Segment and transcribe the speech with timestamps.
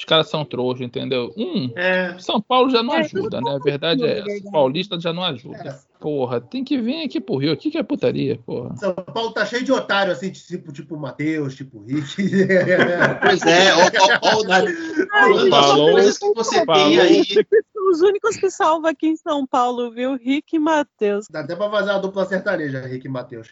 [0.00, 1.30] Os caras são trouxa, entendeu?
[1.36, 3.50] Um, É, São Paulo já não É, ajuda, né?
[3.54, 4.24] A verdade é é essa.
[4.24, 4.50] verdade.
[4.50, 5.58] Paulista já não ajuda.
[5.58, 5.78] É.
[6.00, 7.52] Porra, tem que vir aqui pro Rio.
[7.52, 8.74] Aqui que é putaria, porra.
[8.78, 12.16] São Paulo tá cheio de otário, assim, tipo, tipo Matheus, tipo Rick.
[13.20, 13.80] Pois é, ó,
[14.22, 16.82] ó, ó, o Falou, coisas que você falou.
[16.88, 17.22] tem aí.
[17.26, 20.14] São os únicos que salvam aqui em São Paulo, viu?
[20.16, 21.26] Rick e Matheus.
[21.30, 23.48] Dá até pra fazer uma dupla sertaneja, Rick e Matheus.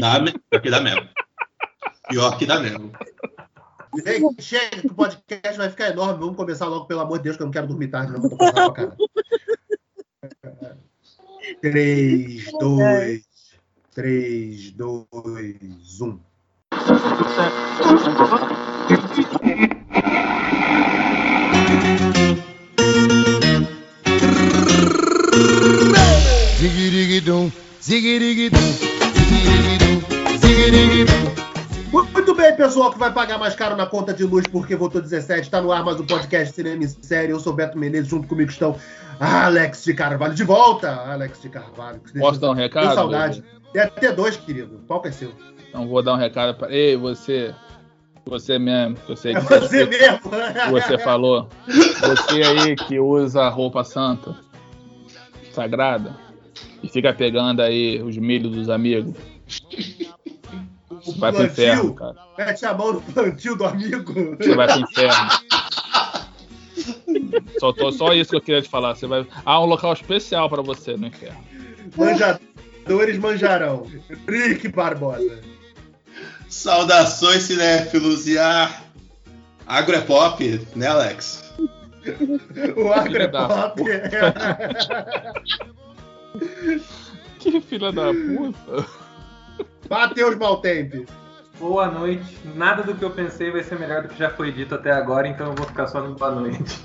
[0.00, 1.08] Dá, pior que dá mesmo.
[2.08, 2.92] Pior que dá mesmo.
[3.94, 6.18] Ei, chega que o podcast vai ficar enorme.
[6.18, 8.22] Vamos começar logo, pelo amor de Deus, que eu não quero dormir tarde, não.
[8.22, 8.88] tô cansado pra
[10.40, 10.78] caralho.
[11.60, 13.22] 3, 2,
[13.94, 16.20] 3, 2, 1.
[26.58, 27.52] Ziggy-diggy-dum,
[27.82, 28.72] ziggy-diggy-dum,
[29.28, 31.41] ziggy-diggy-dum, ziggy-diggy-dum.
[31.92, 35.42] Muito bem, pessoal que vai pagar mais caro na conta de luz porque votou 17.
[35.42, 37.32] Está no ar mais um podcast Cinema em Série.
[37.32, 38.76] Eu sou Beto Menezes, junto comigo estão
[39.20, 40.34] Alex de Carvalho.
[40.34, 42.00] De volta, Alex de Carvalho.
[42.18, 42.94] Posso dar um Tenho recado?
[42.94, 43.44] saudade.
[43.74, 44.76] Tem até dois, querido.
[44.76, 45.32] O palco é seu.
[45.68, 46.72] Então vou dar um recado pra.
[46.72, 47.54] Ei, você.
[48.24, 48.96] Você mesmo.
[48.96, 50.30] que Eu sei É que você mesmo.
[50.70, 51.48] você falou.
[51.66, 54.34] Você aí que usa roupa santa,
[55.52, 56.16] sagrada,
[56.82, 59.14] e fica pegando aí os milhos dos amigos.
[61.06, 62.14] O Vai pro inferno, cara.
[62.38, 64.36] Mete a mão no plantio do amigo.
[64.36, 65.30] Você vai pro inferno.
[67.58, 68.94] Só, tô- só isso que eu queria te falar.
[68.94, 69.26] Você vai.
[69.44, 71.38] Há um local especial pra você no inferno.
[71.96, 73.86] Manjadores manjarão.
[74.28, 75.40] Rick Barbosa.
[76.48, 78.70] Saudações, cinéfilos e a.
[79.66, 81.42] Agro é pop, né, Alex?
[82.76, 83.82] O Agro é pop.
[87.38, 88.86] Que filha da puta.
[89.88, 91.06] Matheus Maltempe.
[91.58, 92.38] Boa noite.
[92.56, 95.28] Nada do que eu pensei vai ser melhor do que já foi dito até agora,
[95.28, 96.80] então eu vou ficar só no boa noite.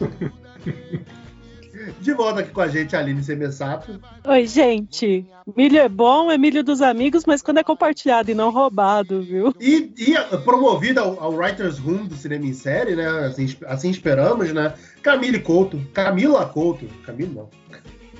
[2.02, 4.00] De volta aqui com a gente, Aline Semessato.
[4.26, 5.26] Oi, gente.
[5.56, 9.53] Milho é bom, é milho dos amigos, mas quando é compartilhado e não roubado, viu?
[9.59, 13.08] E, e promovida ao, ao Writers Room do Cinema em Série, né?
[13.08, 14.74] Assim, assim esperamos, né?
[15.02, 15.80] Camille Couto.
[15.94, 16.88] Camila Couto.
[17.06, 17.50] Camila não.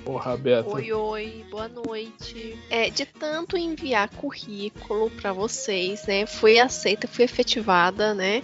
[0.08, 0.74] Porra, Beto.
[0.74, 2.58] Oi, oi, boa noite.
[2.70, 6.26] É, de tanto enviar currículo pra vocês, né?
[6.26, 8.42] Fui aceita, fui efetivada, né?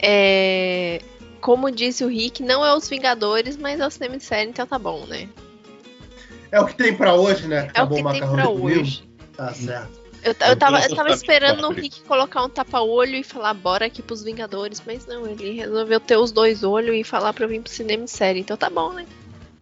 [0.00, 1.00] É,
[1.40, 4.64] como disse o Rick, não é os Vingadores, mas é o cinema de série, então
[4.64, 5.28] tá bom, né?
[6.52, 7.72] É o que tem pra hoje, né?
[7.74, 9.02] É o que tem macarrão pra hoje.
[9.36, 9.98] Tá certo.
[10.22, 13.86] Eu, eu, tava, eu tava esperando o que Rick colocar um tapa-olho e falar bora
[13.86, 17.48] aqui pros Vingadores, mas não, ele resolveu ter os dois olhos e falar pra eu
[17.48, 19.04] vir pro cinema de série, então tá bom, né?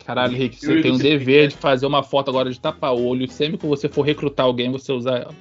[0.09, 3.31] Caralho, Rick, você tem o dizer- dever de fazer uma foto agora de tapa-olho.
[3.31, 5.35] Sempre que você for recrutar alguém, você usar ela.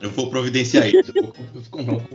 [0.00, 1.12] Eu vou providenciar isso.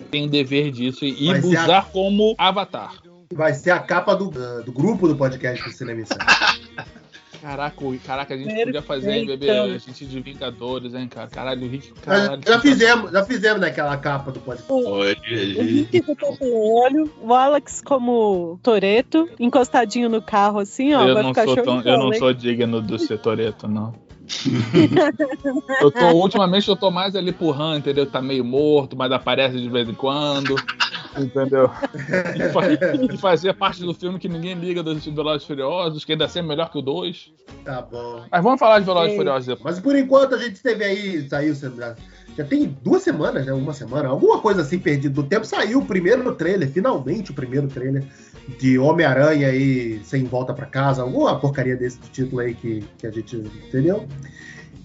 [0.09, 2.95] Tem o dever disso e, Vai ser a- usar como avatar.
[3.31, 4.31] Vai ser a capa do,
[4.63, 6.19] do grupo do podcast do Cinema Série.
[7.41, 8.65] Caraca, caraca, a gente Perfeito.
[8.65, 9.49] podia fazer, hein, bebê?
[9.49, 11.29] A gente de Vingadores, hein, cara?
[11.29, 11.93] Caralho, o Rick.
[12.01, 14.73] Caralho, já fizemos, já fizemos naquela capa do podcast.
[14.73, 21.07] Hoje, O Rick com o olho, o Alex como Toreto, encostadinho no carro assim, ó.
[21.07, 23.93] Eu vai não, ficar sou show tão, de eu não sou digno do Setoreto, não.
[25.81, 28.05] eu tô, ultimamente eu tô mais ali pro Han, entendeu?
[28.05, 30.55] Tá meio morto, mas aparece de vez em quando.
[31.17, 31.69] Entendeu?
[32.35, 36.11] E, fa- e fazia parte do filme que ninguém liga dos Velozes e Furiosos, que
[36.11, 37.33] ainda é melhor que o 2.
[37.65, 38.23] Tá bom.
[38.31, 39.17] Mas vamos falar de Velozes e.
[39.17, 39.75] Furiosos depois.
[39.75, 41.55] Mas por enquanto a gente teve aí, saiu,
[42.39, 43.53] já, tem duas semanas, né?
[43.53, 45.45] Uma semana, alguma coisa assim perdido do tempo.
[45.45, 48.03] Saiu o primeiro trailer, finalmente o primeiro trailer
[48.57, 53.11] de Homem-Aranha aí sem volta pra casa, alguma porcaria desse título aí que, que a
[53.11, 54.07] gente entendeu.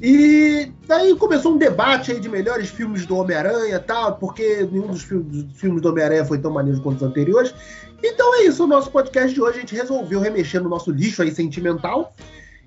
[0.02, 5.02] E daí começou um debate aí de melhores filmes do Homem-Aranha tal, porque nenhum dos
[5.02, 7.54] filmes do Homem-Aranha foi tão maneiro quanto os anteriores.
[8.02, 11.22] Então é isso, o nosso podcast de hoje a gente resolveu remexer no nosso lixo
[11.22, 12.14] aí sentimental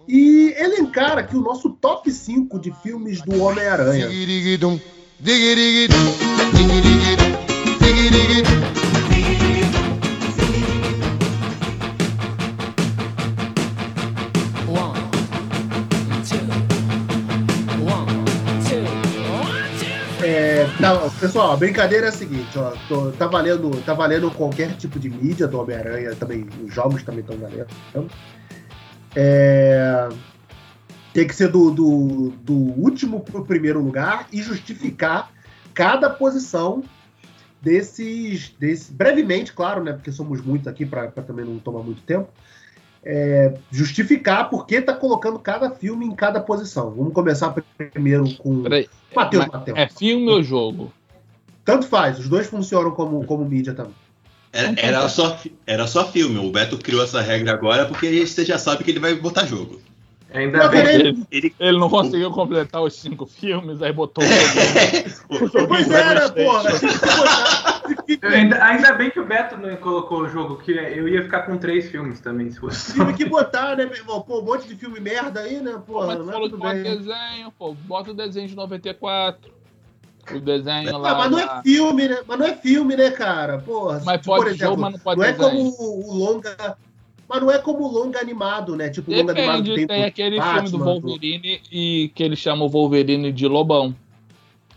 [0.08, 4.08] e elencar aqui o nosso top 5 de filmes do Homem-Aranha.
[4.08, 4.80] Ziggy-diggy-dum.
[20.24, 24.76] É, tá, pessoal, a brincadeira é a seguinte, ó, tô- tá, valendo, tá valendo qualquer
[24.76, 27.68] tipo de mídia do Homem-Aranha, também, os jogos também estão valendo.
[29.20, 30.10] É,
[31.12, 35.32] tem que ser do, do, do último pro primeiro lugar e justificar
[35.74, 36.84] cada posição
[37.60, 42.30] desses, desses brevemente, claro, né, porque somos muitos aqui para também não tomar muito tempo.
[43.04, 46.92] é, justificar por que tá colocando cada filme em cada posição.
[46.92, 47.56] Vamos começar
[47.92, 48.64] primeiro com
[49.16, 49.78] Matheus, Matheus.
[49.78, 50.94] é filme ou jogo?
[51.66, 53.96] Tanto faz, os dois funcionam como, como mídia também.
[54.52, 56.38] Era, era só, era só filme.
[56.40, 59.82] O Beto criou essa regra agora porque você já sabe que ele vai botar jogo.
[60.34, 60.86] Ainda Não, bem.
[60.86, 65.18] Ele, Ele- ele não conseguiu completar os cinco filmes, aí botou o joguinho.
[65.68, 66.70] Pois é, né, porra?
[68.24, 71.58] Ainda, ainda bem que o Beto não colocou o jogo, que eu ia ficar com
[71.58, 72.94] três filmes também, se fosse.
[72.94, 74.22] Tive que botar, né, meu irmão?
[74.22, 75.82] Pô, um monte de filme merda aí, né?
[75.86, 77.74] Porra, Mas tu não é falou que bota desenho, pô.
[77.74, 79.57] Bota o desenho de 94.
[80.36, 81.16] O desenho Ah, lá.
[81.18, 81.60] mas não lá.
[81.60, 82.18] é filme, né?
[82.28, 83.60] Mas não é filme, né, cara?
[83.60, 86.78] Porra, Mas tipo, pode jogo, mas não pode não é como o, o longa.
[87.30, 88.90] Mas não é como o longa animado, né?
[88.90, 92.36] Tipo, o longa animado Depende, tem, tem aquele Batman, filme do Wolverine e que ele
[92.36, 93.96] chama o Wolverine de Lobão.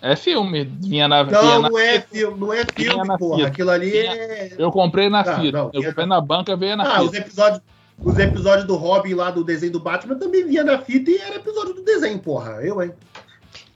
[0.02, 0.64] É filme.
[0.64, 2.08] Vinha na, vinha Não, na não é fita.
[2.10, 3.36] filme, não é filme, porra.
[3.36, 3.48] fita.
[3.48, 4.54] Aquilo ali Vinha- é.
[4.58, 5.58] Eu comprei na Ah, fita.
[5.58, 7.18] não, eu comprei na- na banca, veio na Ah, os fita.
[7.18, 7.60] episódios,
[8.02, 11.36] os episódios do Robin lá do desenho do Batman também vinha na fita e era
[11.36, 12.60] episódio do desenho, porra.
[12.62, 12.92] Eu, hein?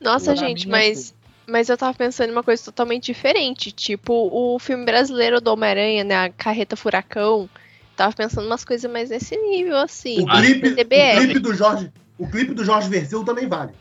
[0.00, 1.12] Nossa, Pra gente, mas, assim.
[1.46, 3.70] Mas eu tava pensando em uma coisa totalmente diferente.
[3.72, 6.16] Tipo, o filme brasileiro do Homem-Aranha, né?
[6.24, 7.48] A Carreta Furacão.
[7.96, 10.20] Tava pensando umas coisas mais nesse nível, assim.
[10.22, 11.92] O clipe, o clipe do Jorge.
[12.18, 13.72] O clipe do Jorge Versilo também vale.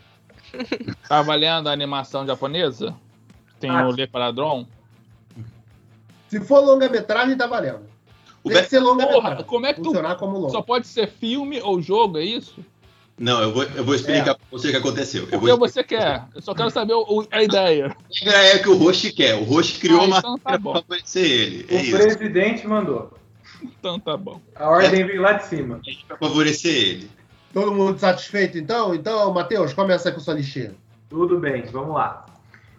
[1.08, 2.94] Tá valendo a animação japonesa?
[3.58, 3.86] Tem Ah.
[3.88, 4.66] o Le Paradron?
[6.28, 7.80] Se for longa-metragem, tá valendo.
[8.42, 9.44] O Tem que Beto- ser Porra, longa-metragem.
[9.44, 9.86] como é que tu.
[9.86, 10.50] Funcionar como longa.
[10.52, 12.64] Só pode ser filme ou jogo, é isso?
[13.18, 15.28] Não, eu vou, eu vou explicar pra você o que aconteceu.
[15.30, 16.24] Eu O vou que você quer?
[16.34, 17.86] Eu só quero saber o- o- a ideia.
[17.86, 19.34] A regra é que o Roche quer.
[19.36, 20.72] O Roche criou Ah, uma então tá regra bom.
[20.72, 21.66] pra favorecer ele.
[21.70, 21.96] O É isso.
[21.96, 23.12] presidente mandou.
[23.62, 24.40] Então tá bom.
[24.56, 25.80] A ordem veio lá de cima.
[26.08, 27.10] Pra favorecer ele.
[27.52, 28.92] Todo mundo satisfeito, então?
[28.94, 30.72] Então, Matheus, começa com sua listinha.
[31.08, 32.26] Tudo bem, vamos lá.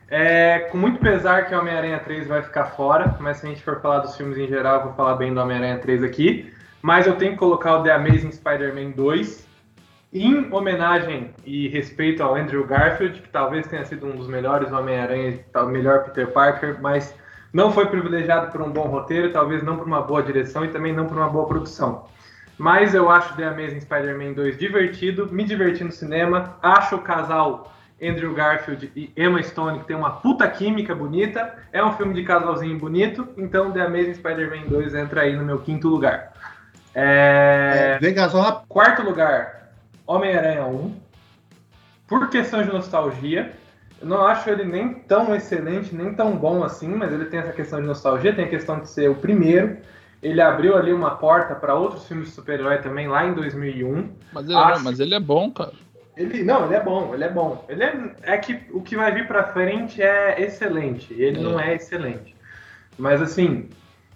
[0.10, 3.62] É, com muito pesar que o Homem-Aranha 3 vai ficar fora, mas se a gente
[3.64, 6.52] for falar dos filmes em geral, eu vou falar bem do Homem-Aranha 3 aqui.
[6.82, 9.45] Mas eu tenho que colocar o The Amazing Spider-Man 2
[10.16, 15.40] em homenagem e respeito ao Andrew Garfield, que talvez tenha sido um dos melhores Homem-Aranha,
[15.54, 17.14] o melhor Peter Parker, mas
[17.52, 20.94] não foi privilegiado por um bom roteiro, talvez não por uma boa direção e também
[20.94, 22.06] não por uma boa produção.
[22.58, 27.74] Mas eu acho The Amazing Spider-Man 2 divertido, me diverti no cinema, acho o casal
[28.02, 32.24] Andrew Garfield e Emma Stone que tem uma puta química bonita, é um filme de
[32.24, 36.32] casalzinho bonito, então The Amazing Spider-Man 2 entra aí no meu quinto lugar.
[36.94, 37.96] É...
[37.96, 38.64] É, vem cá, só.
[38.70, 39.65] Quarto lugar,
[40.08, 40.96] Homem-Aranha 1.
[42.08, 43.54] Por questão de nostalgia.
[44.02, 47.54] Eu não acho ele nem tão excelente, nem tão bom assim, mas ele tem essa
[47.54, 49.78] questão de nostalgia, tem a questão de ser o primeiro.
[50.22, 54.10] Ele abriu ali uma porta para outros filmes de super-herói também lá em 2001.
[54.34, 55.72] Mas ele, Acho- mas ele é bom, cara.
[56.18, 57.66] Ele, não, ele é bom, ele é bom.
[57.68, 61.14] Ele é, é que o que vai vir pra frente é excelente.
[61.14, 61.42] Ele É.
[61.44, 62.36] não é excelente.
[62.98, 63.70] Mas assim,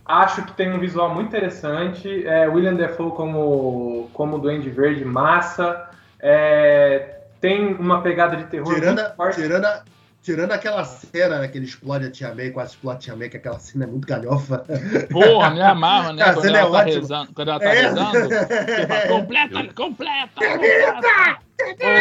[0.09, 2.25] acho que tem um visual muito interessante.
[2.27, 5.87] É, William Defoe como, como Duende Verde, massa.
[6.19, 9.41] É, tem uma pegada de terror Tirando, muito forte.
[9.41, 9.83] tirando, a-
[10.21, 13.29] tirando aquela cena né, que ele explode a Tia May, quase explode a Tia May,
[13.29, 14.65] que aquela cena é muito galhofa.
[15.09, 16.23] Porra, me amarra, né?
[16.27, 16.99] A Quando cena ela, é tá ótima.
[16.99, 17.81] rezando, quando ela tá É.
[17.81, 18.29] rezando.
[18.29, 21.39] fala, completa, completa, completa.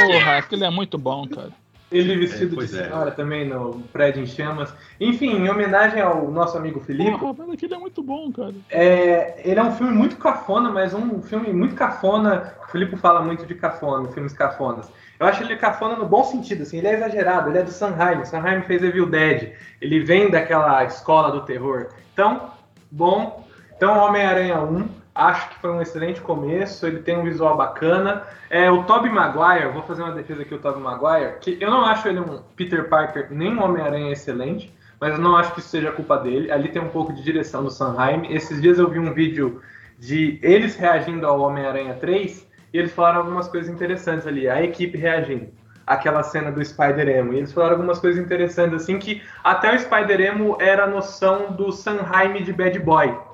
[0.06, 1.50] Porra, aquilo é muito bom, cara.
[1.90, 2.84] Ele vestido É, de é.
[2.84, 4.72] senhora também no prédio em chamas.
[5.00, 8.54] Enfim, em homenagem ao nosso amigo Felipe, Porra, mas aquilo é muito bom, cara.
[8.68, 12.54] É, ele é um filme muito cafona, mas um filme muito cafona.
[12.66, 14.90] O Filipe fala muito de cafona, filmes cafonas.
[15.18, 18.24] Eu acho ele cafona no bom sentido, assim, ele é exagerado, ele é do Sanheim.
[18.24, 21.88] Sanheim fez Evil Dead, ele vem daquela escola do terror.
[22.12, 22.50] Então,
[22.90, 23.44] bom.
[23.76, 24.88] Então, Homem-Aranha 1,
[25.18, 28.22] acho que foi um excelente começo, ele tem um visual bacana.
[28.48, 31.84] É, o Tobey Maguire, vou fazer uma defesa aqui, o Tobey Maguire, que eu não
[31.84, 35.68] acho ele um Peter Parker nem um Homem-Aranha excelente, mas eu não acho que isso
[35.68, 36.50] seja culpa dele.
[36.52, 38.32] Ali tem um pouco de direção do Sanheim.
[38.32, 39.60] Esses dias eu vi um vídeo
[39.98, 44.96] de eles reagindo ao Homem-Aranha 3 e eles falaram algumas coisas interessantes ali, a equipe
[44.96, 45.48] reagindo.
[45.84, 47.32] Aquela cena do Spider-Emo.
[47.32, 51.72] E eles falaram algumas coisas interessantes, assim, que até o Spider-Emo era a noção do
[51.72, 53.27] Sanheim de Bad Boy.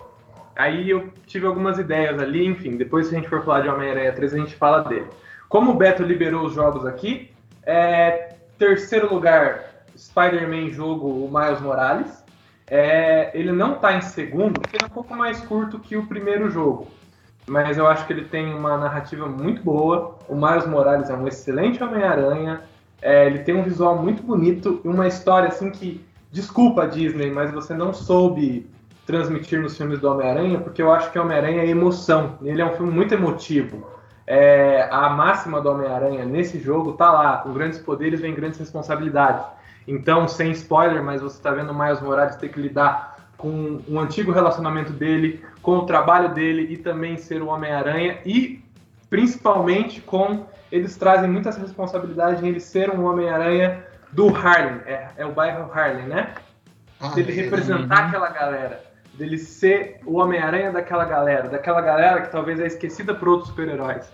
[0.56, 4.12] Aí eu tive algumas ideias ali, enfim, depois se a gente for falar de Homem-Aranha
[4.12, 5.06] 3, a gente fala dele.
[5.48, 7.30] Como o Beto liberou os jogos aqui,
[7.64, 12.24] é, terceiro lugar, Spider-Man jogo, o Miles Morales.
[12.66, 16.06] É, ele não tá em segundo, porque ele é um pouco mais curto que o
[16.06, 16.88] primeiro jogo.
[17.46, 20.18] Mas eu acho que ele tem uma narrativa muito boa.
[20.28, 22.62] O Miles Morales é um excelente Homem-Aranha.
[23.02, 26.04] É, ele tem um visual muito bonito e uma história assim que.
[26.32, 28.66] Desculpa, Disney, mas você não soube
[29.06, 32.38] transmitir nos filmes do Homem-Aranha, porque eu acho que Homem-Aranha é emoção.
[32.42, 33.86] Ele é um filme muito emotivo.
[34.26, 37.36] É, a máxima do Homem-Aranha nesse jogo tá lá.
[37.38, 39.44] Com grandes poderes vem grandes responsabilidades.
[39.86, 43.98] Então, sem spoiler, mas você está vendo o Miles Morales ter que lidar com o
[44.00, 48.64] antigo relacionamento dele, com o trabalho dele e também ser o Homem-Aranha e
[49.10, 55.26] principalmente com eles trazem muitas responsabilidades em ele ser um Homem-Aranha do Harlem, é, é
[55.26, 56.34] o bairro Harlem, né?
[57.00, 58.08] Ah, Dele é, representar Uhum.
[58.08, 58.93] aquela galera.
[59.16, 64.10] Dele ser o Homem-Aranha daquela galera, daquela galera que talvez é esquecida por outros super-heróis.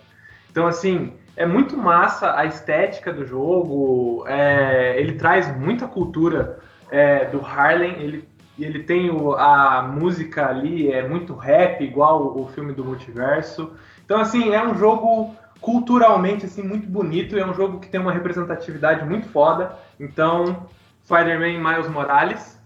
[0.50, 6.58] Então, assim, é muito massa a estética do jogo, é, ele traz muita cultura
[6.90, 8.28] é, do Harlem, ele,
[8.58, 13.72] ele tem o- a música ali, é muito rap, igual o, o filme do multiverso.
[14.04, 18.12] Então, assim, é um jogo culturalmente assim muito bonito, é um jogo que tem uma
[18.12, 19.76] representatividade muito foda.
[20.00, 20.66] Então,
[21.04, 22.58] Spider-Man Miles Morales.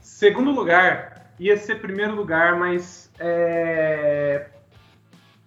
[0.00, 1.07] Segundo lugar,
[1.38, 4.46] ia ser primeiro lugar, mas é,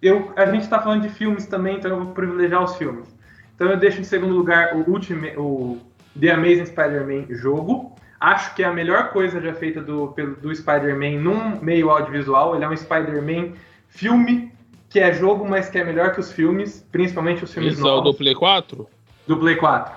[0.00, 3.06] eu, a gente está falando de filmes também, então eu vou privilegiar os filmes.
[3.54, 5.78] Então eu deixo em segundo lugar o, Ultimate, o
[6.18, 7.94] The Amazing Spider-Man jogo.
[8.18, 12.54] Acho que é a melhor coisa já feita do, pelo- do Spider-Man num meio audiovisual.
[12.54, 13.52] Ele é um Spider-Man
[13.88, 14.52] filme,
[14.88, 17.84] que é jogo, mas que é melhor que os filmes, principalmente os filmes Esse é
[17.84, 18.88] o do novos Play 4?
[19.26, 19.94] do Play 4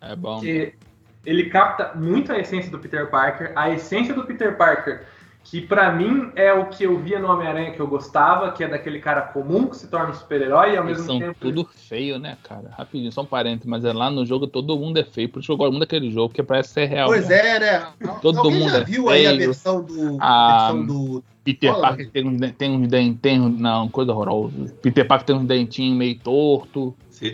[0.00, 0.36] É bom.
[0.36, 0.74] porque
[1.24, 5.02] ele capta muito a essência do Peter Parker, a essência do Peter Parker,
[5.50, 8.68] que pra mim é o que eu via no Homem-Aranha que eu gostava, que é
[8.68, 11.64] daquele cara comum que se torna um super-herói e ao Eles mesmo são tempo tudo
[11.64, 12.70] feio, né, cara?
[12.76, 15.30] Rapidinho, só um parênteses, mas é lá no jogo todo mundo é feio.
[15.30, 17.08] Por isso eu gosto muito daquele jogo, porque parece ser real.
[17.08, 17.56] Pois né?
[17.56, 17.86] é, né?
[18.20, 19.40] Todo Alguém mundo já é viu aí a feio.
[19.40, 20.18] versão do.
[20.20, 23.58] Ah, a versão do Peter Parker tem uns, tem uns dentinhos.
[23.58, 24.74] Não, coisa horrorosa.
[24.82, 26.94] Peter Parker tem uns dentinhos meio torto.
[27.22, 27.26] É,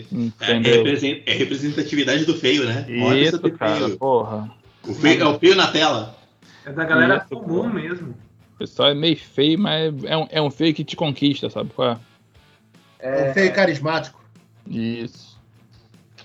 [0.53, 2.87] é é representatividade do feio, né?
[3.05, 3.99] Olha Isso, esse cara, feio.
[3.99, 4.49] porra.
[4.87, 6.24] O feio é o feio na tela.
[6.67, 7.69] É da galera Isso, comum pô.
[7.69, 8.15] mesmo.
[8.55, 11.71] O pessoal é meio feio, mas é um, é um feio que te conquista, sabe?
[11.75, 11.99] qual
[13.03, 13.31] é?
[13.31, 14.23] um feio carismático.
[14.67, 15.35] Isso.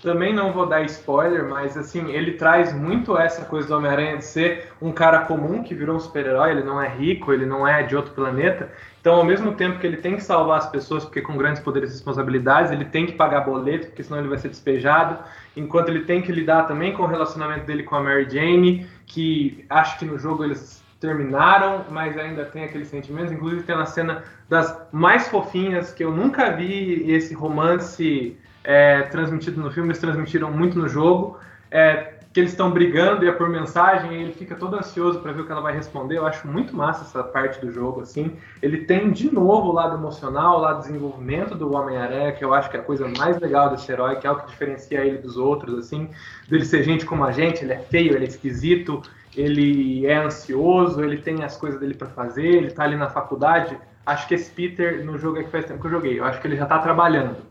[0.02, 4.24] Também não vou dar spoiler, mas assim, ele traz muito essa coisa do Homem-Aranha de
[4.24, 7.82] ser um cara comum que virou um super-herói, ele não é rico, ele não é
[7.82, 8.72] de outro planeta.
[8.98, 11.90] Então, ao mesmo tempo que ele tem que salvar as pessoas, porque com grandes poderes
[11.90, 15.18] e responsabilidades, ele tem que pagar boleto, porque senão ele vai ser despejado.
[15.54, 19.64] Enquanto ele tem que lidar também com o relacionamento dele com a Mary Jane, que
[19.68, 23.32] acho que no jogo eles terminaram, mas ainda tem aqueles sentimentos.
[23.32, 29.60] Inclusive tem uma cena das mais fofinhas que eu nunca vi esse romance é, transmitido
[29.60, 31.38] no filme, eles transmitiram muito no jogo.
[31.70, 35.32] É, que eles estão brigando e é por mensagem, e ele fica todo ansioso para
[35.32, 36.16] ver o que ela vai responder.
[36.16, 38.36] Eu acho muito massa essa parte do jogo, assim.
[38.62, 42.70] Ele tem de novo o lado emocional, o lado desenvolvimento do Homem-Aranha, que eu acho
[42.70, 45.36] que é a coisa mais legal desse herói, que é o que diferencia ele dos
[45.36, 46.08] outros, assim,
[46.48, 49.02] dele ser gente como a gente, ele é feio, ele é esquisito,
[49.36, 53.76] ele é ansioso, ele tem as coisas dele para fazer, ele tá ali na faculdade.
[54.06, 56.20] Acho que esse Peter no jogo é que faz tempo que eu joguei.
[56.20, 57.49] Eu acho que ele já tá trabalhando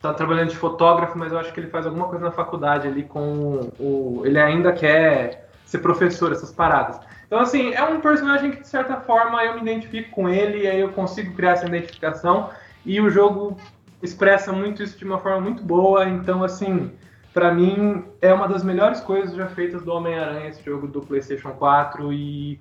[0.00, 3.04] tá trabalhando de fotógrafo, mas eu acho que ele faz alguma coisa na faculdade ali
[3.04, 4.22] com o.
[4.24, 6.98] Ele ainda quer ser professor, essas paradas.
[7.26, 10.66] Então, assim, é um personagem que, de certa forma, eu me identifico com ele, e
[10.66, 12.50] aí eu consigo criar essa identificação,
[12.84, 13.56] e o jogo
[14.02, 16.08] expressa muito isso de uma forma muito boa.
[16.08, 16.90] Então, assim,
[17.32, 21.50] para mim, é uma das melhores coisas já feitas do Homem-Aranha, esse jogo do PlayStation
[21.50, 22.58] 4, e.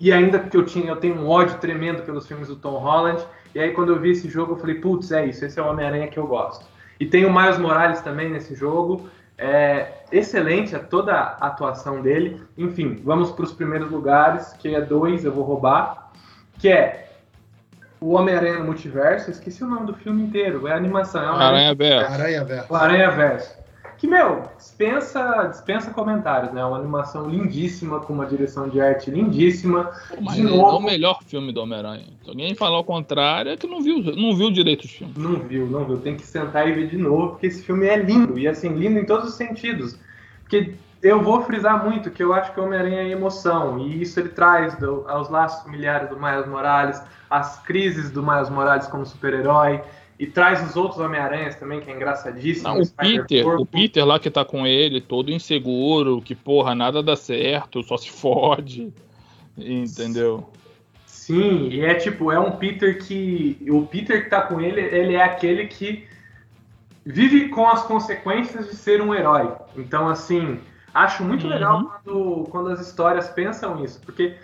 [0.00, 3.20] E ainda que eu tinha, eu tenho um ódio tremendo pelos filmes do Tom Holland.
[3.52, 5.68] E aí quando eu vi esse jogo, eu falei, putz, é isso, esse é o
[5.68, 6.64] Homem-Aranha que eu gosto.
[6.98, 9.08] E tem o Miles Morales também nesse jogo.
[9.36, 12.42] É excelente a toda a atuação dele.
[12.56, 16.10] Enfim, vamos para os primeiros lugares, que é dois, eu vou roubar.
[16.58, 17.12] Que é
[18.00, 19.30] o Homem-Aranha no Multiverso.
[19.30, 21.40] Esqueci o nome do filme inteiro, é animação.
[21.40, 22.12] É Aranha Verso.
[22.12, 22.72] Aranha Verso.
[22.72, 23.58] o Aranha Verso.
[23.98, 26.64] Que, meu, dispensa, dispensa comentários, né?
[26.64, 29.90] Uma animação lindíssima, com uma direção de arte lindíssima.
[30.20, 32.04] Mas De é novo- o melhor filme do Homem-Aranha.
[32.22, 35.16] Se alguém falar o contrário, é que não viu, não viu direito os filmes.
[35.16, 35.98] Não viu, não viu.
[35.98, 38.38] Tem que sentar e ver de novo, porque esse filme é lindo.
[38.38, 39.98] E assim, lindo em todos os sentidos.
[40.42, 43.80] Porque eu vou frisar muito que eu acho que o Homem-Aranha é emoção.
[43.80, 48.48] E isso ele traz do- aos laços familiares do Miles Morales, as crises do Miles
[48.48, 49.80] Morales como super-herói.
[50.18, 52.68] E traz os outros Homem-Aranhas também, que é engraçadíssimo.
[52.68, 52.90] Não, o.
[52.90, 57.82] Peter, o Peter lá que tá com ele, todo inseguro, que porra, nada dá certo,
[57.84, 58.92] só se fode.
[59.56, 60.48] Entendeu?
[61.06, 63.58] Sim, e é tipo, é um Peter que.
[63.70, 66.06] O Peter que tá com ele, ele é aquele que
[67.04, 69.52] vive com as consequências de ser um herói.
[69.76, 70.58] Então, assim,
[70.92, 71.52] acho muito Uhum.
[71.52, 74.34] legal quando, quando as histórias pensam isso, porque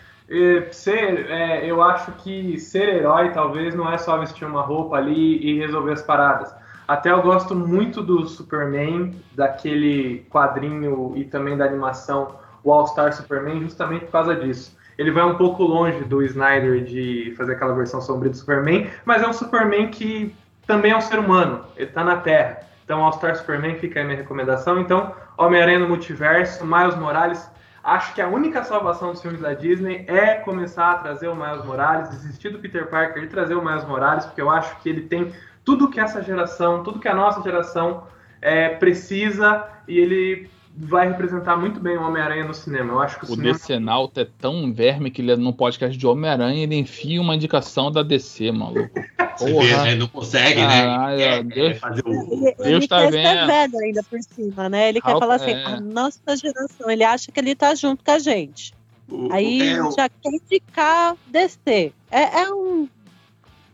[0.73, 5.39] ser, eh, eu acho que ser herói talvez não é só vestir uma roupa ali
[5.39, 6.55] e resolver as paradas.
[6.87, 13.13] Até eu gosto muito do Superman, daquele quadrinho e também da animação, o All Star
[13.13, 14.77] Superman, justamente por causa disso.
[14.97, 19.23] Ele vai um pouco longe do Snyder de fazer aquela versão sombria do Superman, mas
[19.23, 20.35] é um Superman que
[20.67, 22.61] também é um ser humano, ele tá na Terra.
[22.85, 24.79] Então, All Star Superman fica aí minha recomendação.
[24.79, 27.51] Então, Homem-Aranha no Multiverso, Miles Morales.
[27.85, 31.63] Acho que a única salvação dos filmes da Disney é começar a trazer o Miles
[31.67, 35.03] Morales, desistir do Peter Parker e trazer o Miles Morales, porque eu acho que ele
[35.03, 38.07] tem tudo que essa geração, tudo que a nossa geração
[38.41, 42.93] é, precisa e ele vai representar muito bem o Homem-Aranha no cinema.
[42.95, 43.53] Eu acho que o, O cinema.
[43.53, 48.03] Decenalto é tão verme que ele no podcast de Homem-Aranha ele enfia uma indicação da
[48.03, 48.91] DC, maluco.
[49.37, 49.85] Você vê, Porra.
[49.85, 49.95] né?
[49.97, 51.25] Não consegue, Caralho, né?
[51.39, 51.79] É, Deus.
[51.79, 52.11] fazer o.
[52.13, 53.27] Ele, Deus ele tá quer vendo.
[53.41, 54.89] ser velho ainda por cima, né?
[54.89, 55.65] Ele quer Alto- falar assim, é.
[55.65, 58.73] a nossa geração, ele acha que ele tá junto com a gente.
[59.09, 61.93] o- Aí é, o- já quer ficar descer.
[62.13, 62.89] É, é um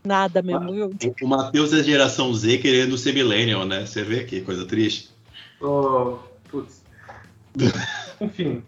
[0.03, 0.89] nada mesmo?
[1.21, 3.85] O Matheus é geração Z querendo ser millennial, né?
[3.85, 5.09] Você vê que coisa triste.
[5.61, 6.17] Oh,
[6.49, 6.80] putz.
[8.19, 8.63] Enfim.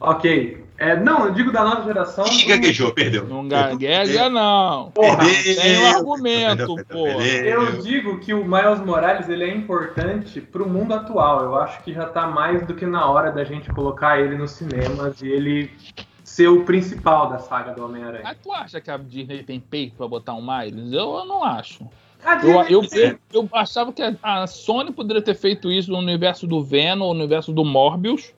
[0.00, 0.64] Ok.
[0.78, 2.24] É, não, eu digo da nova geração.
[2.26, 3.26] Ih, gaguejou, perdeu.
[3.26, 4.92] Não gagueja, não.
[4.92, 7.24] Porra, Tem um argumento, porra.
[7.24, 11.42] Eu digo que o Miles Morales ele é importante pro mundo atual.
[11.42, 14.52] Eu acho que já tá mais do que na hora da gente colocar ele nos
[14.52, 15.70] cinemas e ele
[16.22, 18.22] ser o principal da saga do Homem-Aranha.
[18.22, 20.92] Mas tu acha que a Disney tem peito pra botar um Miles?
[20.92, 21.84] Eu, eu não acho.
[22.42, 27.14] Eu, eu, eu, achava que a, Sony poderia ter feito isso no universo do Venom,
[27.14, 28.32] no universo do Morbius,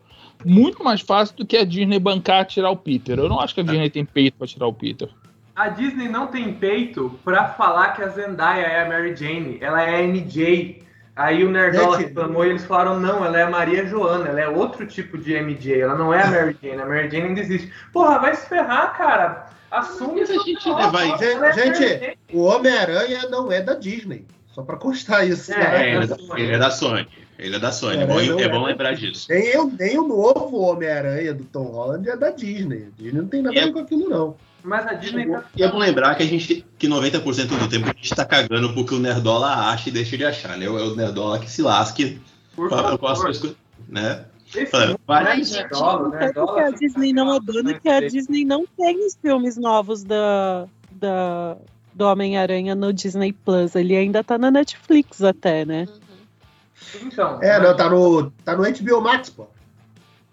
[0.44, 3.18] muito mais fácil do que a Disney bancar tirar o Peter.
[3.18, 5.08] Eu não acho que a Disney tem peito pra tirar o Peter.
[5.56, 9.82] A Disney não tem peito pra falar que a Zendaya é a Mary Jane, ela
[9.82, 10.82] é a MJ.
[11.16, 14.48] Aí o Nerdola reclamou e eles falaram: não, ela é a Maria Joana, ela é
[14.48, 17.70] outro tipo de MJ, ela não é a Mary Jane, a Mary Jane ainda existe.
[17.92, 19.50] Porra, vai se ferrar, cara.
[19.70, 22.18] Assume Mas a gente vai- ela é a Gente, Jane.
[22.32, 24.26] O Homem-Aranha não é da Disney.
[24.52, 25.52] Só pra constar isso.
[25.52, 25.86] É, né?
[25.90, 27.06] É, ele, é da, ele é da Sony.
[27.38, 28.02] Ele é da Sony.
[28.02, 29.26] É, bom, é bom lembrar disso.
[29.30, 32.88] Nem, eu, nem o novo Homem-Aranha do Tom Holland é da Disney.
[32.88, 34.36] A Disney não tem nada a ver com aquilo, não.
[34.62, 35.44] Mas a Disney tá.
[35.56, 38.74] E é bom lembrar que a gente, que 90% do tempo a gente tá cagando
[38.74, 40.66] porque o Nerdola acha e deixa de achar, né?
[40.66, 42.20] É o Nerdola que se lasque
[42.54, 43.22] Por a- com as favor.
[43.40, 43.56] coisas,
[43.88, 44.24] né?
[44.54, 48.66] Esse é Ai, sei Nerdola porque a Disney não é dona, que a Disney não
[48.76, 51.56] tem os filmes novos da, da,
[51.94, 53.74] do Homem-Aranha no Disney Plus.
[53.76, 55.86] Ele ainda tá na Netflix até, né?
[55.88, 57.00] Uhum.
[57.06, 59.46] Então, É, não, tá no, tá no HBO Max, pô.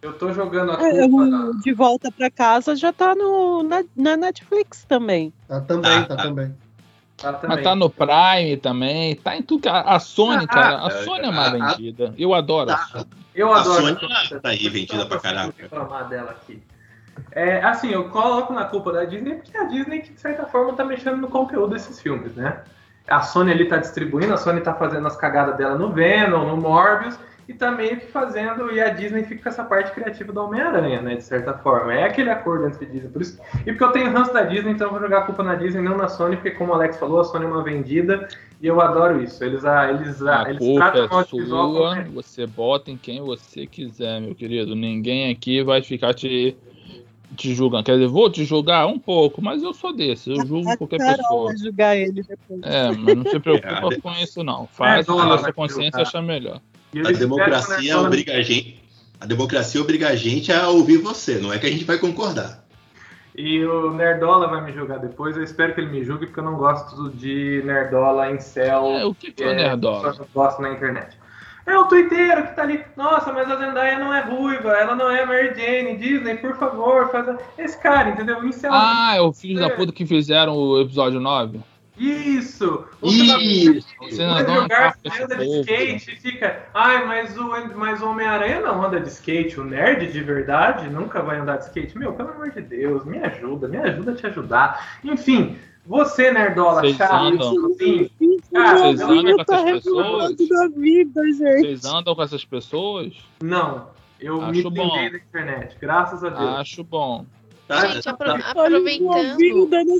[0.01, 1.23] eu tô jogando a É, culpa.
[1.25, 5.31] o De Volta pra Casa já tá no, na, na Netflix também.
[5.47, 6.23] Tá também, Ah, tá tá.
[6.23, 6.55] também.
[7.17, 7.39] Tá.
[7.47, 9.63] Mas tá no Prime também, tá em tudo.
[9.63, 12.13] que- A a Sony, Ah, cara, a é, Sony é mais a- a- vendida.
[12.17, 12.83] Eu adoro a Tá.
[12.85, 13.05] Sony.
[13.33, 13.81] Eu A adoro.
[13.97, 15.53] Sony essa- tá aí, vendida pra caraca.
[15.57, 16.61] reclamar dela aqui.
[17.31, 20.45] É, assim, eu coloco na culpa da Disney porque é a Disney que, de certa
[20.45, 22.61] forma, tá mexendo no conteúdo desses filmes, né?
[23.07, 26.57] A Sony ali tá distribuindo, a Sony tá fazendo as cagadas dela no Venom, no
[26.57, 30.41] Morbius, e tá meio que fazendo, e a Disney fica com essa parte criativa do
[30.41, 31.15] Homem-Aranha, né?
[31.15, 31.93] De certa forma.
[31.93, 33.09] É aquele acordo entre Disney.
[33.09, 35.43] Por isso, e porque eu tenho ranço da Disney, então eu vou jogar a culpa
[35.43, 38.27] na Disney, não na Sony, porque como o Alex falou, a Sony é uma vendida,
[38.61, 39.43] e eu adoro isso.
[39.43, 42.97] Eles, ah, eles, ah, A eles culpa tratam é audiovisual como sua, você bota em
[42.97, 44.75] quem você quiser, meu querido.
[44.75, 46.57] Ninguém aqui vai ficar te,
[47.35, 47.83] te julgando.
[47.85, 50.97] Quer dizer, vou te julgar um pouco, mas eu sou desse, eu julgo A qualquer
[50.97, 51.45] Carol pessoa.
[51.45, 52.61] vai julgar ele depois.
[52.63, 54.67] É, mas não se preocupa É, com isso, não.
[54.67, 56.59] Faz É, o que a sua consciência achar melhor.
[56.95, 58.83] A democracia Nerdola- obriga a gente.
[59.19, 62.63] A democracia obriga a gente a ouvir você, não é que a gente vai concordar.
[63.35, 65.37] E o Nerdola vai me julgar depois.
[65.37, 68.85] Eu espero que ele me julgue, porque eu não gosto de Nerdola em céu.
[68.87, 70.15] É, o que, que é o Nerdola?
[70.17, 71.17] Eu gosto na internet.
[71.65, 72.81] É o twitteiro que tá ali.
[72.95, 75.97] Nossa, mas a Zendaya não é ruiva, ela não é Mary Jane.
[75.97, 77.27] Disney, por favor, faz.
[77.27, 78.43] a-" Esse cara, entendeu?
[78.43, 78.71] Em céu.
[78.73, 81.59] Ah, é o filho da puta que fizeram o episódio 9?
[81.97, 82.85] Isso!
[83.01, 83.87] O Isso!
[84.47, 86.65] Não Garfield anda de skate e fica.
[86.73, 89.59] Ai, mas o, mas o Homem-Aranha não anda de skate.
[89.59, 91.97] O nerd de verdade nunca vai andar de skate.
[91.97, 94.99] Meu, pelo amor de Deus, me ajuda, me ajuda a te ajudar.
[95.03, 97.65] Enfim, você, Nerdola, Vocês chato, andam.
[97.71, 98.09] assim,
[98.53, 100.35] Cara, Vocês andam com tá essas pessoas?
[100.49, 101.59] da vida, gente.
[101.61, 103.13] Vocês andam com essas pessoas?
[103.41, 103.95] não.
[104.19, 104.87] Eu me Acho bom.
[104.97, 106.49] entendi da internet, graças a Deus.
[106.55, 107.23] Acho bom.
[107.67, 107.85] Tá?
[107.85, 108.53] Gente, apro- Tá.
[108.55, 109.05] O aproveitando.
[109.13, 109.91] novinho dando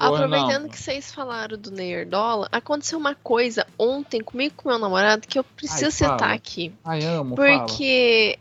[0.00, 0.68] Aproveitando não.
[0.70, 5.38] que vocês falaram do Nerdola, aconteceu uma coisa ontem comigo e com meu namorado que
[5.38, 6.12] eu preciso Ai, fala.
[6.18, 6.72] citar aqui.
[6.84, 7.58] Ai, amo, fala.
[7.60, 8.38] Porque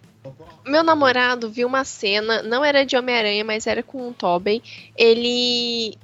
[0.65, 4.61] meu namorado viu uma cena, não era de Homem-Aranha, mas era com o Tobey.
[4.95, 5.97] Ele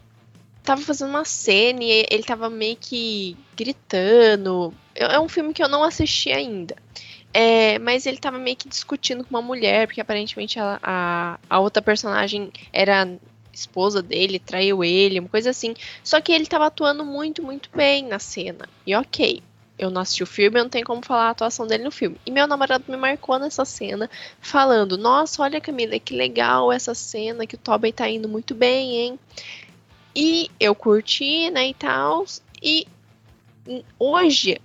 [0.63, 4.73] tava fazendo uma cena e ele tava meio que gritando.
[4.95, 6.75] É um filme que eu não assisti ainda.
[7.33, 11.59] É, mas ele tava meio que discutindo com uma mulher, porque aparentemente ela- a, a
[11.59, 13.07] outra personagem era
[13.55, 15.73] esposa dele, traiu ele, uma coisa assim.
[16.03, 18.67] Só que ele tava atuando muito, muito bem na cena.
[18.85, 19.41] E ok,
[19.77, 22.17] eu não assisti o filme, eu não tenho como falar a atuação dele no filme.
[22.25, 27.45] E meu namorado me marcou nessa cena, falando: Nossa, olha, Camila, que legal essa cena,
[27.45, 29.19] que o Tobey tá indo muito bem, hein?
[30.15, 32.25] E eu curti, né, e tal.
[32.63, 32.87] E
[33.99, 34.61] hoje,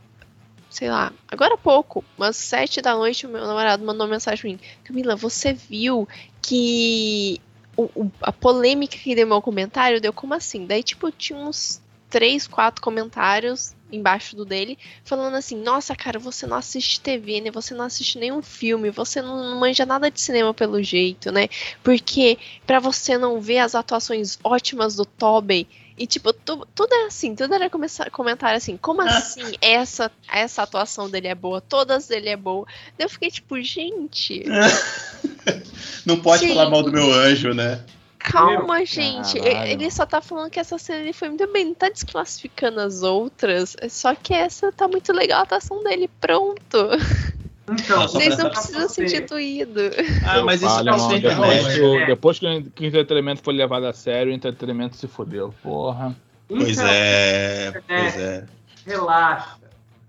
[0.71, 4.41] sei lá, agora há pouco, umas sete da noite, o meu namorado mandou uma mensagem
[4.41, 6.09] pra mim: Camila, você viu
[6.41, 7.41] que
[7.77, 10.67] o- o- a polêmica que deu meu comentário deu como assim?
[10.67, 16.47] Daí, tipo, tinha uns três, quatro comentários embaixo do dele, falando assim: Nossa, cara, você
[16.47, 17.51] não assiste TV, né?
[17.51, 21.49] Você não assiste nenhum filme, você não, manja nada de cinema pelo jeito, né?
[21.83, 25.67] Porque pra você não ver as atuações ótimas do Tobey.
[26.01, 30.63] E, tipo, tu- tudo é assim, tudo era começar, comentário assim, como assim essa, essa
[30.63, 32.67] atuação dele é boa, todas dele é boa.
[32.97, 34.45] Daí eu fiquei tipo, gente,
[36.07, 36.55] Não pode Sim.
[36.55, 37.85] falar mal do meu anjo, né?
[38.19, 39.39] calma, gente.
[39.39, 39.73] E- caralho.
[39.73, 43.03] Ele só tá falando que essa cena ele foi muito bem, não tá desclassificando as
[43.03, 43.77] outras.
[43.91, 46.79] Só que essa tá muito legal a atuação dele, pronto.
[47.69, 49.95] Então, Vocês não precisam ser dituídos.
[50.27, 51.75] Ah, mas isso Olha, não é depois, internet.
[51.75, 52.07] que, o- É.
[52.07, 55.55] depois que o que o entretenimento foi levado a sério, o entretenimento se fudeu.
[55.63, 56.15] Porra.
[56.49, 58.45] Pois então, é, pois é.
[58.87, 59.57] Relaxa.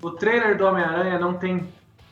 [0.02, 1.68] O trailer do Homem-Aranha não tem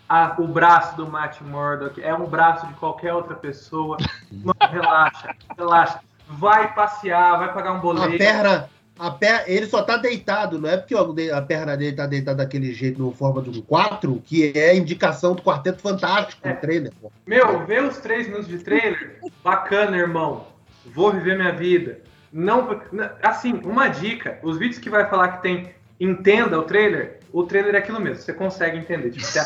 [0.07, 3.97] a- o braço do Matt Murdock, é um braço de qualquer outra pessoa.
[4.31, 5.99] Mano, relaxa, relaxa.
[6.27, 8.17] Vai passear, vai pagar um A boleto.
[8.19, 8.69] perna.
[8.99, 9.45] A per...
[9.47, 10.93] Ele só tá deitado, não é porque
[11.31, 15.33] a perna dele tá deitada daquele jeito, no forma de um 4, que é indicação
[15.33, 16.53] do Quarteto Fantástico É.
[16.53, 16.91] trailer.
[17.01, 17.09] pô.
[17.25, 19.19] Meu, vê os três minutos de trailer.
[19.43, 20.47] Bacana, irmão.
[20.85, 21.99] Vou viver minha vida.
[22.31, 22.79] Não,
[23.23, 24.37] assim, uma dica.
[24.43, 28.21] Os vídeos que vai falar que tem entenda o trailer, o trailer é aquilo mesmo.
[28.21, 29.11] Você consegue entender.
[29.11, 29.39] Tipo, você.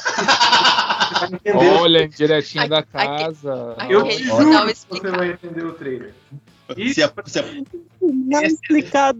[1.81, 3.75] Olha, direitinho da Aqui- aqui- casa.
[3.77, 6.13] aqui- Eu te juro que você vai entender o trailer.
[6.77, 9.19] E Se a- se a- explicado.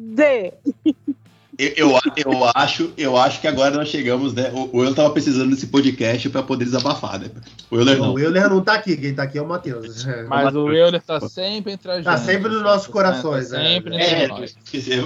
[1.58, 4.52] Eu, eu, eu acho, eu acho que agora nós chegamos, né?
[4.54, 7.30] O, Euler tava precisando desse podcast pra poder desabafar, né?
[7.70, 8.14] O Euler não.
[8.14, 10.06] O Euler não tá aqui, quem tá aqui é o Matheus.
[10.28, 12.06] Mas o Euler tá sempre entre a gente.
[12.06, 13.74] Tá sempre nos nossos corações, Tá é.
[13.76, 14.56] sempre É, entre nós.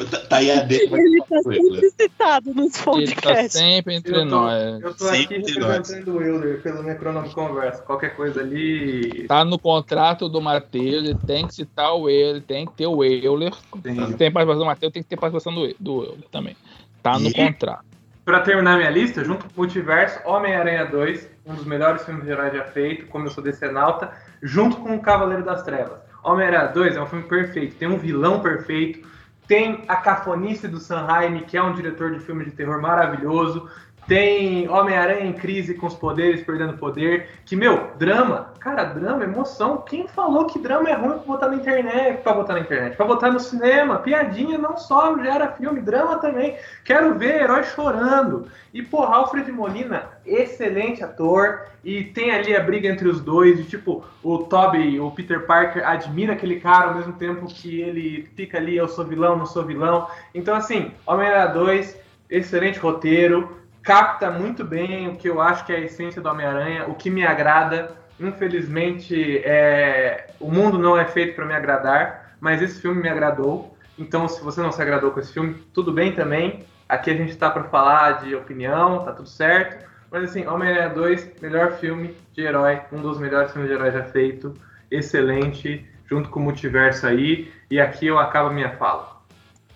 [0.10, 0.76] tá, tá aí a D.
[0.76, 3.52] Ele tá sempre citado nos Ele tá podcasts.
[3.54, 4.82] sempre entre Eu tô- nós.
[4.82, 7.82] Eu tô aqui Sempre representando o Euler pelo Necronome Conversa.
[7.84, 9.26] Qualquer coisa ali.
[9.28, 13.04] Tá no contrato do Matheus, ele tem que citar o Euler, tem que ter o
[13.04, 13.54] Euler.
[13.84, 13.96] Tem.
[14.08, 16.56] Se tem participação do Matheus, tem que ter participação do, do Euler também.
[17.02, 17.86] Tá no E- contrato.
[18.24, 22.30] Pra terminar minha lista, junto com o Multiverso, Homem-Aranha 2, um dos melhores filmes de
[22.32, 24.12] herói já feito, como eu sou decenalta,
[24.44, 26.00] junto com o Cavaleiro das Trevas.
[26.24, 29.08] Homem-Aranha 2 é um filme perfeito, tem um vilão perfeito,
[29.48, 33.70] tem a cafonice do Sam Raimi, que é um diretor de filme de terror maravilhoso,
[34.08, 39.84] tem Homem-Aranha em crise com os poderes, perdendo poder, que, meu, drama, cara, drama, emoção,
[39.88, 43.06] quem falou que drama é ruim pra botar na internet, pra botar na internet, pra
[43.06, 48.48] botar no cinema, piadinha não só gera filme, drama também, Quero ver herói chorando.
[48.74, 51.66] E, porra, Alfred Molina, excelente ator.
[51.84, 53.58] E tem ali a briga entre os dois.
[53.58, 58.30] De, tipo, o Toby, o Peter Parker, admira aquele cara ao mesmo tempo que ele
[58.36, 60.08] fica ali, eu sou vilão, não sou vilão.
[60.34, 61.98] Então, assim, Homem-Aranha 2,
[62.30, 63.58] excelente roteiro.
[63.88, 66.88] Capta muito bem o que eu acho que é a essência do Homem-Aranha.
[66.90, 67.96] O que me agrada.
[68.20, 70.28] Infelizmente, é...
[70.42, 72.36] o mundo não é feito para me agradar.
[72.42, 73.78] Mas esse filme me agradou.
[73.98, 76.66] Então, se você não se agradou com esse filme, tudo bem também.
[76.90, 79.88] Aqui a gente tá para falar de opinião, tá tudo certo.
[80.12, 84.04] Mas assim, Homem-Aranha 2, melhor filme de herói, um dos melhores filmes de herói já
[84.04, 84.54] feito.
[84.92, 87.50] Excelente, junto com o multiverso aí.
[87.72, 89.17] E aqui eu acabo minha fala.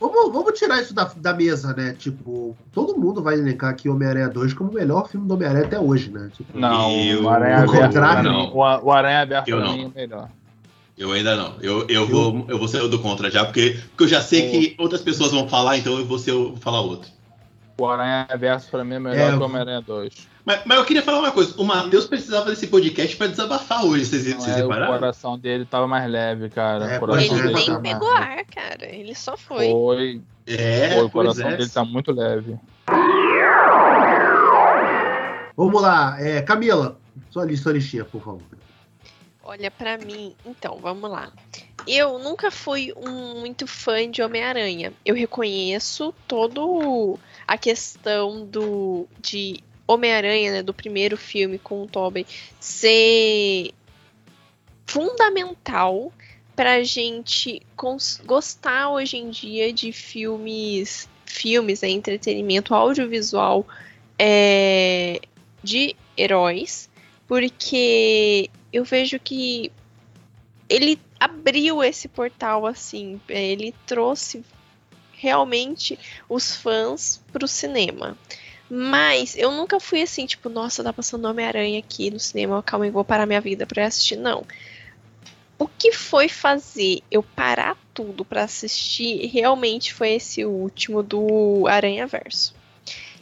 [0.01, 1.95] Vamos, vamos tirar isso da, da mesa, né?
[1.97, 5.79] Tipo, todo mundo vai elencar aqui Homem-Aranha 2 como o melhor filme do Homem-Aranha até
[5.79, 6.29] hoje, né?
[6.35, 8.31] Tipo, Não, Eu- o Aranha Aberto.
[8.31, 9.77] mim- O, o Aranha Aberto Eu pra não.
[9.77, 10.29] mim é melhor.
[10.97, 11.53] Eu ainda não.
[11.61, 14.49] Eu, eu, vou, eu vou ser o do contra já, porque, porque eu já sei
[14.51, 17.09] que outras pessoas vão falar, então eu vou ser o vou falar outro.
[17.81, 20.27] O Aranha Aberto pra mim é melhor É, que o Homem-Aranha 2.
[20.45, 21.53] Mas, mas eu queria falar uma coisa.
[21.59, 24.05] O Matheus precisava desse podcast pra desabafar hoje.
[24.05, 24.93] Vocês, Não, vocês é, o repararam?
[24.99, 26.85] coração dele tava mais leve, cara.
[26.93, 28.25] É, o coração pois Ele é, dele nem tá mais pegou leve.
[28.39, 28.85] ar, cara.
[28.85, 29.69] Ele só foi.
[29.71, 31.57] Foi, É, foi, o coração é.
[31.57, 32.57] dele tá muito leve.
[35.55, 36.97] Vamos lá, é, Camila,
[37.29, 38.41] sua lista, sua listinha, por favor.
[39.43, 41.29] Olha, pra mim, então, vamos lá.
[41.87, 44.93] Eu nunca fui um muito fã de Homem-Aranha.
[45.05, 47.17] Eu reconheço todo
[47.47, 52.25] a questão do de Homem-Aranha, né, do primeiro filme com o Tobey,
[52.59, 53.73] ser
[54.85, 56.13] fundamental
[56.55, 57.61] pra gente
[58.25, 63.65] gostar hoje em dia de filmes, filmes, né, entretenimento audiovisual
[64.17, 65.19] é,
[65.63, 66.89] de heróis,
[67.27, 69.71] porque eu vejo que
[70.69, 74.43] ele abriu esse portal assim, ele trouxe
[75.13, 78.17] realmente os fãs pro cinema.
[78.67, 82.91] Mas eu nunca fui assim, tipo, nossa, tá passando Homem-Aranha aqui no cinema, calma aí,
[82.91, 84.15] vou parar minha vida pra assistir.
[84.15, 84.43] Não.
[85.59, 92.07] O que foi fazer eu parar tudo pra assistir realmente foi esse último do Aranha
[92.07, 92.55] Verso.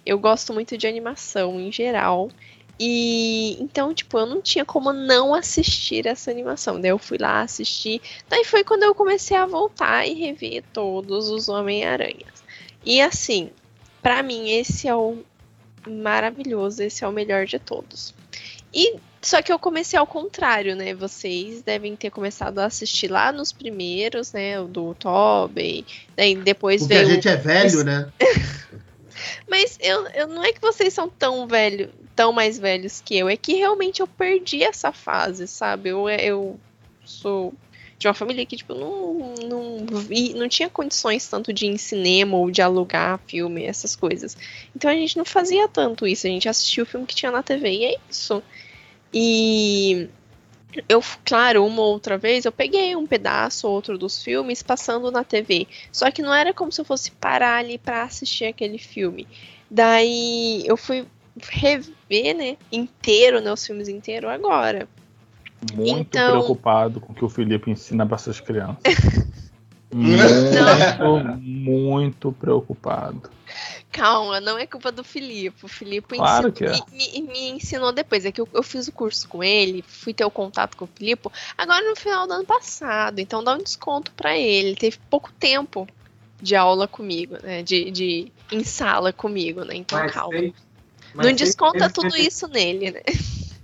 [0.05, 2.31] Eu gosto muito de animação em geral.
[2.79, 6.79] E então, tipo, eu não tinha como não assistir essa animação.
[6.79, 8.01] Daí eu fui lá assistir.
[8.29, 12.43] Daí foi quando eu comecei a voltar e rever todos os Homem-Aranhas.
[12.85, 13.49] E assim,
[14.01, 15.17] Pra mim, esse é o
[15.87, 18.13] maravilhoso, esse é o melhor de todos.
[18.73, 20.93] E só que eu comecei ao contrário, né?
[20.93, 24.59] Vocês devem ter começado a assistir lá nos primeiros, né?
[24.59, 27.09] O do Tobey, daí depois Porque a veio.
[27.09, 28.09] gente é velho, né?
[29.47, 33.29] Mas eu, eu não é que vocês são tão velho, tão mais velhos que eu,
[33.29, 35.89] é que realmente eu perdi essa fase, sabe?
[35.89, 36.59] Eu, eu
[37.05, 37.53] sou
[37.99, 41.77] de uma família que, tipo, não, não, vi, não tinha condições tanto de ir em
[41.77, 44.37] cinema ou de alugar filme, essas coisas.
[44.73, 47.43] Então a gente não fazia tanto isso, a gente assistia o filme que tinha na
[47.43, 48.41] TV e é isso.
[49.13, 50.07] E
[50.87, 55.09] eu, claro, uma ou outra vez eu peguei um pedaço ou outro dos filmes passando
[55.11, 55.67] na TV.
[55.91, 59.27] Só que não era como se eu fosse parar ali pra assistir aquele filme.
[59.69, 61.05] Daí eu fui
[61.41, 64.87] rever, né, inteiro, né, os filmes inteiros agora.
[65.75, 68.81] Muito Então- preocupado com o que o Felipe ensina para essas crianças.
[69.91, 73.29] muito, muito preocupado.
[73.91, 75.65] Calma, não é culpa do Filipe.
[75.65, 76.95] O Filipe Claro ensinou- que é.
[76.95, 78.23] me, me- me ensinou depois.
[78.23, 80.89] É que eu, eu fiz o curso com ele, fui ter o contato com o
[80.95, 83.19] Filipe agora no final do ano passado.
[83.19, 84.75] Então dá um desconto pra ele.
[84.75, 85.87] Teve pouco tempo
[86.41, 87.63] de aula comigo, né?
[87.63, 89.75] De, de em sala comigo, né?
[89.75, 90.37] Então Mas calma.
[90.37, 90.53] seis-
[91.15, 93.01] Não desconta meses tudo isso nele, né?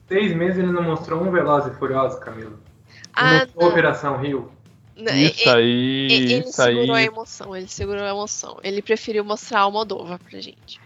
[0.07, 2.51] Seis meses ele não mostrou um Veloz e Furioso, Camilo.
[2.51, 2.57] Não
[3.15, 3.67] Ah, não.
[3.69, 4.51] Operação Rio.
[4.97, 7.05] Não, Isso aí, ele isso segurou a aí.
[7.05, 8.57] emoção, ele segurou a emoção.
[8.63, 10.79] Ele preferiu mostrar a Moldova pra gente.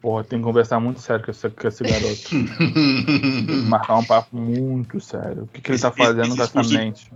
[0.00, 2.30] Porra, tem que conversar muito sério com esse, com esse garoto.
[3.66, 5.42] Marcar um papo muito sério.
[5.42, 7.10] O que, que ele tá fazendo esse com essa mente?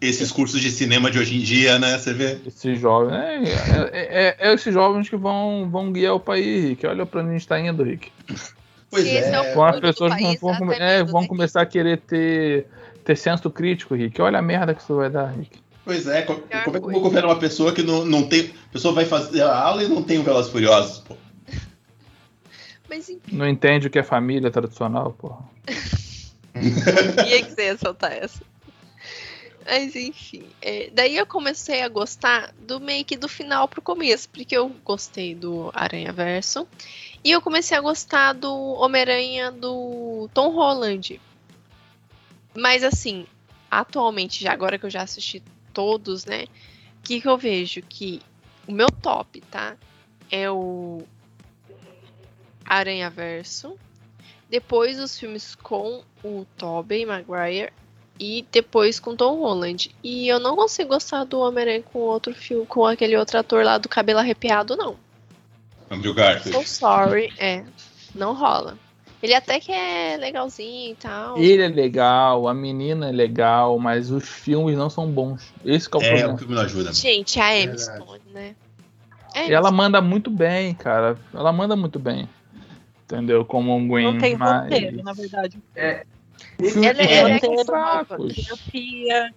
[0.00, 1.96] Esses cursos de cinema de hoje em dia, né?
[1.98, 2.38] Você vê.
[2.46, 3.14] Esses jovens.
[3.14, 3.36] É,
[3.92, 6.86] é, é- é esses jovens que vão, vão guiar o país, Rick.
[6.86, 8.12] Olha pra onde a gente tá indo, Rick.
[8.90, 9.54] Pois esse é o é.
[9.54, 11.26] Vão as pessoas vão, país, vão, é, vão né?
[11.28, 12.66] começar a querer ter,
[13.08, 14.20] ter senso crítico, Rick.
[14.20, 15.58] Olha a merda que isso vai dar, Rick.
[15.82, 16.20] Pois é.
[16.20, 18.50] Como é que eu vou confiar numa pessoa que não, não tem.
[18.68, 21.16] A pessoa vai fazer a aula e não tem o Velozes e Furiosos, pô.
[22.86, 25.38] Mas enfim, Não entende o que é família tradicional, porra.
[27.16, 28.42] sabia que você ia soltar essa.
[29.64, 34.28] Mas enfim, é, daí eu comecei a gostar do meio que do final pro começo,
[34.28, 36.68] porque eu gostei do Aranha Verso
[37.24, 41.18] e eu comecei a gostar do Homem-Aranha do Tom Holland.
[42.58, 43.24] Mas assim,
[43.70, 45.40] atualmente, já agora que eu já assisti
[45.72, 46.44] todos, né?
[46.98, 47.80] O que, que eu vejo?
[47.82, 48.20] Que
[48.66, 49.76] o meu top, tá?
[50.28, 51.02] É o
[52.64, 53.78] Aranha Verso.
[54.50, 57.72] Depois os filmes com o Tobey Maguire
[58.18, 59.94] e depois com Tom Holland.
[60.02, 63.78] E eu não consigo gostar do Homem-Aranha com outro filme, com aquele outro ator lá
[63.78, 64.96] do cabelo arrepiado, não.
[65.88, 66.66] Andrew Garfield.
[66.66, 67.64] So sorry, é.
[68.14, 68.76] Não rola.
[69.22, 71.36] Ele até que é legalzinho e tal.
[71.36, 75.52] Ele é legal, a menina é legal, mas os filmes não são bons.
[75.64, 76.34] Esse que é o É, problema.
[76.34, 76.92] o filme não ajuda.
[76.92, 77.76] Gente, a Emma.
[77.76, 78.54] Stone, né?
[79.34, 81.18] É E ela manda muito bem, cara.
[81.34, 82.28] Ela manda muito bem.
[83.04, 83.44] Entendeu?
[83.44, 84.12] Como um Gwen.
[84.12, 84.62] Não tem mas...
[84.64, 85.58] roteiro, na verdade.
[85.74, 86.04] Ela
[87.02, 88.34] é- ela é fracos.
[88.34, 89.34] terapia.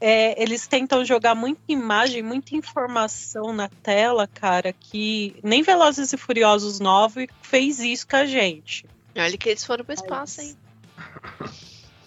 [0.00, 6.16] É, eles tentam jogar muita imagem, muita informação na tela, cara, que nem Velozes e
[6.16, 8.84] Furiosos 9 fez isso com a gente.
[9.16, 10.56] Olha que eles foram pro espaço, hein?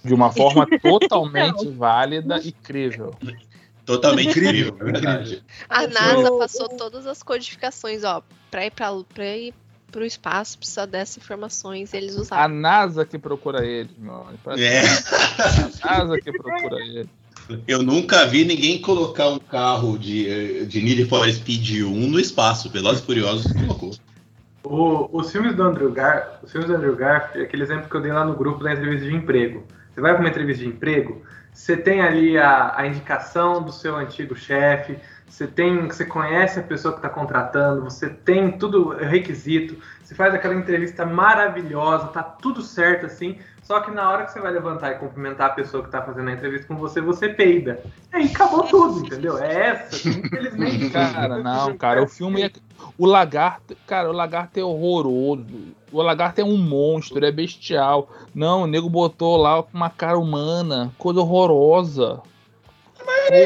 [0.04, 3.16] De uma forma totalmente válida e crível.
[3.86, 5.44] Totalmente Incrível, é verdade.
[5.70, 8.22] A NASA passou todas as codificações, ó.
[8.52, 9.54] Pra ir, pra, pra ir
[9.90, 12.54] pro espaço, precisa dessas informações, eles A usaram.
[12.54, 14.26] NASA que procura eles, meu.
[14.58, 14.82] É.
[15.82, 17.08] A NASA que procura eles.
[17.66, 22.70] Eu nunca vi ninguém colocar um carro de, de Need for Speed 1 no espaço.
[22.70, 23.96] Velozes e Furiosos colocou.
[24.68, 28.02] O- os filmes do Andrew Gar, os filmes do Andrew Garfield, aquele exemplo que eu
[28.02, 29.64] dei lá no grupo da entrevista de emprego.
[29.94, 33.96] Você vai para uma entrevista de emprego, você tem ali a, a indicação do seu
[33.96, 39.76] antigo chefe, você tem, você conhece a pessoa que está contratando, você tem tudo requisito,
[40.04, 43.38] você faz aquela entrevista maravilhosa, tá tudo certo assim.
[43.62, 46.30] Só que na hora que você vai levantar e cumprimentar a pessoa que está fazendo
[46.30, 47.84] a entrevista com você, você peida.
[48.14, 49.38] Aí acabou tudo, entendeu?
[49.38, 50.90] É essa, infelizmente.
[50.94, 52.52] Cara, não, cara, o filme é.
[52.98, 55.46] O lagarto, cara, o lagarto é horroroso.
[55.92, 58.10] O lagarto é um monstro, é bestial.
[58.34, 62.22] Não, o nego botou lá uma cara humana, coisa horrorosa.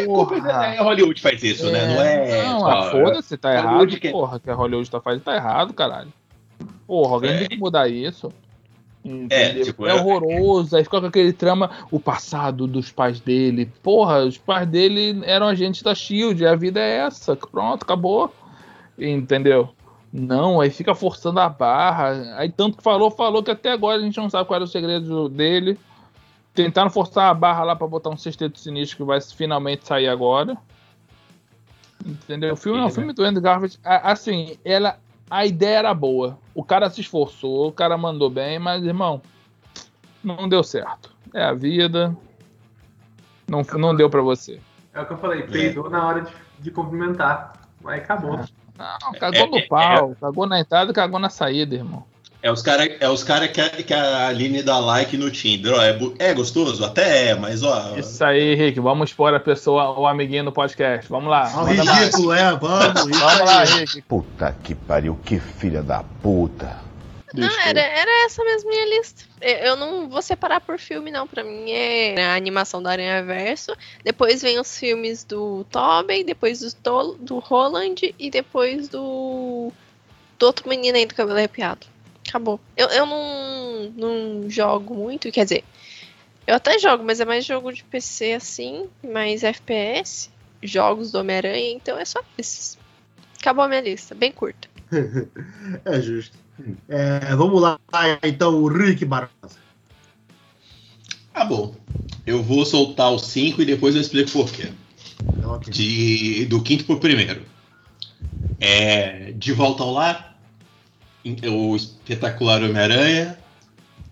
[0.05, 1.85] Culpa é, é Hollywood faz isso, né?
[1.95, 2.43] Não é.
[2.45, 3.65] Não, só- ah, foda-se, tá errado.
[3.73, 6.11] Hollywood que- Porra, que a Hollywood tá fazendo, tá errado, caralho.
[6.87, 7.37] Porra, alguém É.
[7.39, 8.31] tem que mudar isso.
[9.03, 9.63] Entendeu?
[9.65, 10.75] tipo, é é- horroroso.
[10.77, 13.71] Aí fica com aquele trama, o passado dos pais dele.
[13.81, 17.35] Porra, os pais dele eram agentes da Shield, a vida é essa.
[17.35, 18.31] Pronto, acabou.
[18.97, 19.69] Entendeu?
[20.12, 22.36] Não, aí fica forçando a barra.
[22.38, 24.67] Aí tanto que falou, falou que até agora a gente não sabe qual era o
[24.67, 25.80] segredo dele.
[26.54, 30.58] Tentaram forçar a barra lá pra botar um sexteto sinistro que vai finalmente sair agora.
[32.06, 32.54] Entendeu?
[32.54, 33.80] O filme é um Ele, filme do Andrew Garfield.
[33.84, 34.97] Assim, ela
[35.32, 36.38] a ideia era boa.
[36.54, 39.21] O cara se esforçou, o cara mandou bem, mas, irmão,
[40.21, 41.15] não deu certo.
[41.34, 42.13] É a vida.
[43.47, 44.60] Não, não deu pra você.
[44.93, 47.54] É o que eu falei, peidou na hora de, de cumprimentar.
[47.86, 48.41] Aí acabou.
[49.01, 50.15] Não, cagou É, no é, pau.
[50.19, 52.03] Cagou na entrada, cagou na saída, irmão.
[52.43, 55.73] É os caras é os cara que, a- que a Aline dá like no Tinder.
[55.75, 56.83] Ó, é, é gostoso?
[56.83, 57.95] Até é, mas ó.
[57.95, 58.79] Isso aí, Rick.
[58.79, 61.07] Vamos expor a pessoa, o amiguinho no podcast.
[61.07, 61.47] Vamos lá.
[61.53, 61.99] O manda mais.
[61.99, 63.01] ridículo, é, vamos.
[63.11, 63.63] Isso Vamos lá.
[63.63, 64.01] Rick.
[64.01, 66.77] Puta que pariu, que filha da puta.
[67.33, 69.23] Não, era, era essa mesmo minha lista.
[69.41, 71.25] Eu não vou separar por filme, não.
[71.27, 73.75] Pra mim é a animação da Aranha Verso.
[74.03, 79.71] Depois vem os filmes do Tobey, depois do, Tol- do Roland e depois do,
[80.37, 81.87] do outro menino aí do cabelo arrepiado.
[82.27, 82.59] Acabou.
[82.77, 85.63] Eu, eu não, não jogo muito, quer dizer,
[86.47, 90.29] eu até jogo, mas é mais jogo de PC assim, mais FPS,
[90.63, 92.77] jogos do Homem-Aranha, então é só esses.
[93.39, 94.69] Acabou a minha lista, bem curta.
[95.85, 96.37] É justo.
[96.88, 97.80] É, vamos lá,
[98.24, 99.60] então, o Rick Barbosa.
[101.34, 101.76] Ah, bom.
[102.26, 104.71] Eu vou soltar os cinco e depois eu explico por quê.
[105.43, 105.74] Ok.
[105.74, 107.41] De, do quinto pro primeiro.
[108.60, 110.38] É, de volta ao lar,
[111.26, 113.38] o espetacular Homem-Aranha.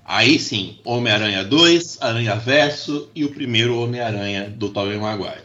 [0.03, 5.43] Aí sim, Homem-Aranha 2, Aranha Verso e o primeiro Homem-Aranha do Tobey Maguire.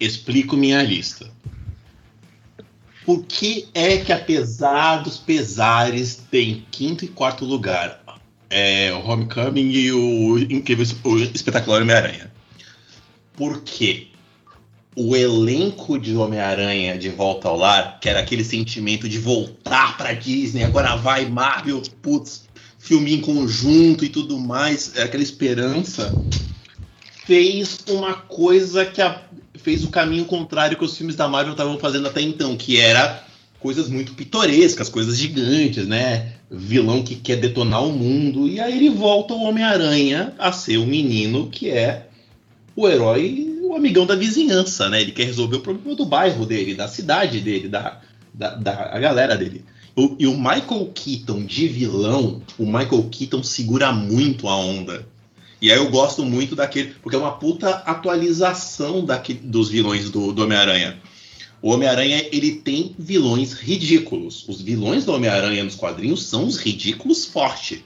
[0.00, 1.30] Explico minha lista.
[3.04, 8.00] Por que é que, apesar dos pesares, tem quinto e quarto lugar
[8.48, 12.32] é, o Homecoming e o incrível o espetacular Homem-Aranha?
[13.36, 14.08] Por quê?
[14.94, 20.12] o elenco de Homem-Aranha de Volta ao Lar, que era aquele sentimento de voltar pra
[20.12, 22.44] Disney, agora vai Marvel, putz,
[22.78, 26.12] filme em conjunto e tudo mais, era aquela esperança,
[27.24, 29.22] fez uma coisa que a-
[29.62, 33.24] fez o caminho contrário que os filmes da Marvel estavam fazendo até então, que era
[33.60, 36.32] coisas muito pitorescas, coisas gigantes, né?
[36.50, 40.86] Vilão que quer detonar o mundo, e aí ele volta o Homem-Aranha a ser o
[40.86, 42.08] menino que é
[42.76, 45.00] o herói, o amigão da vizinhança, né?
[45.00, 48.00] Ele quer resolver o problema do bairro dele, da cidade dele, da,
[48.34, 49.64] da, da galera dele.
[49.94, 55.06] O- e o Michael Keaton de vilão, o Michael Keaton segura muito a onda.
[55.62, 60.32] E aí eu gosto muito daquele, porque é uma puta atualização daque- dos vilões do,
[60.32, 60.98] do Homem-Aranha.
[61.62, 64.44] O Homem-Aranha, ele tem vilões ridículos.
[64.48, 67.84] Os vilões do Homem-Aranha nos quadrinhos são os ridículos forte.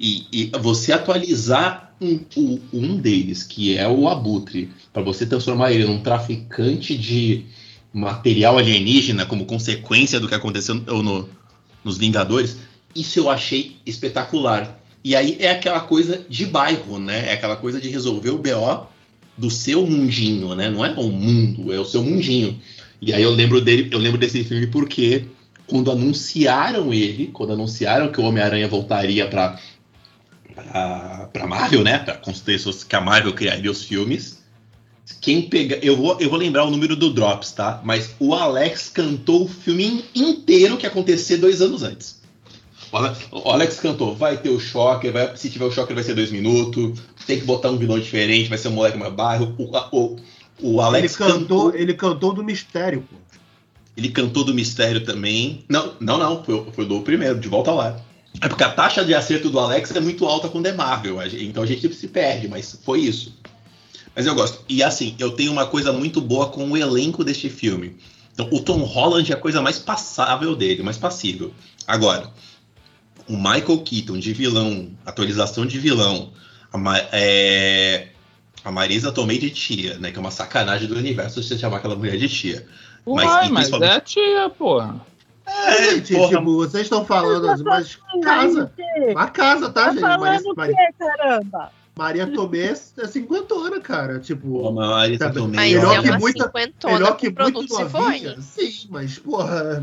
[0.00, 5.72] E, e você atualizar um, o- um deles, que é o Abutre, para você transformar
[5.72, 7.44] ele num traficante de
[7.92, 11.28] material alienígena como consequência do que aconteceu no- no-
[11.84, 12.56] nos Vingadores,
[12.94, 14.80] isso eu achei espetacular.
[15.06, 17.28] E aí é aquela coisa de bairro, né?
[17.28, 18.88] É aquela coisa de resolver o BO
[19.38, 20.68] do seu mundinho, né?
[20.68, 22.60] Não é o mundo, é o seu mundinho.
[23.00, 25.26] E aí eu lembro dele, eu lembro desse filme porque
[25.64, 29.60] quando anunciaram ele, quando anunciaram que o Homem-Aranha voltaria para
[31.32, 32.00] para Marvel, né?
[32.00, 34.42] Para contextos que a Marvel criaria os filmes.
[35.20, 37.80] Quem pega, eu vou, eu vou lembrar o número do Drops, tá?
[37.84, 42.25] Mas o Alex cantou o filme inteiro que ia acontecer dois anos antes.
[42.92, 46.02] O Ale- O Alex cantou, vai ter o choque, vai, se tiver o choque vai
[46.04, 49.54] ser dois minutos, tem que botar um vilão diferente, vai ser um moleque mais bairro.
[49.58, 49.64] O,
[49.96, 50.16] o,
[50.62, 53.16] o Ele Alex cantou, ele cantou do mistério, pô.
[53.96, 55.64] ele cantou do Mistério também.
[55.68, 56.44] Não, não, não.
[56.44, 58.00] Foi, foi do primeiro, de volta lá.
[58.40, 61.16] É porque a taxa de acerto do Alex é muito alta com The Marvel.
[61.40, 63.34] Então a gente se perde, mas foi isso.
[64.14, 64.60] Mas eu gosto.
[64.68, 67.96] E assim, eu tenho uma coisa muito boa com o elenco deste filme.
[68.32, 71.52] Então, o Tom Holland é a coisa mais passável dele, mais passível.
[71.86, 72.30] Agora,
[73.28, 76.32] o Michael Keaton de vilão, atualização de vilão,
[76.72, 78.08] a, Ma- é,
[78.64, 80.10] a Marisa Tomei de tia, né?
[80.10, 82.66] Que é uma sacanagem do universo você chamar aquela mulher de tia.
[83.06, 85.00] Mas, Uai, mas principalmente- é a tia, porra.
[85.46, 86.28] É, gente, porra.
[86.38, 88.72] tipo, vocês estão falando, mas casa.
[89.10, 90.48] Uma casa, tá, Tá gente?
[90.48, 91.70] o Maria, quê, caramba?
[91.98, 92.58] Maria Tomé
[92.98, 94.18] é cinquentona, cara.
[94.20, 95.56] Tipo, A Marisa Tá, Tomei.
[95.56, 98.40] Mas Melhor é que muita- cinquentona melhor que muito novinha.
[98.42, 99.82] Sim, mas, porra,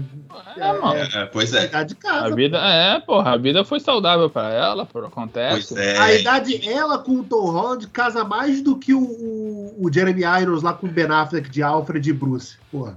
[0.56, 0.94] É, mano.
[0.94, 1.66] É, pois é.
[1.66, 2.36] idade de A casa.
[2.36, 5.74] vida, é, porra, a vida foi saudável pra ela, pô, acontece.
[5.74, 5.98] Pois é.
[5.98, 10.22] A idade, ela com o Tom Holland casa mais do que o, o, o Jeremy
[10.42, 12.58] Irons lá com o Ben Affleck de Alfred e Bruce.
[12.72, 12.96] Porra.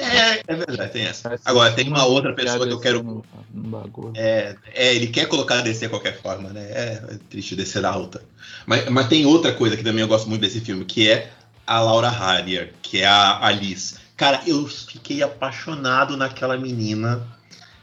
[0.00, 1.38] É, é verdade, tem essa.
[1.44, 3.02] Agora, tem uma outra pessoa que eu quero.
[3.02, 3.22] No
[3.68, 4.12] bagulho.
[4.16, 6.62] É, é, ele quer colocar a DC de qualquer forma, né?
[6.70, 8.22] É, é triste descer alta.
[8.66, 11.30] Mas, mas tem outra coisa que também eu gosto muito desse filme, que é
[11.66, 13.96] a Laura Harrier, que é a Alice.
[14.16, 17.26] Cara, eu fiquei apaixonado naquela menina.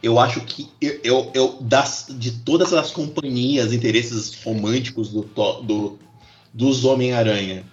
[0.03, 5.23] Eu acho que eu, eu, eu- das, de todas as companhias, interesses românticos do,
[5.63, 5.99] do-
[6.53, 7.63] dos Homem-Aranha,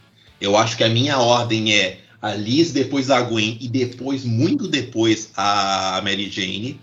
[0.40, 4.66] eu acho que a minha ordem é a Liz, depois a Gwen e depois, muito
[4.66, 6.81] depois, a Mary Jane.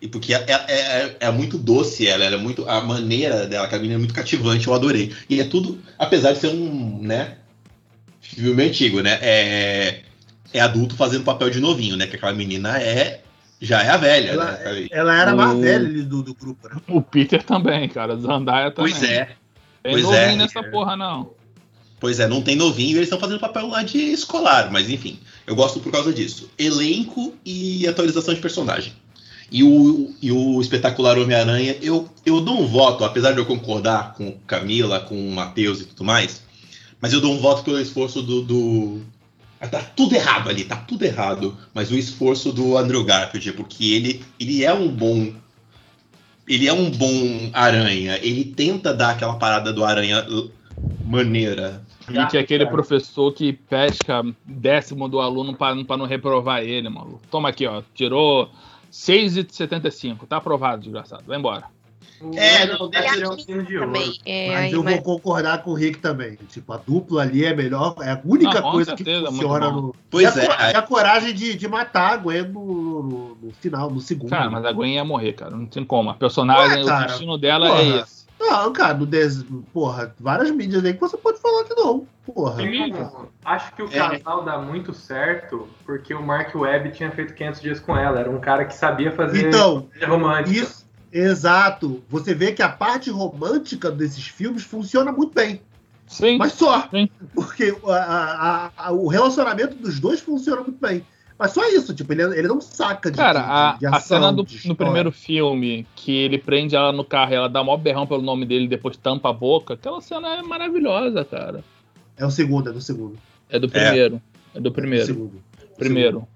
[0.00, 2.66] E porque é, é, é, é muito doce ela, ela é muito.
[2.66, 5.14] A maneira dela, a menina é muito cativante, eu adorei.
[5.28, 7.36] E é tudo, apesar de ser um, né?
[8.22, 9.18] Filme antigo, né?
[9.20, 10.00] É,
[10.54, 12.06] é adulto fazendo papel de novinho, né?
[12.06, 13.20] Que aquela menina é.
[13.60, 14.86] Já é a velha, Ela, né?
[14.90, 16.76] ela era a mais velha do, do grupo, né?
[16.88, 18.16] O Peter também, cara.
[18.16, 18.92] Zandaia também.
[18.92, 19.36] Pois é.
[19.82, 20.36] Tem pois novinho é.
[20.36, 21.35] nessa porra, não.
[21.98, 25.54] Pois é, não tem novinho, eles estão fazendo papel lá de escolar, mas enfim, eu
[25.54, 26.50] gosto por causa disso.
[26.58, 28.92] Elenco e atualização de personagem.
[29.50, 34.14] E o, e o espetacular Homem-Aranha, eu, eu dou um voto, apesar de eu concordar
[34.14, 36.42] com Camila, com o Matheus e tudo mais,
[37.00, 38.42] mas eu dou um voto pelo esforço do.
[38.42, 39.00] do...
[39.60, 41.56] Ah, Tá tudo errado ali, tá tudo errado.
[41.72, 45.32] Mas o esforço do Andrew Garfield, porque ele, ele é um bom.
[46.48, 48.18] Ele é um bom aranha.
[48.22, 50.26] Ele tenta dar aquela parada do aranha
[51.04, 51.85] maneira.
[52.08, 56.88] E que é aquele professor que pesca décimo do aluno pra, pra não reprovar ele,
[56.88, 57.20] maluco.
[57.30, 57.82] Toma aqui, ó.
[57.94, 58.48] Tirou
[58.92, 60.26] 6,75.
[60.28, 61.24] Tá aprovado, desgraçado.
[61.26, 61.64] Vai embora.
[62.34, 63.92] É, não, Gabriel eu- é um de ouro.
[63.92, 64.18] Também.
[64.24, 66.38] É, Mas aí, eu mas- vou concordar com o Rick também.
[66.48, 67.94] Tipo, a dupla ali é melhor.
[68.00, 69.94] É a única Não, com coisa certeza, que funciona no.
[70.08, 73.52] Pois e a, é, e a coragem de, de matar a Gwen no, no- no
[73.60, 74.30] final, no segundo.
[74.30, 75.50] Cara, mas a Gwen ia morrer, cara.
[75.54, 76.08] Não tem como.
[76.08, 77.82] A personagem, Ué, o cara, destino dela porra.
[77.82, 78.15] é esse.
[78.50, 79.44] Não, cara, no des...
[79.72, 82.06] porra, várias mídias aí que você pode falar que não.
[82.24, 82.62] Porra.
[83.44, 84.18] Acho que o É.
[84.18, 88.20] casal dá muito certo porque o Mark Webb tinha feito 500 dias com ela.
[88.20, 90.50] Era um cara que sabia fazer Então, romântica.
[90.58, 90.86] isso.
[91.12, 92.02] Exato.
[92.10, 95.62] Você vê que a parte romântica desses filmes funciona muito bem.
[96.06, 96.36] Sim.
[96.38, 96.88] Mas só.
[96.90, 97.08] Sim.
[97.34, 101.04] Porque a- a- a- o relacionamento dos dois funciona muito bem.
[101.38, 104.16] Mas só isso, tipo, ele, ele não saca de Cara, de- a, de a ação,
[104.18, 107.62] cena do, de no primeiro filme, que ele prende ela no carro e ela dá
[107.62, 111.62] mó berrão pelo nome dele e depois tampa a boca, aquela cena é maravilhosa, cara.
[112.16, 113.18] É o segundo, é do segundo.
[113.50, 114.20] É do primeiro.
[114.54, 115.04] É, do É primeiro.
[115.04, 115.42] do segundo.
[115.76, 116.28] Primeiro.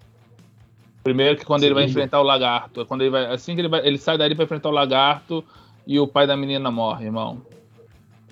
[1.03, 1.96] Primeiro que quando ele vai Segundo.
[1.98, 2.82] enfrentar o lagarto.
[2.82, 3.86] é Quando ele vai, assim que ele vai.
[3.86, 5.42] Ele sai dali pra enfrentar o lagarto
[5.86, 7.40] e o pai da menina morre, irmão.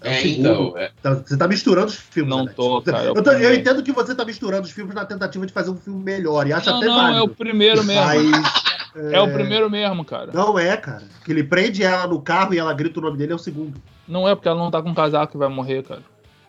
[0.03, 2.31] É É, então, é, Tá- Você tá misturando os filmes.
[2.31, 2.55] Não Alex.
[2.55, 5.45] tô, cara, é Eu, tô- eu entendo que você tá misturando os filmes na tentativa
[5.47, 6.47] de fazer um filme melhor.
[6.47, 7.19] E acho Não, até não, válido.
[7.19, 8.05] é o primeiro mesmo.
[8.05, 8.19] Mas,
[9.13, 10.31] É o primeiro mesmo, cara.
[10.33, 11.03] Não é, cara.
[11.25, 13.81] Que ele prende ela no carro e ela grita o nome dele é o segundo.
[14.09, 16.03] Não é porque ela não tá com um casaco que vai morrer, cara.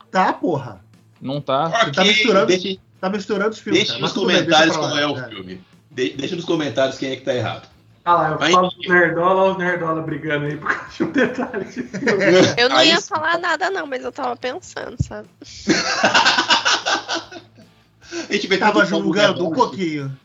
[0.09, 0.81] Tá, porra.
[1.21, 1.69] Não tá.
[1.69, 3.79] Você tá misturando- deixe, Tá misturando os filmes.
[3.81, 4.01] deixe cara.
[4.01, 5.27] nos deixa comentários qual é o É.
[5.29, 5.61] filme.
[5.91, 7.67] De- deixa nos comentários quem é que tá errado.
[8.09, 11.03] Ah lá, eu Aí- falo dos nerdola, olha os nerdola brigando aí por causa de
[11.03, 12.23] um detalhe de filme.
[12.57, 15.29] Eu não Aí- ia falar nada, não, mas eu tava pensando, sabe?
[18.27, 20.17] A gente Tava julgando um pouquinho.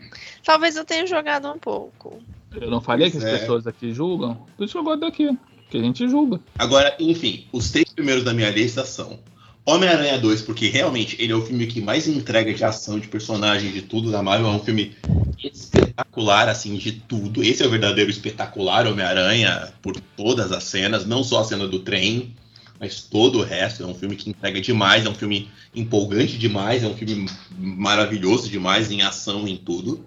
[0.43, 2.23] Talvez eu tenha jogado um pouco.
[2.59, 3.39] Eu não falei que as é.
[3.39, 4.35] pessoas aqui julgam?
[4.57, 5.39] Por isso que eu gosto daqui.
[5.69, 6.41] Que a gente julga.
[6.59, 9.19] Agora, enfim, os três primeiros da minha lista são
[9.67, 13.73] Homem-Aranha 2, porque realmente ele é o filme que mais entrega de ação, de personagem,
[13.73, 14.49] de tudo da Marvel.
[14.49, 14.95] É um filme
[15.43, 17.43] espetacular, assim, de tudo.
[17.43, 21.79] Esse é o verdadeiro espetacular Homem-Aranha por todas as cenas, não só a cena do
[21.79, 22.35] trem,
[22.79, 23.83] mas todo o resto.
[23.83, 28.51] É um filme que entrega demais, é um filme empolgante demais, é um filme maravilhoso
[28.51, 30.05] demais em ação, em tudo.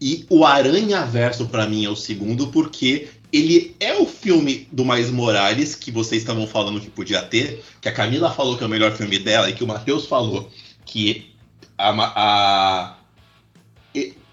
[0.00, 4.84] E o Aranha Verso, pra mim, é o segundo, porque ele é o filme do
[4.84, 8.66] Mais Morales que vocês estavam falando que podia ter, que a Camila falou que é
[8.66, 10.50] o melhor filme dela e que o Matheus falou
[10.84, 11.34] que
[11.76, 12.96] a, a-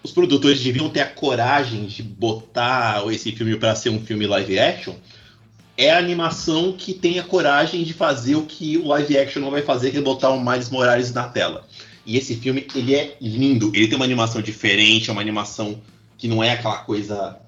[0.03, 4.59] os produtores deviam ter a coragem de botar esse filme para ser um filme live
[4.59, 4.93] action.
[5.77, 9.49] É a animação que tem a coragem de fazer o que o live action não
[9.49, 11.65] vai fazer, que é botar o Miles Morales na tela.
[12.05, 13.71] E esse filme, ele é lindo.
[13.73, 15.81] Ele tem uma animação diferente, é uma animação
[16.17, 17.39] que não é aquela coisa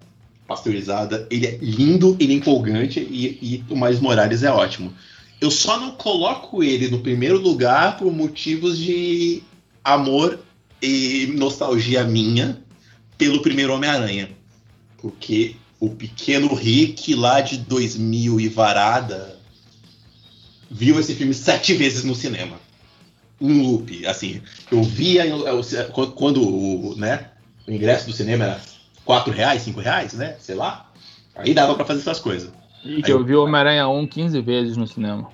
[0.47, 1.27] pasteurizada.
[1.29, 4.93] Ele é lindo, ele é empolgante e, e o Miles Morales é ótimo.
[5.41, 9.43] Eu só não coloco ele no primeiro lugar por motivos de
[9.83, 10.39] amor
[10.81, 12.57] e nostalgia minha
[13.17, 14.29] pelo primeiro Homem-Aranha.
[14.97, 19.37] Porque o pequeno Rick lá de 2000 e varada
[20.69, 22.59] viu esse filme sete vezes no cinema.
[23.39, 24.41] Um loop, assim.
[24.71, 25.51] Eu via eu-
[26.15, 27.31] quando, né,
[27.67, 28.61] o ingresso do cinema era
[29.05, 30.35] 4 reais, 5 reais, né?
[30.39, 30.91] Sei lá.
[31.35, 32.51] Aí dava pra fazer essas coisas.
[32.83, 35.29] E que eu vi o Homem-Aranha 1 15 vezes no cinema.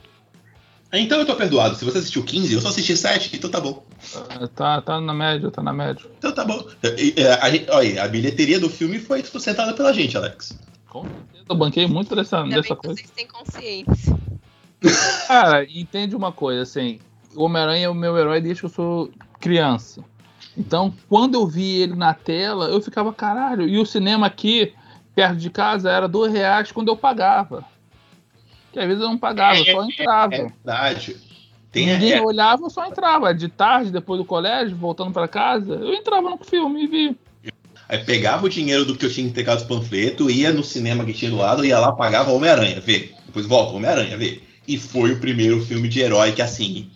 [0.93, 1.75] Então eu tô perdoado.
[1.75, 3.83] Se você assistiu 15, eu só assisti 7, então tá bom.
[4.29, 6.05] Ah, Tá, tá na média, tá na média.
[6.17, 6.65] Então tá bom.
[6.97, 10.57] E, e, A, olha, a bilheteria do filme foi sustentada pela gente, Alex.
[10.89, 12.95] Com certeza, eu banquei muito dessa, Ainda dessa bem que coisa.
[13.01, 14.17] vocês têm consciência.
[15.27, 16.99] Cara, entende uma coisa, assim,
[17.35, 20.03] o Homem-Aranha é o meu herói desde que eu sou criança.
[20.57, 24.73] Então, quando eu vi ele na tela, eu ficava, caralho, e o cinema aqui,
[25.15, 27.63] perto de casa, era dois reais quando eu pagava.
[28.71, 30.35] Que às vezes eu não pagava, eu só entrava.
[30.35, 31.17] É verdade.
[31.71, 33.33] Tem, Ninguém é, olhava, eu só entrava.
[33.33, 37.17] De tarde, depois do colégio, voltando pra casa, eu entrava no filme e vi.
[37.87, 41.13] Aí pegava o dinheiro do que eu tinha entregado os panfletos, ia no cinema que
[41.13, 43.13] tinha do lado, ia lá, pagava Homem-Aranha, vê.
[43.25, 44.41] Depois volta, Homem-Aranha, vê.
[44.67, 46.89] E foi o primeiro filme de herói que, assim,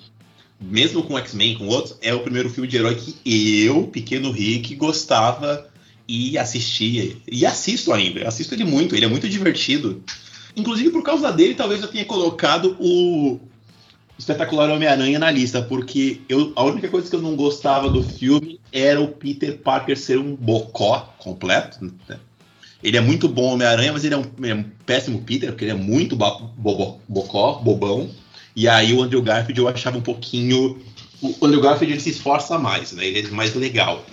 [0.60, 3.18] mesmo com X-Men, com outros, é o primeiro filme de herói que
[3.64, 5.68] eu, pequeno Rick, gostava
[6.08, 7.16] e assistia.
[7.32, 10.03] E assisto ainda, eu assisto ele muito, ele é muito divertido.
[10.56, 13.39] Inclusive, por causa dele, talvez eu tenha colocado o
[14.18, 18.60] Espetacular Homem-Aranha na lista, porque eu, a única coisa que eu não gostava do filme
[18.72, 21.91] era o Peter Parker ser um bocó completo.
[22.08, 22.18] né?
[22.82, 25.66] Ele é muito bom Homem-Aranha, mas ele é, um, ele é um péssimo Peter, porque
[25.66, 28.10] ele é muito bo- bobo- bocó, bobão.
[28.56, 30.80] E aí o Andrew Garfield eu achava um pouquinho.
[31.22, 33.06] O Andrew Garfield ele se esforça mais, né?
[33.06, 34.06] Ele é mais legal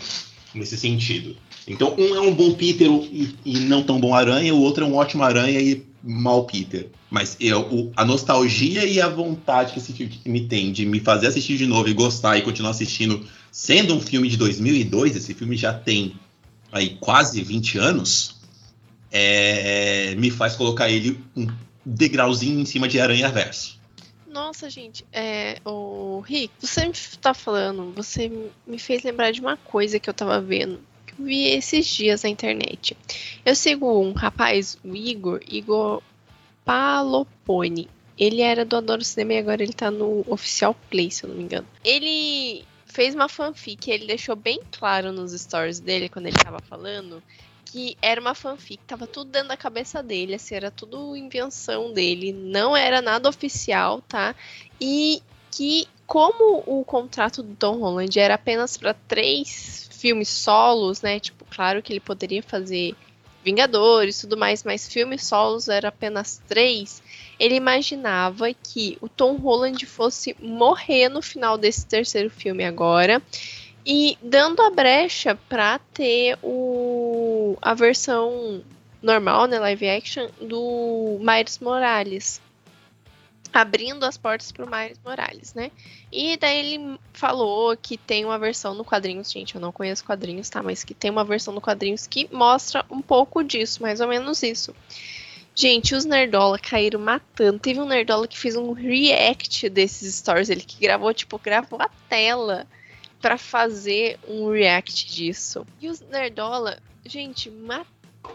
[0.55, 1.37] nesse sentido.
[1.67, 4.87] Então, um é um bom Peter e, e não tão bom Aranha, o outro é
[4.89, 6.89] um ótimo Aranha e mal Peter.
[7.09, 10.99] Mas eu, o- a nostalgia e a vontade que esse filme me tem de me
[10.99, 15.35] fazer assistir de novo e gostar e continuar assistindo, sendo um filme de 2002, esse
[15.35, 16.15] filme já tem
[16.73, 18.37] aí quase 20 anos,
[19.13, 21.47] é, me faz colocar ele um
[21.85, 23.79] degrauzinho em cima de Aranha Verso.
[24.33, 28.33] Nossa, gente, é, o Rick, você me tá falando, você
[28.67, 32.23] me fez lembrar de uma coisa que eu tava vendo, que eu vi esses dias
[32.23, 32.97] na internet.
[33.45, 36.03] Eu sigo um rapaz, o Igor, Igor
[36.65, 37.91] Palopone.
[38.19, 41.37] Ele era do Adoro Cinema e agora ele tá no Oficial Play, se eu não
[41.37, 41.69] me engano.
[41.85, 47.23] Ele fez uma fanfic, ele deixou bem claro nos stories dele, quando ele tava falando,
[47.73, 52.31] que era uma fanfic, tava tudo dentro da cabeça dele, assim, era tudo invenção dele,
[52.31, 54.35] não era nada oficial, tá?
[54.79, 61.19] E que como o contrato do Tom Holland era apenas para três filmes solos, né?
[61.19, 62.95] Tipo, claro que ele poderia fazer
[63.45, 67.03] Vingadores, tudo mais, mas filmes solos era apenas três.
[67.41, 73.21] Ele imaginava que o Tom Holland fosse morrer no final desse terceiro filme agora
[73.85, 78.63] e dando a brecha para ter o a versão
[79.03, 82.41] normal, né, live action do Miles Morales.
[83.53, 85.71] Abrindo as portas pro Miles Morales, né?
[86.11, 90.49] E daí ele falou que tem uma versão no quadrinhos, gente, eu não conheço quadrinhos,
[90.49, 90.63] tá?
[90.63, 94.43] Mas que tem uma versão no quadrinhos que mostra um pouco disso, mais ou menos
[94.43, 94.75] isso.
[95.55, 97.59] Gente, os Nerdola caíram matando.
[97.59, 101.91] Teve um Nerdola que fez um react desses stories, ele que gravou, tipo, gravou a
[102.09, 102.67] tela
[103.23, 105.65] pra fazer um react disso.
[105.81, 107.51] E os Nerdola, gente,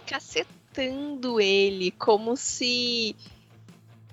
[0.08, 3.16] cacetando ele, como se.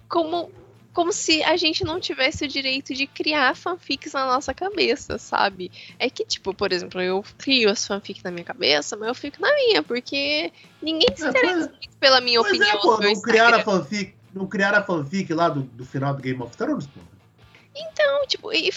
[0.08, 0.50] Como,
[0.92, 5.70] como se a gente não tivesse o direito de criar fanfics na nossa cabeça, sabe?
[5.98, 9.40] É que, tipo, por exemplo, eu crio as fanfics na minha cabeça, mas eu fico
[9.40, 10.52] na minha, porque
[10.82, 12.76] ninguém se É, interessa muito pela minha Pois opinião.
[12.76, 16.22] é, pô, não criaram a fanfic, não criaram a fanfic lá do, do final do
[16.22, 17.00] Game of Thrones, pô.
[17.74, 18.70] Então, tipo, e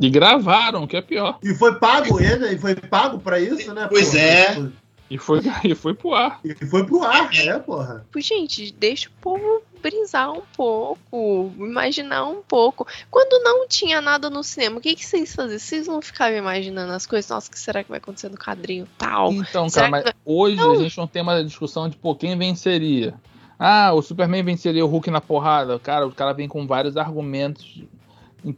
[0.00, 1.38] E gravaram, que é pior.
[1.42, 3.86] E foi pago ele, e foi pago pra isso, né?
[3.88, 4.20] Pois porra?
[4.20, 4.70] é.
[5.10, 6.40] E foi, e foi pro ar.
[6.44, 8.04] E foi pro ar, né, porra?
[8.06, 12.86] Tipo, gente, deixa o povo brisar um pouco, imaginar um pouco.
[13.10, 15.58] Quando não tinha nada no cinema, o que, que vocês faziam?
[15.58, 17.28] Vocês não ficavam imaginando as coisas?
[17.28, 19.32] Nossa, o que será que vai acontecer no quadrinho tal?
[19.32, 20.72] Então, Será cara, mas hoje Não.
[20.72, 23.14] a gente não tem uma discussão de pô, quem venceria.
[23.58, 25.78] Ah, o Superman venceria o Hulk na porrada.
[25.78, 27.82] Cara, o cara vem com vários argumentos.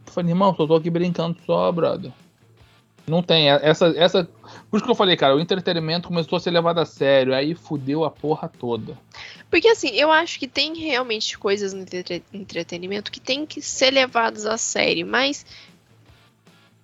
[0.05, 2.11] Falei, irmão, só tô aqui brincando só, brother.
[3.05, 3.49] Não tem.
[3.49, 4.23] Essa, essa.
[4.69, 7.33] Por isso que eu falei, cara, o entretenimento começou a ser levado a sério.
[7.33, 8.97] Aí fudeu a porra toda.
[9.49, 13.91] Porque assim, eu acho que tem realmente coisas no entre- entretenimento que tem que ser
[13.91, 15.45] levadas a sério, mas.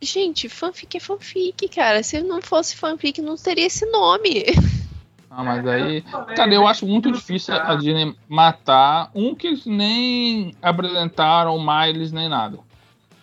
[0.02, 2.04] Gente, fanfic é fanfic, cara.
[2.04, 4.46] Se não fosse fanfic, não teria esse nome.
[5.32, 6.02] Ah, mas aí.
[6.36, 12.28] Cara, eu acho muito difícil a Disney matar um que eles nem apresentaram Miles nem
[12.28, 12.58] nada.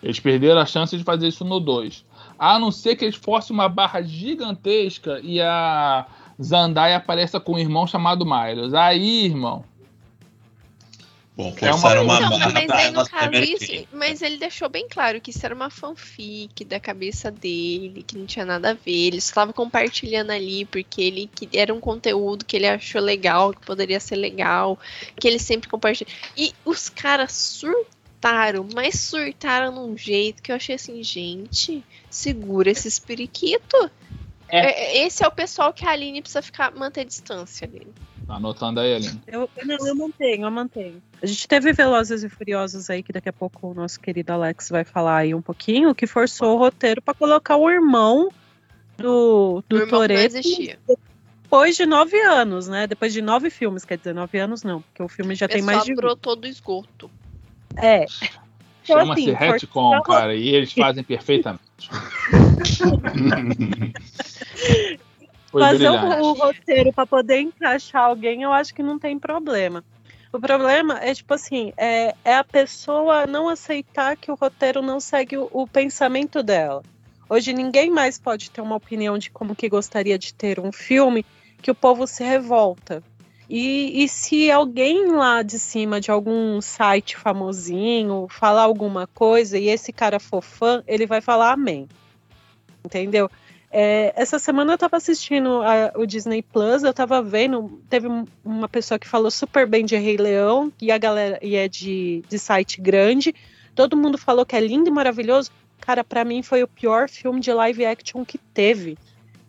[0.07, 2.05] Eles perderam a chance de fazer isso no 2.
[2.39, 6.05] A não ser que eles forcem uma barra gigantesca e a
[6.41, 8.73] Zandaya apareça com um irmão chamado Miles.
[8.73, 9.65] Aí, irmão.
[11.35, 14.69] Bom, É uma- forçaram uma, Então, barra mas aí no caso isso, mas ele deixou
[14.69, 18.73] bem claro que isso era uma fanfic da cabeça dele, que não tinha nada a
[18.73, 19.07] ver.
[19.07, 23.63] Ele estava compartilhando ali porque ele que era um conteúdo que ele achou legal, que
[23.65, 24.79] poderia ser legal,
[25.19, 26.09] que ele sempre compartilha.
[26.35, 27.96] E os caras surtaram,
[28.73, 33.89] mas surtaram num jeito que eu achei assim, gente, segura esse periquito.
[34.49, 37.93] É, Esse é o pessoal que a Aline precisa ficar manter distância dele.
[38.25, 39.21] Tá anotando aí, Aline.
[39.27, 41.01] Eu, não, eu mantenho, eu mantenho.
[41.21, 44.69] A gente teve Velozes e Furiosos aí, que daqui a pouco o nosso querido Alex
[44.69, 48.29] vai falar aí um pouquinho, que forçou o roteiro pra colocar o irmão
[48.97, 50.79] do, O do irmão não Toretto existia.
[51.43, 52.87] depois de nove anos, né?
[52.87, 55.57] Depois de nove filmes, quer dizer, nove anos não, porque o filme já O tem
[55.57, 55.93] pessoal mais de.
[55.93, 57.09] brotou do esgoto.
[57.75, 58.05] É.
[58.83, 61.61] Então, Chama-se assim, retcon, forçar- cara, e eles fazem perfeitamente.
[65.51, 66.21] Foi fazer o, brilhante.
[66.21, 69.83] o roteiro para poder encaixar alguém, eu acho que não tem problema.
[70.31, 74.99] O problema é, tipo assim, é, é a pessoa não aceitar que o roteiro não
[74.99, 76.83] segue o, o pensamento dela.
[77.29, 81.25] Hoje ninguém mais pode ter uma opinião de como que gostaria de ter um filme
[81.61, 83.01] que o povo se revolta.
[83.49, 89.69] E, e se alguém lá de cima de algum site famosinho falar alguma coisa e
[89.69, 91.87] esse cara for fã, ele vai falar amém.
[92.83, 93.29] Entendeu?
[93.71, 98.25] É, essa semana eu tava assistindo a- o Disney Plus, eu tava vendo, teve um-
[98.43, 102.23] uma pessoa que falou super bem de Rei Leão, e a galera e é de,
[102.29, 103.35] de site grande.
[103.75, 105.51] Todo mundo falou que é lindo e maravilhoso.
[105.81, 108.97] Cara, pra mim foi o pior filme de live action que teve.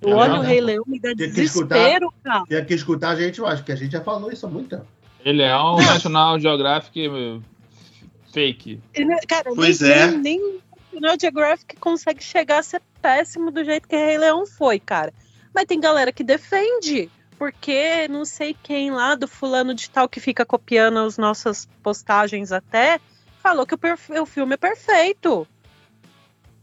[0.01, 1.74] Eu olho o Rei Leão e dá Tem que escutar.
[1.76, 2.44] desespero, cara.
[2.49, 4.68] Tem que escutar a gente, eu acho que a gente já falou isso há muito
[4.70, 4.86] tempo.
[5.24, 7.11] Ele é um National Geographic
[8.32, 8.80] fake.
[8.96, 10.07] Né, Cara, Pois nem, é.
[10.07, 14.46] nem, nem o National Geographic consegue chegar a ser péssimo do jeito que Rei Leão
[14.46, 15.12] foi, cara.
[15.55, 17.11] Mas tem galera que defende.
[17.38, 22.51] Porque não sei quem lá do fulano de tal que fica copiando as nossas postagens
[22.51, 23.01] até,
[23.40, 25.46] falou que o, o filme é perfeito.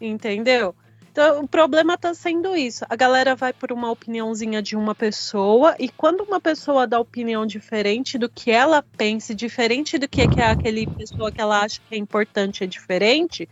[0.01, 0.75] Entendeu?
[1.16, 2.86] Então, o problema tá sendo isso.
[2.89, 7.45] A galera vai por uma opiniãozinha de uma pessoa, e quando uma pessoa dá opinião
[7.45, 11.61] diferente do que ela pensa, diferente do que é que é aquele pessoa que ela
[11.61, 13.47] acha que é importante é diferente,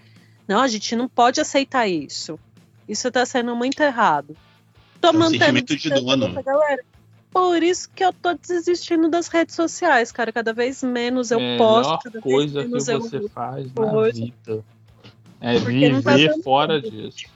[0.46, 2.38] não, a gente não pode aceitar isso.
[2.86, 4.36] Isso tá sendo muito errado.
[5.00, 6.44] Tô É um mantendo sentimento de dono.
[6.44, 6.84] galera.
[7.32, 10.34] Por isso que eu tô desistindo das redes sociais, cara.
[10.34, 14.22] Cada vez menos eu Melhor posto, cada vez coisa que eu você faz na coisa.
[14.22, 14.66] vida
[15.40, 17.32] é Porque tá viver dando fora disso.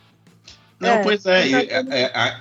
[0.79, 1.51] Não, É, pois é.
[1.51, 2.37] é- é-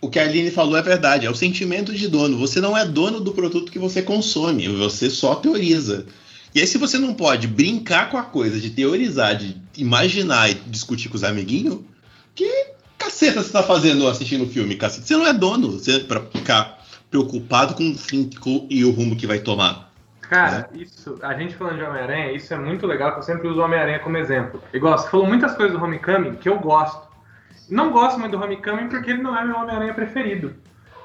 [0.00, 1.26] o que a Aline falou é verdade.
[1.26, 2.38] É o sentimento de dono.
[2.38, 4.68] Você não é dono do produto que você consome.
[4.68, 6.06] Você só teoriza.
[6.54, 10.54] E aí, se você não pode brincar com a coisa de teorizar, de imaginar e
[10.54, 11.80] discutir com os amiguinhos,
[12.34, 12.48] que
[12.96, 15.06] caceta você tá fazendo assistindo o filme, caceta?
[15.06, 15.72] Você não é dono.
[15.72, 18.28] Você pra ficar preocupado com o fim
[18.68, 19.92] e o rumo que vai tomar.
[20.20, 23.60] Cara, isso, a gente falando de Homem-Aranha, isso é muito legal, que eu sempre uso
[23.60, 24.60] o Homem-Aranha como exemplo.
[24.74, 27.05] Igual, você falou muitas coisas do Homecoming que eu gosto.
[27.68, 30.54] Não gosto muito do Homecoming porque ele não é meu Homem-Aranha preferido.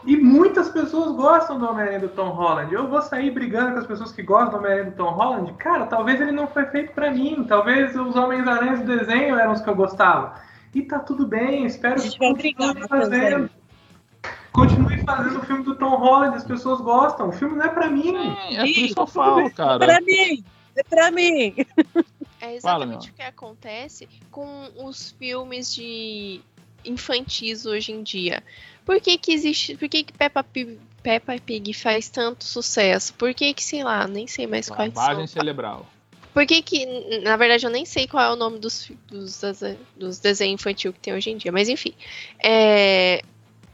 [0.04, 2.74] E muitas pessoas gostam do Homem-Aranha do Tom Holland.
[2.74, 5.54] Eu vou sair brigando com as pessoas que gostam do Homem-Aranha do Tom Holland?
[5.54, 7.46] Cara, talvez ele não foi feito pra mim.
[7.48, 10.42] Talvez os Homens-Aranhas do desenho eram os que eu gostava.
[10.74, 13.50] E tá tudo bem, espero brigar, continue Matheus, fazendo.
[14.52, 17.30] Continue fazendo o filme do Tom Holland, as pessoas gostam.
[17.30, 18.16] O filme não é pra mim.
[18.16, 19.46] É, é por isso que eu falo, bem.
[19.46, 19.80] É cara.
[19.80, 20.44] pra mim!
[20.76, 21.56] É pra mim!
[22.40, 23.14] É Fala, exatamente meu.
[23.14, 26.42] o que acontece com os filmes de
[26.86, 28.44] infantis hoje em dia.
[28.86, 33.14] Por que que existe, por que que Peppa Pig, Peppa Pig faz tanto sucesso?
[33.14, 35.42] Por que que, sei lá, nem sei mais quais Lavagem são.
[35.42, 35.88] cerebral.
[36.34, 36.86] Por que que,
[37.24, 39.42] na verdade, eu nem sei qual é o nome dos, dos,
[39.98, 41.94] dos desenhos infantil que tem hoje em dia, mas enfim.
[42.42, 43.22] É,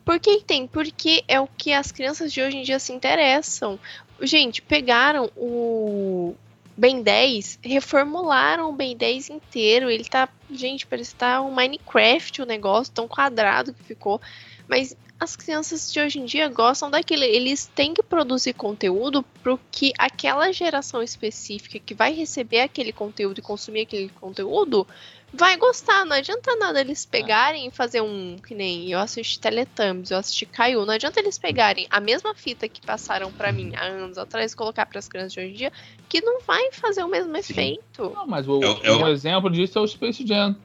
[0.04, 0.66] por que que tem?
[0.66, 3.80] Porque é o que as crianças de hoje em dia se interessam.
[4.22, 6.34] Gente, pegaram o
[6.78, 9.90] Ben 10, reformularam o Ben 10 inteiro.
[9.90, 14.22] Ele tá, gente, parece que tá um Minecraft o negócio, tão quadrado que ficou.
[14.68, 17.24] Mas as crianças de hoje em dia gostam daquilo.
[17.24, 23.40] Eles têm que produzir conteúdo pro que aquela geração específica que vai receber aquele conteúdo
[23.40, 24.88] e consumir aquele conteúdo
[25.34, 26.06] vai gostar.
[26.06, 28.38] Não adianta nada eles pegarem e fazer um.
[28.38, 30.86] Que nem eu assisti Teletubbies, eu assisti Caiu.
[30.86, 34.56] Não adianta eles pegarem a mesma fita que passaram pra mim há anos atrás e
[34.56, 35.74] colocar pras crianças de hoje em dia,
[36.08, 37.40] que não vai fazer o mesmo Sim.
[37.40, 38.12] efeito.
[38.14, 40.56] Não, mas o, Eu- eu- um exemplo disso é o Space Jam.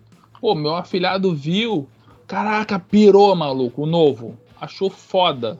[0.40, 1.88] Pô, meu afilhado viu.
[2.26, 4.38] Caraca, pirou, maluco, o novo.
[4.62, 5.58] Achou foda.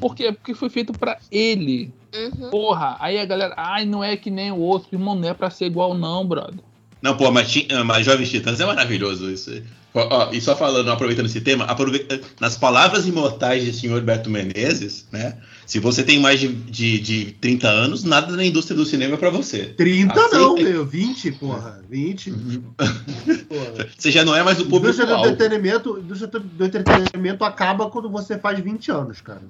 [0.00, 0.30] Por quê?
[0.32, 1.90] Porque foi feito pra ele.
[2.14, 2.50] Uhum.
[2.50, 4.88] Porra, aí a galera, ai, não é que nem o outro.
[4.92, 6.60] Irmão, não é pra ser igual, não, brother.
[7.00, 9.62] Não, pô, mas, Ti- mas Jovens Titãs é maravilhoso isso.
[9.94, 14.28] Ó, ó, e só falando, aproveitando esse tema, aproveita, nas palavras imortais de senhor Beto
[14.28, 15.38] Menezes, né?
[15.66, 19.16] Se você tem mais de, de, de 30 anos, nada na indústria do cinema é
[19.16, 19.64] pra você.
[19.64, 20.38] 30 Aceita.
[20.38, 20.86] não, meu.
[20.86, 21.82] 20, porra.
[21.90, 22.30] 20.
[22.30, 23.88] Porra.
[23.98, 27.90] Você já não é mais o público indústria do entretenimento, a indústria do entretenimento acaba
[27.90, 29.40] quando você faz 20 anos, cara.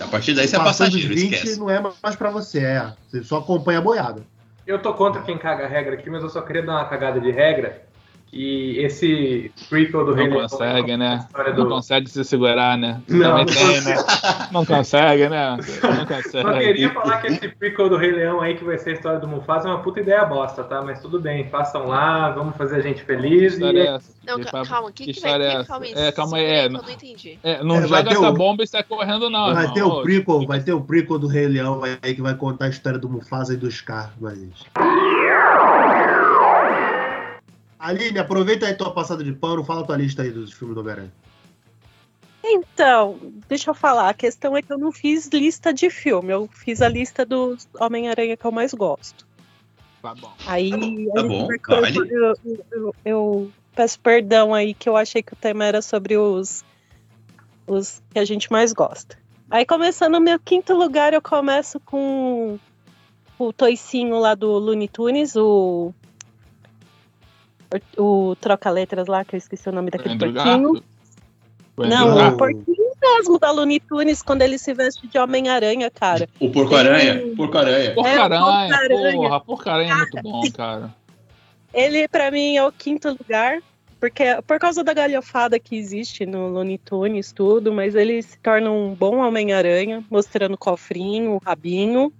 [0.00, 1.58] A partir daí você é passageiro, 20 esquece.
[1.58, 2.92] não é mais pra você, é.
[3.08, 4.22] Você só acompanha a boiada.
[4.66, 7.20] Eu tô contra quem caga a regra aqui, mas eu só queria dar uma cagada
[7.20, 7.82] de regra.
[8.32, 11.18] Que esse prequel do Rei Não Leão, consegue, a né?
[11.26, 13.02] história Não do- consegue se segurar, né?
[13.06, 13.94] Não, não tem, né?
[14.50, 15.50] Não consegue, né?
[15.56, 16.06] Não Só
[16.42, 16.64] consegue.
[16.64, 19.28] queria falar que esse prequel do Rei Leão aí, que vai ser a história do
[19.28, 20.80] Mufasa, é uma puta ideia bosta, tá?
[20.82, 23.52] Mas tudo bem, façam lá, vamos fazer a gente Que feliz.
[23.52, 24.12] história E é essa?
[24.26, 25.64] Não, Que papo- calma, o que, que que vai história é essa?
[25.68, 26.88] Calma aí, É, calma aí, é, que não- não.
[27.42, 29.52] É, não É, joga essa o- bomba e sai correndo, não.
[29.52, 29.74] vai irmão.
[29.74, 32.68] ter o prequel, vai ter o prequel do Rei Leão aí que vai contar a
[32.70, 34.38] história do Mufasa e do Scar, mas...
[37.82, 41.12] Aline, aproveita aí tua passada de pano, fala tua lista aí dos filmes do Homem-Aranha.
[42.44, 43.18] Então,
[43.48, 44.08] deixa eu falar.
[44.08, 46.32] A questão é que eu não fiz lista de filme.
[46.32, 49.26] Eu fiz a lista do Homem-Aranha que eu mais gosto.
[50.00, 50.32] Tá bom.
[50.46, 51.98] Aí, Tá aí bom, marcou- vale.
[51.98, 52.36] eu, eu-
[52.72, 56.64] eu- eu peço perdão aí que eu achei que o tema era sobre os,
[57.66, 59.16] os que a gente mais gosta.
[59.50, 62.58] Aí, começando no meu quinto lugar, eu começo com
[63.38, 65.92] o toicinho lá do Looney Tunes, o.
[67.96, 70.68] O troca-letras lá, que eu esqueci o nome daquele Andrew porquinho.
[70.68, 70.82] Andrew
[71.78, 72.28] Não, Ah.
[72.28, 76.28] o porquinho mesmo da Looney Tunes, quando ele se veste de Homem-Aranha, cara.
[76.38, 77.34] O Porco-Aranha?
[77.36, 77.94] Porco-Aranha.
[77.94, 79.12] Porcaranha, Porcaranha.
[79.16, 80.94] porra, porcaranha é muito bom, cara.
[81.72, 83.60] Ele, pra mim, é o quinto lugar,
[83.98, 88.70] porque por causa da galhofada que existe no Looney Tunes, tudo, mas ele se torna
[88.70, 92.12] um bom Homem-Aranha, mostrando o cofrinho, o rabinho.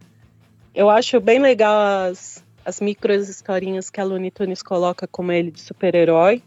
[0.74, 1.78] Eu acho bem legal
[2.09, 6.42] as, as micros historinhas que a Looney Tunes coloca como ele de super-herói.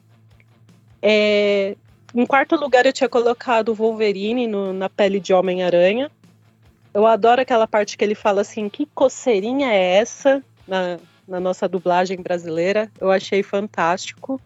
[1.02, 1.76] É,
[2.14, 6.10] em quarto lugar, eu tinha colocado o Wolverine no- na pele de Homem-Aranha.
[6.94, 10.44] Eu adoro aquela parte que ele fala assim: que coceirinha é essa?
[10.68, 10.98] Na,
[11.28, 12.90] na nossa dublagem brasileira.
[13.00, 14.40] Eu achei fantástico.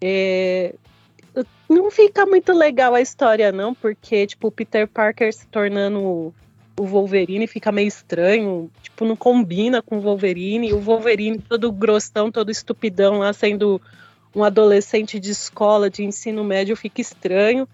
[0.00, 0.74] É,
[1.68, 6.32] Não fica muito legal a história, não, porque, tipo, o Peter Parker se tornando
[6.78, 8.70] o- Wolverine fica meio estranho.
[8.82, 10.72] Tipo, não combina com o Wolverine.
[10.72, 13.80] O Wolverine todo grossão, todo estupidão lá, sendo
[14.34, 17.68] um adolescente de escola, de ensino médio, fica estranho.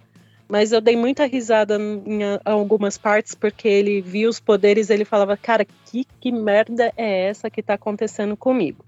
[0.49, 5.37] Mas eu dei muita risada em algumas partes, porque ele via os poderes ele falava,
[5.37, 8.85] cara, que, que merda é essa que tá acontecendo comigo?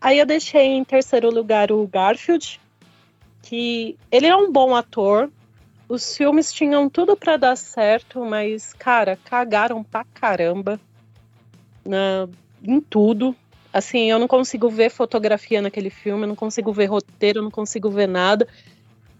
[0.00, 2.60] Aí eu deixei em terceiro lugar o Garfield,
[3.42, 5.28] que ele é um bom ator.
[5.88, 10.80] Os filmes tinham tudo pra dar certo, mas, cara, cagaram pra caramba
[11.84, 12.28] na,
[12.62, 13.36] em tudo.
[13.72, 17.50] Assim, eu não consigo ver fotografia naquele filme, eu não consigo ver roteiro, eu não
[17.50, 18.48] consigo ver nada.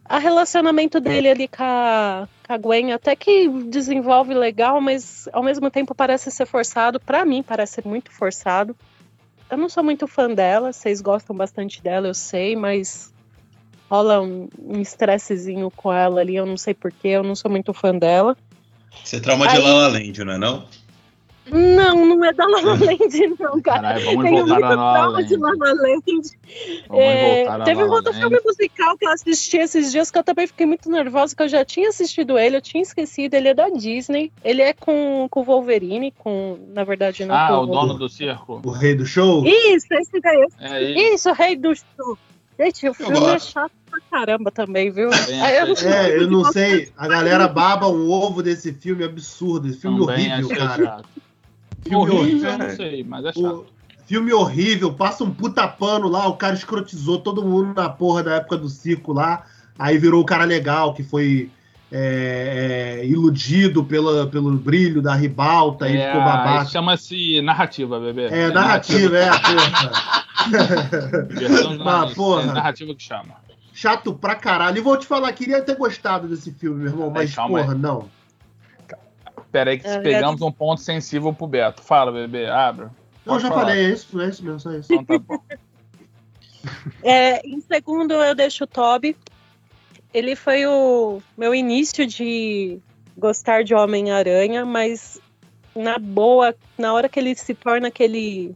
[0.05, 5.43] A relacionamento dele ali com a, com a Gwen até que desenvolve legal, mas ao
[5.43, 6.99] mesmo tempo parece ser forçado.
[6.99, 8.75] Pra mim, parece ser muito forçado.
[9.51, 13.13] Eu não sou muito fã dela, vocês gostam bastante dela, eu sei, mas
[13.91, 17.73] rola um um estressezinho com ela ali, eu não sei porquê, eu não sou muito
[17.73, 18.37] fã dela.
[19.05, 20.65] Você é trauma de Aí- La La Land, não é não?
[21.49, 23.81] Não, não é da La La Land, não, cara.
[23.81, 25.61] Caralho, vamos Tenho voltar muito trauma de La Land.
[25.61, 26.07] La Land.
[26.89, 28.19] Vamos É, teve um outro Land.
[28.21, 31.49] filme musical que eu assisti esses dias que eu também fiquei muito nervosa, que eu
[31.49, 34.33] já tinha assistido ele, eu tinha esquecido, ele é da Disney.
[34.43, 38.09] Ele é com com o Wolverine, com, na verdade, não Ah, com o dono do
[38.09, 38.61] circo?
[38.65, 39.45] O rei do show?
[39.47, 40.47] Isso, esse daí.
[40.59, 41.15] É isso.
[41.15, 42.19] Isso, Rei do Show.
[42.59, 45.11] Gente, o filme é chato pra caramba também, viu?
[45.13, 46.91] Aí eu não É, eu não sei.
[46.97, 49.69] A galera baba um ovo desse filme absurdo.
[49.69, 50.85] Esse filme Também horrível, cara.
[50.87, 51.09] chato.
[51.83, 52.51] Filme Horrível, horrível.
[52.51, 53.67] eu não sei, mas é O chato.
[54.07, 58.35] filme horrível, passa um puta pano lá, o cara escrotizou todo mundo na porra da
[58.37, 59.45] época do circo lá,
[59.79, 61.49] aí virou o cara legal, que foi
[61.93, 66.63] é, é, iludido pela, pelo brilho da ribalta e É, ficou babaca.
[66.65, 68.25] isso Chama-se narrativa, bebê.
[68.27, 70.26] É, narrativa, é, porra.
[70.51, 72.43] Versão de Ah, porra.
[72.43, 73.35] é narrativa que chama.
[73.73, 74.79] Chato pra caralho.
[74.79, 77.65] E vou te falar, queria ter gostado desse filme, meu irmão, mas, calma aí.
[77.65, 78.09] porra, não.
[79.53, 81.83] Pera aí que É, pegamos um ponto sensível pro Beto.
[81.83, 82.87] Fala, bebê, abra.
[83.25, 83.61] Eu Pode já falar.
[83.67, 84.93] falei, é isso, é isso mesmo, só isso.
[84.93, 85.39] Então tá bom.
[87.01, 89.17] É, em segundo, eu deixo o Toby.
[90.13, 92.81] Ele foi o meu início de
[93.17, 95.21] gostar de Homem-Aranha, mas
[95.77, 98.53] na boa, na hora que ele se torna aquele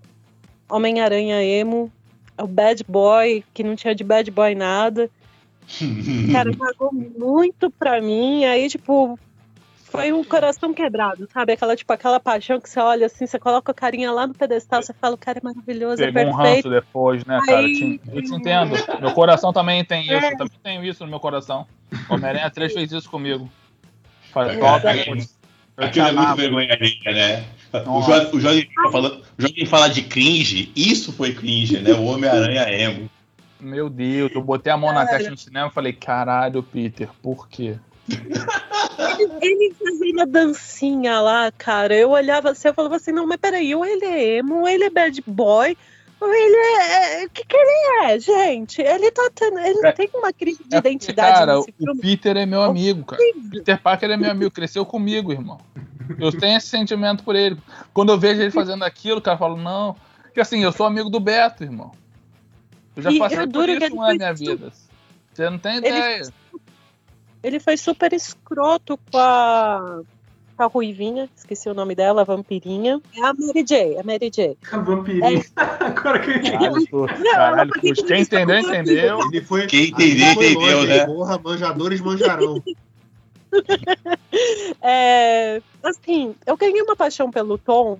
[0.70, 1.90] Homem-Aranha emo,
[2.38, 5.10] o bad boy, que não tinha de bad boy nada,
[6.32, 9.18] cara, pagou muito pra mim, aí, tipo,
[9.84, 11.52] foi um coração quebrado, sabe?
[11.52, 14.82] Aquela, tipo, aquela paixão que você olha assim, você coloca a carinha lá no pedestal,
[14.82, 16.54] você fala, o cara é maravilhoso, é Pegou um perfeito.
[16.68, 17.58] ranço depois, né, cara?
[17.58, 18.72] Aí- Te- Eu te entendo.
[19.00, 20.12] Meu coração também tem isso.
[20.12, 20.32] É.
[20.32, 21.66] Eu também tenho isso no meu coração.
[22.08, 23.50] Homem-Aranha 3 fez isso comigo.
[24.32, 24.90] Falei, É, top, é.
[24.96, 25.08] eu é
[25.86, 26.36] muito amava.
[26.36, 27.44] vergonha alheia, né?
[27.86, 28.02] O.
[28.02, 31.92] Jorge, o Jorge tá falando, o Jorge fala de cringe, isso foi cringe, né?
[31.92, 33.10] O Homem-Aranha emo.
[33.60, 37.48] Meu Deus, eu botei a mão na testa no cinema e falei, caralho, Peter, por
[37.48, 37.76] quê?
[39.40, 43.74] Ele fazendo a dancinha lá, cara, eu olhava assim, eu falava assim, não, mas peraí,
[43.74, 45.76] ou ele é emo, ou ele é bad boy,
[46.20, 47.26] ou ele é...
[47.26, 48.80] O que que ele é, gente?
[48.82, 49.58] Ele tá tendo...
[49.58, 52.00] Ele É- tem uma crise de É identidade cara, nesse o filme.
[52.00, 53.22] Peter é meu amigo, cara.
[53.50, 55.60] Peter Parker é meu amigo, cresceu comigo, irmão.
[56.18, 57.56] Eu tenho esse sentimento por ele.
[57.92, 59.96] Quando eu vejo ele fazendo aquilo, cara, eu falo, não.
[60.22, 61.92] Porque assim, eu sou amigo do Beto, irmão.
[62.96, 64.72] Eu já E passei eu por isso ele na minha su- vida.
[65.32, 66.32] Você não tem Ele ideia.
[67.42, 70.00] Ele foi super escroto com a,
[70.56, 73.00] com a Ruivinha, esqueci o nome dela, a vampirinha.
[73.16, 74.58] É a Mary J, a Mary J.
[74.70, 75.42] A vampirinha.
[75.56, 76.88] Agora que eu entendi.
[77.32, 77.70] Caralho.
[77.72, 79.18] Quem entendeu, entendeu.
[79.32, 79.66] Ele foi.
[79.66, 81.06] Quem entendeu, longe, né?
[81.06, 82.62] Porra, manjadores manjarão.
[84.82, 87.98] É, assim, eu ganhei uma paixão pelo Tom,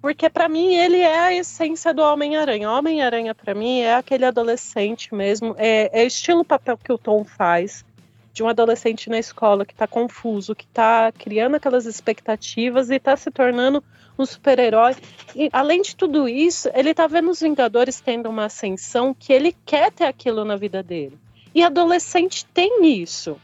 [0.00, 2.70] porque pra mim ele é a essência do Homem-Aranha.
[2.70, 7.84] Homem-Aranha pra mim é aquele adolescente mesmo, é, é estilo papel que o Tom faz,
[8.32, 13.16] de um adolescente na escola que tá confuso, que tá criando aquelas expectativas e tá
[13.16, 13.82] se tornando
[14.18, 14.96] um super-herói.
[15.34, 19.54] E além de tudo isso, ele tá vendo os Vingadores tendo uma ascensão que ele
[19.64, 21.16] quer ter aquilo na vida dele.
[21.54, 23.40] E adolescente tem isso.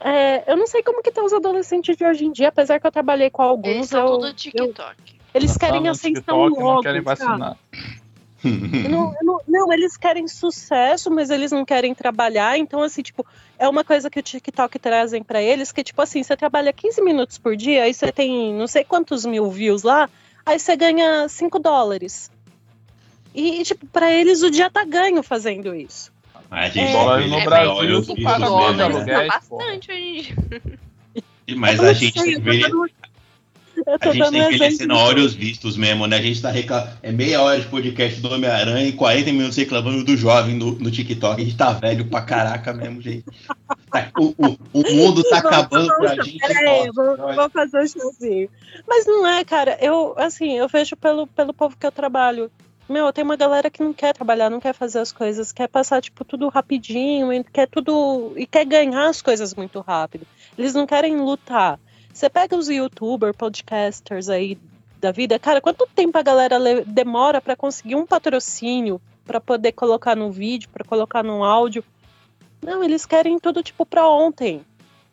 [0.00, 2.86] É, eu não sei como que estão os adolescentes de hoje em dia, apesar que
[2.86, 3.88] eu trabalhei com Eles alguns.
[3.88, 4.96] são eu- tudo TikTok.
[5.34, 6.74] eles Tá querem no ascensão TikTok, logo.
[6.74, 7.56] Não querem vacinar.
[8.44, 12.56] Eu Não, eu não- não, eles querem sucesso, mas eles não querem trabalhar.
[12.58, 13.26] Então, assim, tipo,
[13.58, 17.00] é uma coisa que o TikTok trazem pra eles, que, tipo assim, você trabalha 15
[17.02, 20.08] minutos por dia, aí você tem não sei quantos mil views lá,
[20.44, 22.30] aí você ganha 5 dólares.
[23.34, 26.12] E, tipo, pra eles o dia tá ganho fazendo isso.
[26.50, 28.84] A gente vê, no né, Brasil, os vídeos paga mesmo, dois né?
[28.84, 30.62] aluguéis, tá bastante hoje em dia.
[31.56, 32.50] Mas a gente tem que
[33.86, 34.86] A gente dando tem que envelhecer exemplo.
[34.96, 36.16] na hora os vistos mesmo, né?
[36.16, 36.98] A gente tá recla...
[37.02, 40.90] É meia hora de podcast do Homem-Aranha e 40 minutos reclamando do jovem no, no
[40.90, 41.40] TikTok.
[41.40, 43.24] A gente tá velho pra caraca mesmo, gente.
[43.92, 46.38] Tá- o, o, o mundo tá acabando pra gente.
[46.38, 48.48] Peraí, vou, vou fazer um showzinho.
[48.88, 49.76] Mas não é, cara.
[49.80, 52.50] Eu, assim, eu vejo pelo, pelo povo que eu trabalho.
[52.88, 56.00] Meu, tem uma galera que não quer trabalhar, não quer fazer as coisas, quer passar,
[56.00, 58.32] tipo, tudo rapidinho, e quer tudo.
[58.36, 60.24] e quer ganhar as coisas muito rápido.
[60.56, 61.80] Eles não querem lutar.
[62.12, 64.56] Você pega os youtubers, podcasters aí
[65.00, 69.72] da vida, cara, quanto tempo a galera le- demora pra conseguir um patrocínio pra poder
[69.72, 71.84] colocar no vídeo, pra colocar no áudio?
[72.62, 74.64] Não, eles querem tudo, tipo, pra ontem,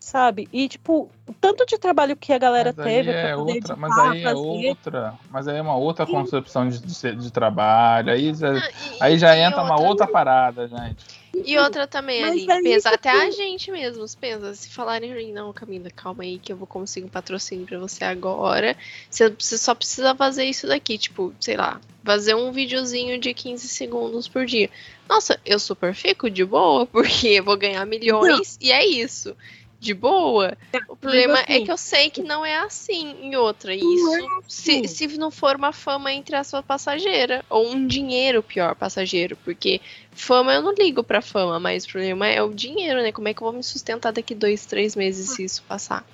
[0.03, 0.49] sabe?
[0.51, 3.97] E, tipo, o tanto de trabalho que a galera Mas aí teve é outra, mas
[3.97, 4.35] aí é fazer.
[4.37, 8.11] outra, mas aí é uma outra concepção de, de, de trabalho.
[8.11, 11.23] Aí já, Ah, e- aí já entra uma outra parada, gente.
[11.45, 15.51] E outra também, Mas ali, pensa até que- a gente mesmo, pensa, se falarem não,
[15.51, 18.75] Camila, calma aí que eu vou conseguir um patrocínio pra você agora.
[19.09, 23.67] Você, você só precisa fazer isso daqui, tipo, sei lá, fazer um videozinho de 15
[23.67, 24.69] segundos por dia.
[25.09, 29.35] Nossa, eu super fico de boa, porque eu vou ganhar milhões e é isso.
[29.83, 30.57] De boa.
[30.87, 33.75] O problema é assim- que eu sei que não é assim em outra.
[33.75, 34.87] E isso, é assim.
[34.87, 39.35] se, se não for uma fama entre a sua passageira, ou um dinheiro pior passageiro,
[39.43, 39.81] porque
[40.15, 43.11] Fama eu não ligo pra fama, mas o problema é o dinheiro, né?
[43.11, 46.05] Como é que eu vou me sustentar daqui dois, três meses se isso passar?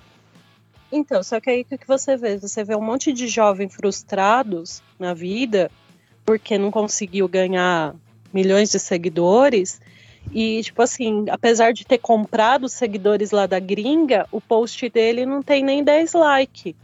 [0.91, 2.37] Então, só que aí o que que você vê?
[2.37, 5.69] Você vê um monte de jovens frustrados na vida
[6.25, 7.93] porque não conseguiu ganhar
[8.33, 9.81] milhões de seguidores.
[10.31, 15.25] E, tipo assim, apesar de ter comprado os seguidores lá da gringa, o post dele
[15.25, 16.75] não tem nem 10 likes.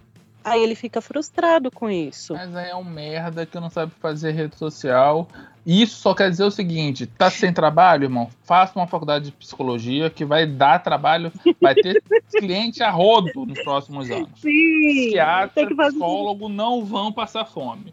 [0.43, 2.33] Aí ele fica frustrado com isso.
[2.33, 5.27] Mas aí é um merda que não sabe fazer rede social.
[5.65, 8.29] Isso só quer dizer o seguinte: tá sem trabalho, irmão?
[8.43, 13.59] Faça uma faculdade de psicologia que vai dar trabalho, vai ter cliente a rodo nos
[13.63, 14.29] próximos anos.
[14.35, 17.91] Sim, Psiquiatra, psicólogo não vão passar fome.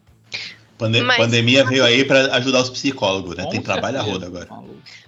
[0.78, 3.44] Pande- Mas- Pandemia veio aí pra ajudar os psicólogos, né?
[3.44, 4.48] Com Tem trabalho a roda agora.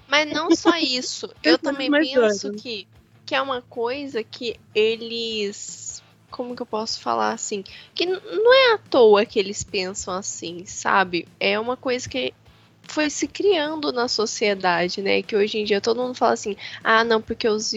[0.07, 1.29] Mas não só isso.
[1.43, 2.87] eu também penso que,
[3.27, 6.03] que é uma coisa que eles.
[6.31, 7.63] Como que eu posso falar assim?
[7.95, 11.29] Que não é à toa que eles pensam assim, sabe?
[11.39, 12.35] É uma coisa que
[12.83, 15.23] foi se criando na sociedade, né?
[15.23, 17.73] Que hoje em dia todo mundo fala assim: ah, não, porque os.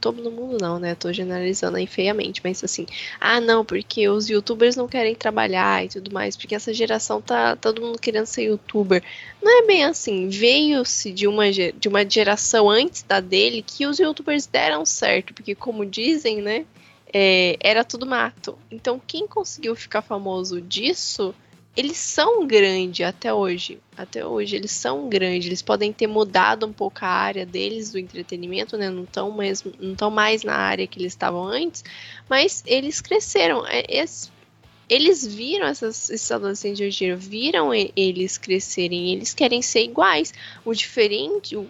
[0.00, 0.94] Todo mundo não, né?
[0.94, 2.86] Tô generalizando aí feiamente, mas assim,
[3.20, 7.56] ah, não, porque os youtubers não querem trabalhar e tudo mais, porque essa geração tá
[7.56, 9.02] todo mundo querendo ser youtuber.
[9.42, 10.28] Não é bem assim.
[10.28, 15.54] Veio-se de uma, de uma geração antes da dele que os youtubers deram certo, porque,
[15.54, 16.66] como dizem, né?
[17.12, 18.58] é, era tudo mato.
[18.70, 21.34] Então, quem conseguiu ficar famoso disso,
[21.76, 23.78] eles são grandes até hoje.
[23.96, 25.46] Até hoje, eles são grandes.
[25.46, 28.88] Eles podem ter mudado um pouco a área deles do entretenimento, né?
[28.90, 31.84] Não estão mais, não tão mais na área que eles estavam antes,
[32.28, 33.66] mas eles cresceram.
[33.66, 34.30] É, esse-
[34.88, 40.32] eles viram essas, esses adolescentes de hoje, viram eles crescerem, eles querem ser iguais.
[40.64, 41.66] O diferente, o,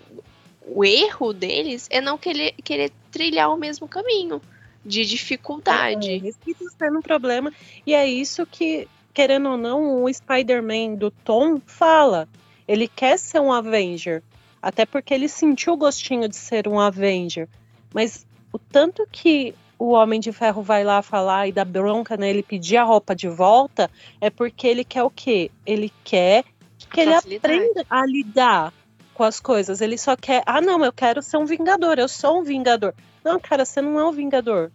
[0.67, 4.41] o erro deles é não querer, querer trilhar o mesmo caminho
[4.85, 6.11] de dificuldade.
[6.11, 7.53] É, isso que tá sendo um problema.
[7.87, 8.87] E é isso que,
[9.17, 12.29] querendo ou não, o Spider-Man do Tom fala.
[12.69, 14.23] Ele quer ser um Avenger.
[14.61, 17.49] Até porque ele sentiu o gostinho de ser um Avenger.
[17.95, 22.43] Mas o tanto que o Homem de Ferro vai lá falar e dá bronca nele
[22.43, 23.91] pedir a roupa de volta
[24.21, 25.51] é porque ele quer o quê?
[25.65, 26.45] Ele quer
[26.91, 28.71] que ele aprenda a lidar
[29.15, 29.81] com as coisas.
[29.81, 32.93] Ele só quer, ah, não, eu quero ser um Vingador, eu sou um Vingador.
[33.25, 34.71] Não, cara, você não é um Vingador.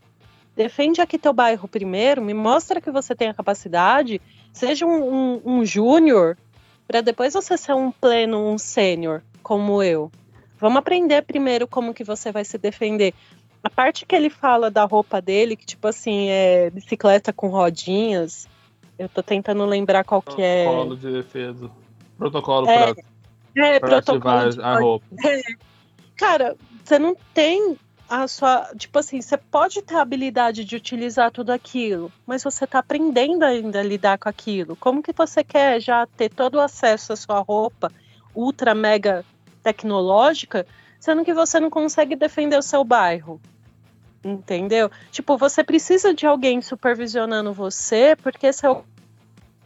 [0.56, 4.22] Defende aqui teu bairro primeiro, me mostra que você tem a capacidade,
[4.52, 6.38] seja um, um, um júnior,
[6.88, 10.12] para depois você ser um pleno, um sênior, como eu.
[10.60, 13.14] Vamos aprender primeiro como que você vai se defender.
[13.64, 18.48] A parte que ele fala da roupa dele, que tipo assim, é bicicleta com rodinhas,
[18.98, 20.66] eu tô tentando lembrar qual que é.
[20.66, 21.72] Protocolo de defesa.
[22.18, 23.04] Protocolo É, pra,
[23.56, 25.06] É, pra protocolo ativar de a roupa.
[26.16, 27.78] Cara, você não tem
[28.12, 28.70] a sua.
[28.78, 33.44] Tipo assim, você pode ter a habilidade de utilizar tudo aquilo, mas você tá aprendendo
[33.44, 34.76] ainda a lidar com aquilo.
[34.76, 37.90] Como que você quer já ter todo o acesso à sua roupa
[38.36, 39.24] ultra mega
[39.64, 40.68] tecnológica,
[41.00, 43.40] sendo que você não consegue defender o seu bairro?
[44.24, 44.92] Entendeu?
[45.10, 48.84] Tipo, você precisa de alguém supervisionando você, porque seu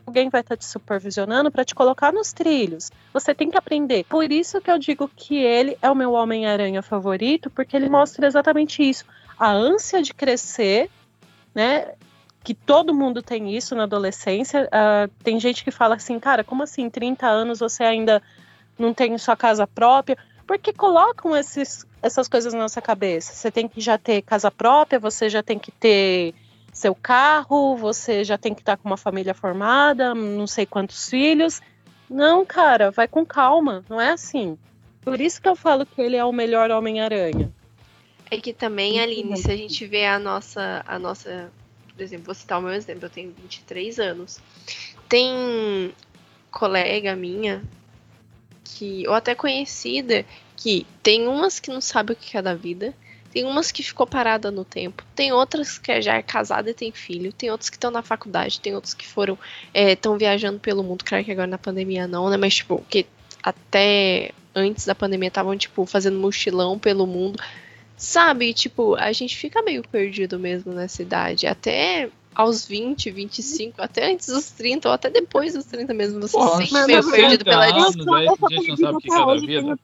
[0.05, 2.91] alguém vai estar te supervisionando para te colocar nos trilhos.
[3.13, 4.05] Você tem que aprender.
[4.05, 8.27] Por isso que eu digo que ele é o meu Homem-Aranha favorito, porque ele mostra
[8.27, 9.05] exatamente isso.
[9.37, 10.89] A ânsia de crescer,
[11.53, 11.93] né?
[12.43, 14.69] Que todo mundo tem isso na adolescência.
[14.71, 18.21] Ah, tem gente que fala assim, cara, como assim, 30 anos você ainda
[18.77, 20.17] não tem sua casa própria?
[20.45, 23.33] Porque colocam esses, essas coisas na nossa cabeça.
[23.33, 26.35] Você tem que já ter casa própria, você já tem que ter
[26.75, 31.61] seu carro, você já tem que estar com uma família formada, não sei quantos filhos.
[32.09, 34.57] Não, cara, vai com calma, não é assim.
[35.01, 37.49] Por isso que eu falo que ele é o melhor Homem-Aranha.
[38.29, 41.49] É que também, Aline, se a gente vê a nossa, a nossa.
[41.95, 44.39] Por exemplo, vou citar o meu exemplo, eu tenho 23 anos.
[45.07, 45.93] Tem
[46.51, 47.63] colega minha,
[48.65, 50.25] que, ou até conhecida,
[50.57, 52.93] que tem umas que não sabe o que é da vida,
[53.35, 56.93] tem umas que ficou parada no tempo, tem outras que já é casada e tem
[56.93, 59.37] filho, tem outras que estão na faculdade, tem outras que foram
[59.73, 62.37] estão viajando pelo mundo, claro que agora na pandemia não, né?
[62.37, 63.05] Mas tipo, que
[63.43, 67.37] até antes da pandemia estavam tipo fazendo mochilão pelo mundo.
[67.97, 74.13] Sabe, tipo, a gente fica meio perdido mesmo nessa idade, até aos 20, 25, até
[74.13, 77.11] antes dos 30, ou até depois dos 30 mesmo, você Porra, se sente meio não
[77.11, 79.79] perdido pela anos, aí só- a gente não sabe o que é da vida.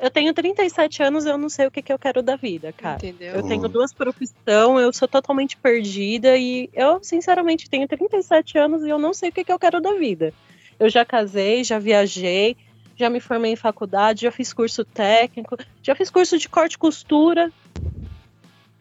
[0.00, 2.72] Tenho- Eu tenho 37 anos, eu não sei o que, que eu quero da vida,
[2.72, 2.96] cara.
[2.96, 3.36] Entendeu?
[3.36, 3.68] Eu tenho Uhum.
[3.68, 9.12] duas profissões, eu sou totalmente perdida e eu, sinceramente, tenho 37 anos e eu não
[9.12, 10.32] sei o que, que eu quero da vida.
[10.78, 12.56] Eu já casei, já viajei,
[12.98, 16.78] já me formei em faculdade, já fiz curso técnico, já fiz curso de corte e
[16.78, 17.52] costura,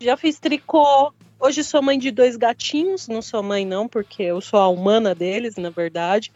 [0.01, 1.13] já fiz tricô.
[1.41, 5.15] Hoje sou mãe de dois gatinhos, não sou mãe não, porque eu sou a humana
[5.15, 6.31] deles, na verdade.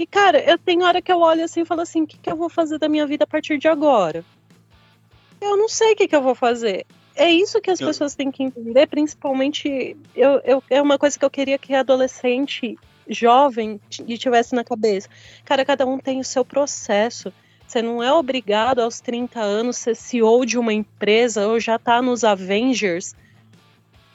[0.00, 2.30] E, cara, eu tenho hora que eu olho assim e falo assim, o que, que
[2.30, 4.24] eu vou fazer da minha vida a partir de agora?
[5.40, 6.86] Eu não sei o que, que eu vou fazer.
[7.16, 11.18] É isso que as Eu- pessoas têm que entender, principalmente eu, eu, é uma coisa
[11.18, 12.76] que eu queria que adolescente
[13.08, 15.08] jovem e tivesse na cabeça.
[15.44, 17.32] Cara, cada um tem o seu processo.
[17.66, 22.00] Você não é obrigado aos 30 anos ser CEO de uma empresa ou já tá
[22.00, 23.14] nos Avengers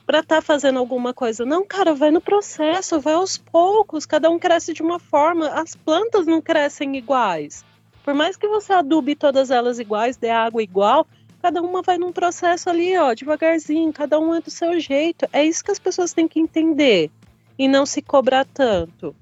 [0.06, 1.46] pra estar fazendo alguma coisa.
[1.46, 5.48] Não, cara, vai no processo, vai aos poucos, cada um cresce de uma forma.
[5.48, 7.66] As plantas não crescem iguais.
[8.04, 11.08] Por mais que você adube todas elas iguais, dê água igual,
[11.42, 15.28] cada uma vai num processo ali, ó, devagarzinho, cada um é do seu jeito.
[15.32, 17.10] É isso que as pessoas têm que entender
[17.58, 19.16] e não se cobrar tanto.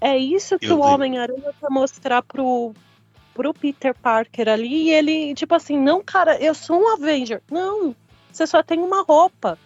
[0.00, 2.72] É isso que Eu o Homem-Aranha quer mostrar pro,
[3.34, 4.84] pro Peter Parker ali.
[4.84, 7.42] E ele, tipo assim, não, cara, eu sou um Avenger.
[7.50, 7.94] Não,
[8.30, 9.58] você só tem uma roupa.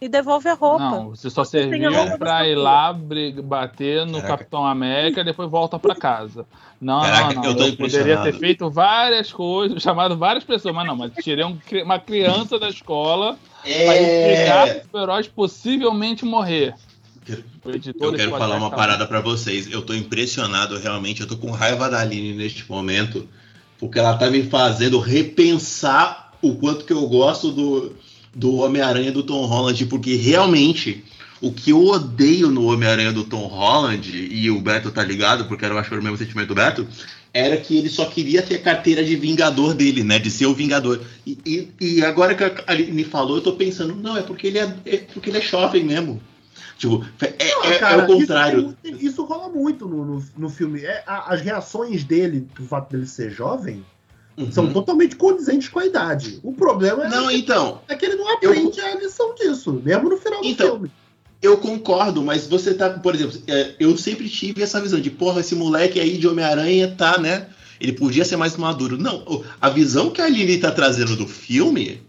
[0.00, 0.78] E devolve a roupa.
[0.90, 4.28] Não, você só serviu pra ir lá bater no Caraca.
[4.28, 6.44] Capitão América e depois volta pra casa.
[6.78, 7.50] Não, Caraca, não, não.
[7.50, 11.58] eu tô poderia ter feito várias coisas, chamado várias pessoas, mas não, mas tirei um
[11.82, 14.82] uma criança da escola pra explicar É.
[14.92, 16.74] os heróis possivelmente morrer.
[17.98, 19.68] Eu quero falar uma parada pra vocês.
[19.70, 21.22] Eu tô impressionado, realmente.
[21.22, 23.26] Eu tô com raiva da Aline neste momento,
[23.78, 27.96] porque ela tá me fazendo repensar o quanto que eu gosto do,
[28.36, 31.02] do Homem-Aranha do Tom Holland, porque realmente
[31.40, 35.64] o que eu odeio no Homem-Aranha do Tom Holland, e o Beto tá ligado, porque
[35.64, 36.86] eu acho que era o mesmo sentimento do Beto,
[37.32, 40.18] era que ele só queria ter a carteira de Vingador dele, né?
[40.18, 41.00] De ser o Vingador.
[41.26, 41.68] E, e,
[41.98, 44.96] e agora que a Aline falou, eu tô pensando, não, é porque ele é, é
[44.98, 46.20] porque ele é jovem mesmo.
[46.78, 48.76] Tipo, é, Não, é- é cara, o contrário.
[48.84, 50.80] Isso, isso rola muito no, no, no filme.
[50.82, 53.84] É, a- as reações dele, do fato dele ser jovem,
[54.36, 54.52] Uhum.
[54.52, 56.38] são totalmente condizentes com a idade.
[56.42, 60.16] O problema é, Não, então, é que ele não aprende a lição disso, mesmo no
[60.18, 60.90] final do Então, filme.
[61.40, 65.40] eu concordo, mas você tá, por exemplo, é, eu sempre tive essa visão de, porra,
[65.40, 67.46] esse moleque aí de Homem-Aranha tá, né?
[67.80, 68.96] Ele podia ser mais maduro.
[68.98, 72.02] Não, a visão que a Aline tá trazendo do filme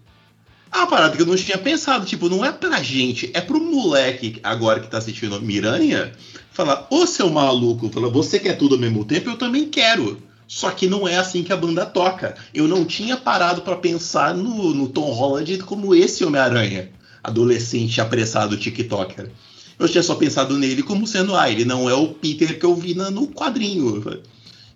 [0.71, 2.05] é uma parada que eu não tinha pensado.
[2.05, 6.11] Tipo, não é pra gente, é pro moleque agora que tá assistindo Miranha
[6.51, 9.30] falar, ô seu maluco, fala, você quer tudo ao mesmo tempo?
[9.30, 10.21] Eu também quero.
[10.47, 12.35] Só que não é assim que a banda toca.
[12.53, 16.89] Eu não tinha parado pra pensar no, no Tom Holland como esse Homem-Aranha.
[17.23, 19.29] adolescente apressado TikToker.
[19.77, 22.73] Eu tinha só pensado nele como sendo, ah, ele não é o Peter que eu
[22.73, 24.21] vi na- no quadrinho.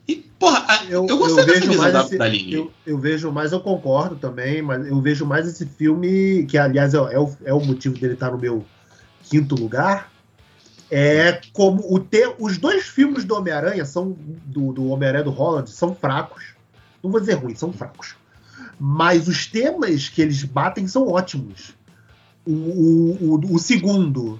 [0.06, 2.54] E, porra, a- eu, gostei dessa visão da, esse- da Aline.
[2.54, 6.94] eu, eu vejo mais, eu concordo também, mas eu vejo mais esse filme, que aliás
[6.94, 8.66] é, é o, é o motivo dele estar no meu
[9.30, 10.11] quinto lugar.
[10.92, 14.12] É como o te, os dois filmes do Homem-Aranha são
[14.46, 16.54] do, do Homem-Aranha do Holland são fracos.
[17.02, 18.16] Não vou dizer ruins, são fracos.
[18.78, 21.74] Mas os temas que eles batem são ótimos.
[22.46, 24.40] O, o, o, o segundo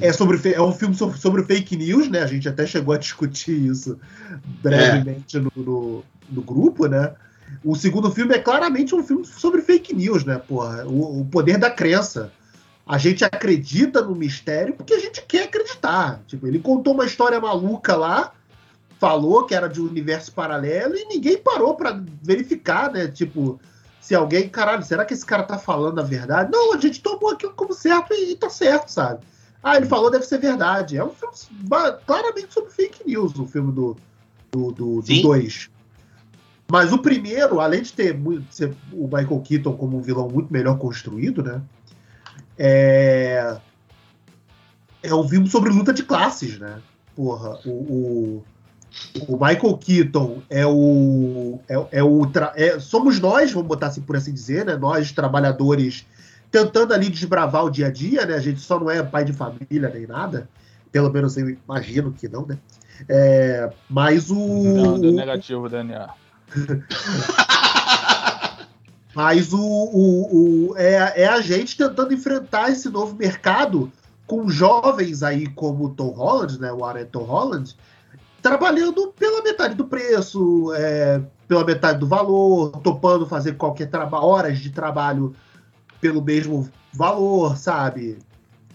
[0.00, 2.20] é, sobre, é um filme sobre, sobre fake news, né?
[2.22, 3.98] A gente até chegou a discutir isso
[4.62, 7.14] brevemente no, no, no grupo, né?
[7.64, 10.36] O segundo filme é claramente um filme sobre fake news, né?
[10.36, 12.30] Porra, o, o poder da crença.
[12.90, 16.20] A gente acredita no mistério porque a gente quer acreditar.
[16.26, 18.32] Tipo, ele contou uma história maluca lá,
[18.98, 23.06] falou que era de um universo paralelo e ninguém parou pra verificar, né?
[23.06, 23.60] Tipo,
[24.00, 26.50] se alguém, caralho, será que esse cara tá falando a verdade?
[26.50, 29.20] Não, a gente tomou aquilo como certo e, e tá certo, sabe?
[29.62, 30.96] Ah, ele falou, deve ser verdade.
[30.96, 31.32] É um filme
[32.04, 33.96] claramente sobre fake news, o filme do
[34.50, 34.74] 2.
[34.74, 35.22] Do, do Sim.
[35.22, 35.70] dois.
[36.68, 40.52] Mas o primeiro, além de ter muito- ser o Michael Keaton como um vilão muito
[40.52, 41.62] melhor construído, né?
[42.62, 43.56] É,
[45.02, 46.78] é um filme sobre luta de classes, né?
[47.16, 48.44] Porra, o, o,
[49.28, 51.58] o Michael Keaton é o.
[51.66, 54.76] É, é o tra- é- somos nós, vamos botar assim por assim dizer, né?
[54.76, 56.06] Nós, trabalhadores,
[56.50, 58.34] tentando ali desbravar o dia a dia, né?
[58.34, 60.46] A gente só não é pai de família nem nada.
[60.92, 62.58] Pelo menos eu imagino que não, né?
[63.08, 64.36] É, mas o.
[64.36, 66.10] Não, deu negativo, Daniel.
[69.14, 73.90] Mas o, o, o- é, é a gente tentando enfrentar esse novo mercado
[74.26, 76.72] com jovens aí como o Tom Holland, né?
[76.72, 77.74] O Aaron Tom Holland,
[78.40, 84.70] trabalhando pela metade do preço, é, pela metade do valor, topando fazer qualquer horas de
[84.70, 85.34] trabalho
[86.00, 88.18] pelo mesmo valor, sabe?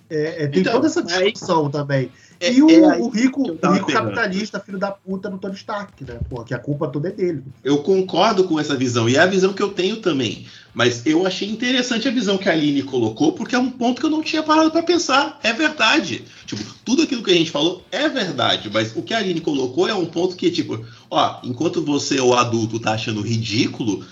[0.09, 2.11] É, é, tem Então, toda essa aí- discussão também.
[2.39, 6.03] É- e o, é o rico, o rico capitalista, filho da puta no Tony Stark,
[6.03, 6.19] né?
[6.29, 7.43] Pô, que a culpa toda é dele.
[7.63, 10.45] Eu concordo com essa visão, e é a visão que eu tenho também.
[10.73, 14.05] Mas eu achei interessante a visão que a Aline colocou, porque é um ponto que
[14.05, 15.39] eu não tinha parado para pensar.
[15.41, 16.23] É verdade.
[16.45, 19.87] Tipo, tudo aquilo que a gente falou é verdade, mas o que a Aline colocou
[19.87, 24.05] é um ponto que, tipo, ó, enquanto você, o adulto, tá achando ridículo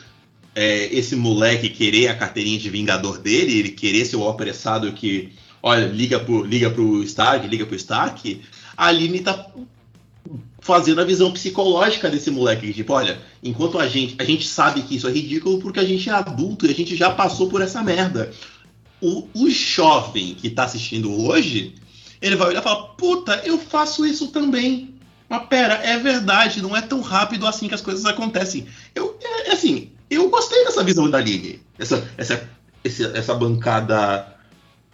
[0.56, 5.34] é, esse moleque querer a carteirinha de vingador dele, ele querer ser o apressado que,
[5.64, 8.42] olha, liga pro, liga pro Stark, liga pro Stark,
[8.78, 9.48] a Aline tá
[10.62, 12.68] fazendo a visão psicológica desse moleque.
[12.68, 14.16] que, Tipo, olha, enquanto a gente.
[14.20, 16.96] A gente sabe que isso é ridículo porque a gente é adulto e a gente
[16.96, 18.32] já passou por essa merda.
[19.02, 21.76] O, o jovem que tá assistindo hoje,
[22.22, 24.94] ele vai olhar e falar: Puta, eu faço isso também.
[25.30, 28.66] Mas pera, é verdade, não é tão rápido assim que as coisas acontecem.
[28.94, 31.60] Eu, é, é assim, eu gostei dessa visão da Aline.
[31.78, 32.50] Essa, essa,
[32.84, 34.33] esse- essa bancada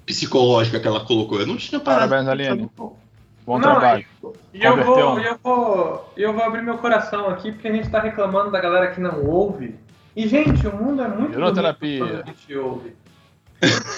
[0.09, 1.39] psicológica que ela colocou.
[1.39, 2.09] Eu não tinha parado.
[2.09, 2.69] Parabéns, Aline.
[2.75, 2.97] Bom
[3.45, 4.05] Não, trabalho.
[4.53, 5.19] E eu Converteu vou, um.
[5.19, 8.91] eu, vou, eu vou abrir meu coração aqui, porque a gente tá reclamando da galera
[8.91, 9.75] que não ouve.
[10.15, 11.99] E, gente, o mundo é muito Virou bonito terapia.
[11.99, 12.95] quando a gente ouve.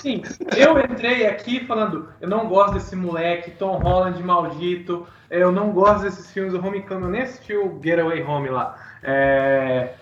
[0.02, 0.24] Sim,
[0.58, 6.02] eu entrei aqui falando, eu não gosto desse moleque, Tom Holland maldito, eu não gosto
[6.02, 8.76] desses filmes do Homecoming, eu nem assisti o Getaway Home lá.
[9.04, 9.94] É,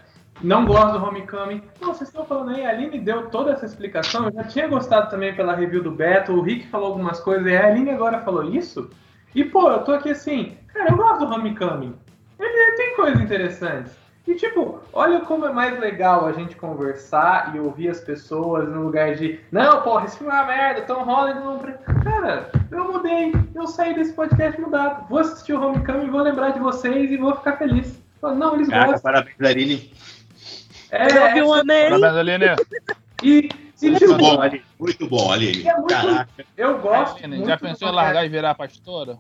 [0.42, 1.62] não gosto do Homecoming.
[1.82, 5.10] Não, vocês estão falando aí, a Aline deu toda essa explicação, eu já tinha gostado
[5.10, 8.44] também pela review do Beto, o Rick falou algumas coisas, e a Aline agora falou
[8.44, 8.90] isso?
[9.36, 11.94] E, pô, eu tô aqui assim, cara, eu gosto do Homecoming.
[12.40, 13.98] Ele tem coisas interessantes.
[14.28, 18.84] E, tipo, olha como é mais legal a gente conversar e ouvir as pessoas no
[18.84, 21.58] lugar de, não, porra, esse filme é uma merda, Tom Holland não.
[21.58, 21.74] pre-".
[22.04, 25.08] Cara, eu mudei, eu saí desse podcast mudado.
[25.10, 28.00] Vou assistir o Homecoming, vou lembrar de vocês e vou ficar feliz.
[28.22, 29.12] Não, eles Caraca, gostam.
[29.12, 29.92] parabéns, Aline.
[30.92, 31.90] É, Eu ouvi um amém.
[31.90, 32.46] Parabéns, Aline.
[33.24, 33.50] e,
[33.82, 34.64] Muito bom, Aline.
[34.80, 35.68] Muito bom, Aline.
[35.68, 36.46] É muito- Caraca.
[36.58, 37.18] eu gosto.
[37.18, 39.18] Aline, muito já pensou em largar e virar pastora?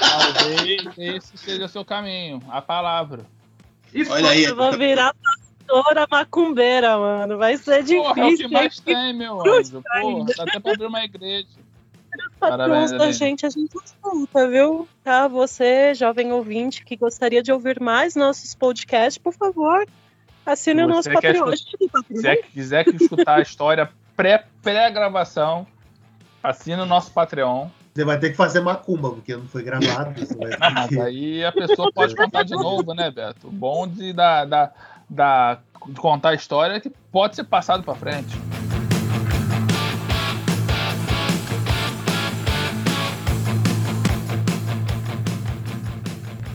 [0.00, 3.24] Talvez esse seja o seu caminho, a palavra.
[3.92, 4.44] Isso Olha aí.
[4.44, 7.38] Eu vou virar pastora macumbeira, mano.
[7.38, 8.50] Vai ser Porra, é o que difícil.
[8.50, 9.82] mais tem, meu anjo.
[10.00, 11.46] Porra, dá até pra abrir uma igreja.
[12.40, 14.88] Parabéns, da gente, a gente escuta, viu?
[15.04, 19.86] Tá, você, jovem ouvinte, que gostaria de ouvir mais nossos podcasts, por favor,
[20.44, 21.52] assine o nosso quer Patreon.
[22.14, 25.66] Se é que quiser que escutar a história pré- pré-gravação,
[26.42, 27.68] assina o nosso Patreon.
[27.94, 30.18] Você vai ter que fazer macumba, porque não foi gravado.
[30.18, 33.48] Você vai ter Mas que- aí a pessoa pode contar de novo, né, Beto?
[33.48, 34.72] O bom de, da, da,
[35.08, 35.58] da-
[35.88, 38.36] de contar a história é que pode ser passado pra frente.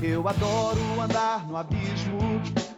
[0.02, 2.20] Eu adoro andar no abismo,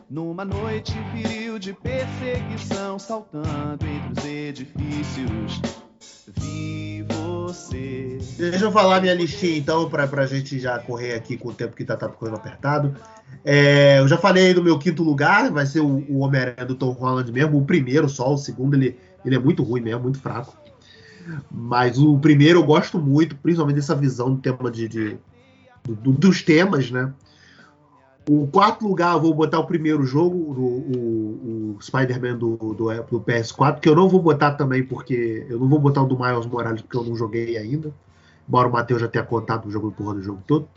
[0.09, 5.61] Numa noite viril de perseguição, saltando entre os edifícios,
[6.37, 8.17] vi você.
[8.37, 11.75] Deixa eu falar minha listinha então, pra, pra gente já correr aqui com o tempo
[11.75, 12.95] que tá, tá ficando apertado.
[13.43, 16.91] É, eu já falei do meu quinto lugar, vai ser o, o Homem-Aranha do Tom
[16.91, 20.55] Holland mesmo, o primeiro só, o segundo ele, ele é muito ruim mesmo, muito fraco.
[21.51, 25.17] Mas o primeiro eu gosto muito, principalmente dessa visão do tema de, de-
[25.83, 27.11] do- dos temas, né?
[28.29, 33.21] O quarto lugar vou botar o primeiro jogo, o, o- o Spider-Man do, do, do
[33.21, 36.45] PS4, que eu não vou botar também porque eu não vou botar o do Miles
[36.45, 37.93] Morales porque eu não joguei ainda.
[38.47, 40.67] Embora o Matheus já tenha contado o jogo porra do jogo todo.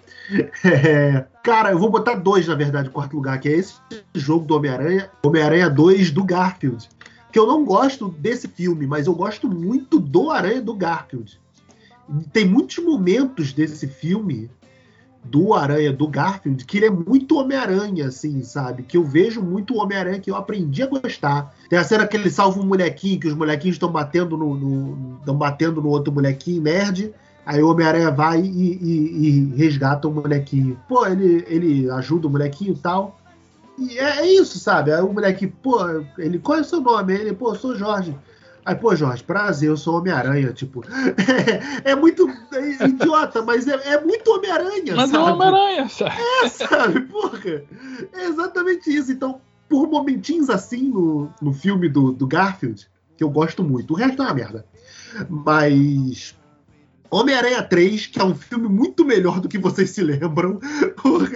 [0.64, 3.74] É, cara, eu vou botar dois, na verdade, em quarto lugar, que é esse
[4.14, 6.88] jogo do Homem-Aranha, Homem-Aranha 2 do Garfield.
[7.32, 11.40] Que eu não gosto desse filme, mas eu gosto muito do Aranha do Garfield.
[12.32, 14.50] Tem muitos momentos desse filme
[15.22, 18.82] do Aranha do Garfield que ele é muito Homem-Aranha, assim, sabe?
[18.82, 21.54] Que eu vejo muito Homem-Aranha que eu aprendi a gostar.
[21.68, 25.16] Tem a cena que ele salva um molequinho, que os molequinhos estão batendo no.
[25.20, 27.12] estão batendo no outro molequinho nerd.
[27.44, 30.78] Aí o Homem-Aranha vai e, e- e resgata o molequinho.
[30.88, 33.18] Pô, ele, ele ajuda o molequinho e tal.
[33.78, 34.92] E é, é isso, sabe?
[34.92, 35.78] Aí o moleque, pô,
[36.18, 37.14] ele, qual é o seu nome?
[37.14, 38.14] Ele, pô, eu sou Jorge.
[38.64, 40.84] Aí, pô, Jorge, prazer, eu sou Homem-Aranha, tipo.
[41.84, 45.18] É, muito é idiota, mas é, é muito Homem-Aranha, Mas é sabe?
[45.18, 46.16] o Homem-Aranha, sabe?
[46.20, 47.00] É, sabe?
[47.02, 47.40] Porra,
[48.12, 49.10] é exatamente isso.
[49.12, 53.94] Então, por momentinhos assim no, no filme do, do Garfield, que eu gosto muito.
[53.94, 54.66] O resto é uma merda.
[55.28, 56.36] Mas.
[57.10, 60.60] Homem-Aranha 3, que é um filme muito melhor do que vocês se lembram.
[61.02, 61.28] Porra.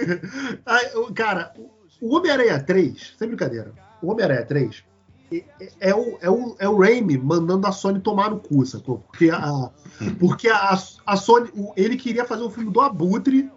[1.13, 1.53] Cara,
[1.99, 4.83] o Homem-Aranha 3, sem brincadeira, o Homem-Aranha 3
[5.31, 5.43] é,
[5.79, 8.99] é o, é, o, é o Raimi mandando a Sony tomar no cu, sacou?
[9.07, 9.69] Porque a,
[10.19, 13.49] porque a, a Sony, o- ele queria fazer um filme do Abutre,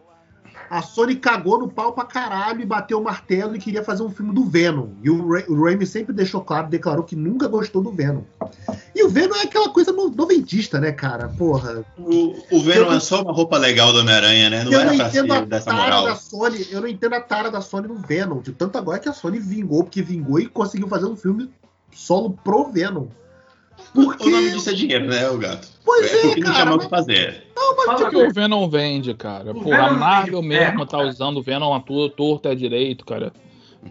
[0.71, 4.11] a Sony cagou no pau pra caralho e bateu o martelo e queria fazer um
[4.11, 4.89] filme do Venom.
[5.03, 8.21] E o, Ra o Raimi sempre deixou claro, declarou que nunca gostou do Venom.
[8.95, 11.29] E o Venom é aquela coisa no- noventista, né, cara?
[11.39, 11.87] Porra.
[11.97, 14.65] O, o Venom é só uma roupa legal do Homem-Aranha, né?
[14.65, 16.05] Não eu era não pra entendo a ser dessa tara moral.
[16.05, 18.41] da Sony, eu não entendo a tara da Sony no Venom.
[18.43, 21.49] De tanto agora que a Sony vingou, porque vingou e conseguiu fazer um filme
[21.93, 23.07] solo pro Venom.
[23.95, 24.29] Porque.
[24.29, 25.69] O nome disso é dinheiro, né, o gato?
[25.85, 27.47] Pois é é, porque não cara, tinha mais o mas- que fazer.
[27.57, 29.51] Não, mas Fala tipo, que o Venom vende, cara.
[29.53, 30.87] O Porra, a Marvel vende, mesmo é.
[30.87, 33.33] tá usando o Venom à tua torta é direito, cara.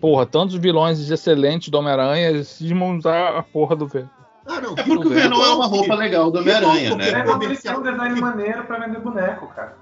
[0.02, 4.08] Porra, tantos vilões excelentes do Homem-Aranha eles cismam usar a porra do Venom.
[4.46, 6.50] ah, não, É que porque o Venom é que uma roupa que- legal do que
[6.50, 7.24] Homem-Aranha, É, né?
[7.46, 9.78] eles têm um design maneiro pra vender boneco, cara.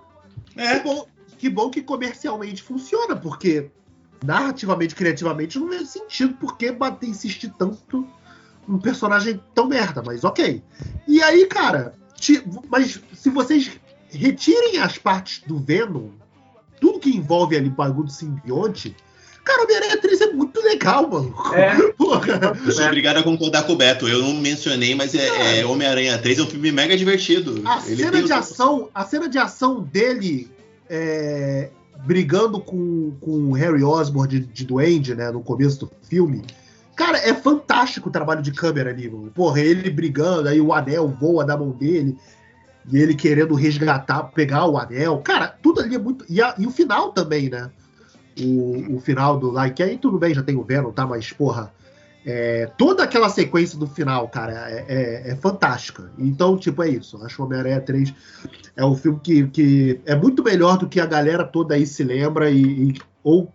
[0.53, 0.79] Que É.
[0.81, 1.05] bom,
[1.37, 3.69] que bom que comercialmente funciona, porque
[4.25, 8.05] narrativamente, criativamente, não faz sentido porque bater insistir tanto
[8.67, 10.61] num personagem tão merda, mas ok.
[11.07, 13.71] E aí, cara, ti- mas se vocês
[14.09, 16.09] retirem as partes do Venom,
[16.81, 18.95] tudo que envolve ali bagulho do simbionte,
[19.43, 21.35] cara, o Homem-Aranha 3 é muito legal, mano.
[21.53, 21.75] É.
[21.93, 22.57] Porra.
[22.65, 24.07] Eu sou obrigado a concordar com o Beto.
[24.07, 27.61] Eu não mencionei, mas é, é Homem-Aranha 3 é um filme mega divertido.
[27.65, 30.49] A Ele cena tem de o- ação, a cena de ação dele
[30.89, 31.69] é,
[32.05, 36.43] brigando com, com o Harry Osborn de, de Duende, né, no começo do filme.
[36.95, 39.29] Cara, é fantástico o trabalho de câmera ali, mano.
[39.31, 42.17] Porra, ele brigando, aí o anel voa da mão dele,
[42.89, 45.17] e ele querendo resgatar, pegar o anel.
[45.23, 46.23] Cara, tudo ali é muito.
[46.29, 47.69] E, a- e o final também, né?
[48.39, 51.05] O, o final do Like, aí tudo bem, já tem o Venom, tá?
[51.05, 51.73] Mas, porra,
[52.25, 56.11] é, toda aquela sequência do final, cara, é, é- é fantástica.
[56.17, 57.23] Então, tipo, é isso.
[57.23, 58.13] Acho que o Homem-Aranha 3
[58.75, 62.03] é um filme que, que é muito melhor do que a galera toda aí se
[62.03, 63.51] lembra e, e- ou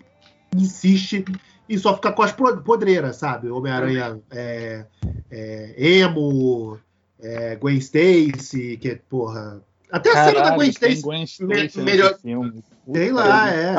[0.57, 1.25] insiste
[1.69, 3.49] em só ficar com as podreiras, sabe?
[3.51, 4.85] Homem-Aranha é,
[5.31, 6.79] é, emo,
[7.21, 9.61] é, Gwen Stacy, que, porra.
[9.91, 11.03] Até a cena da Gwen Stacy.
[11.03, 12.63] Gwen Stacy melhor- filme.
[12.93, 13.75] Tem lá, é.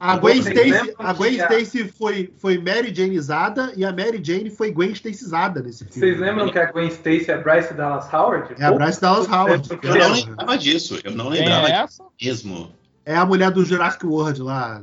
[0.00, 4.50] A Gwen Stacy, a Gwen a- Stacy foi, foi Mary Janeizada e a Mary Jane
[4.50, 6.00] foi Gwen Stacyzada nesse filme.
[6.00, 8.54] Vocês lembram que a Gwen Stacy é Bryce Dallas Howard?
[8.58, 9.68] É a Bryce Dallas Howard.
[9.82, 10.98] Eu não lembrava disso.
[11.04, 12.04] Eu não Quem lembrava é essa?
[12.22, 12.70] mesmo.
[13.06, 14.80] É a mulher do Jurassic World lá.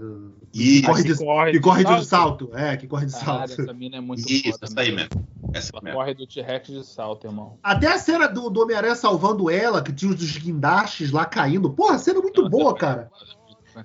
[0.52, 2.50] Que corre de, corre que corre de salto.
[2.50, 2.50] salto.
[2.54, 3.62] É, que corre de Caralho, salto.
[3.62, 5.08] essa mina é muito isso, foda, essa aí mano.
[5.14, 5.28] mesmo.
[5.54, 5.98] Essa Ela mesmo.
[5.98, 7.58] corre do T-Rex de salto, irmão.
[7.64, 11.70] Até a cena do, do Homem-Aranha salvando ela, que tinha os dos guindastes lá caindo.
[11.72, 13.10] Porra, cena é muito boa, cara.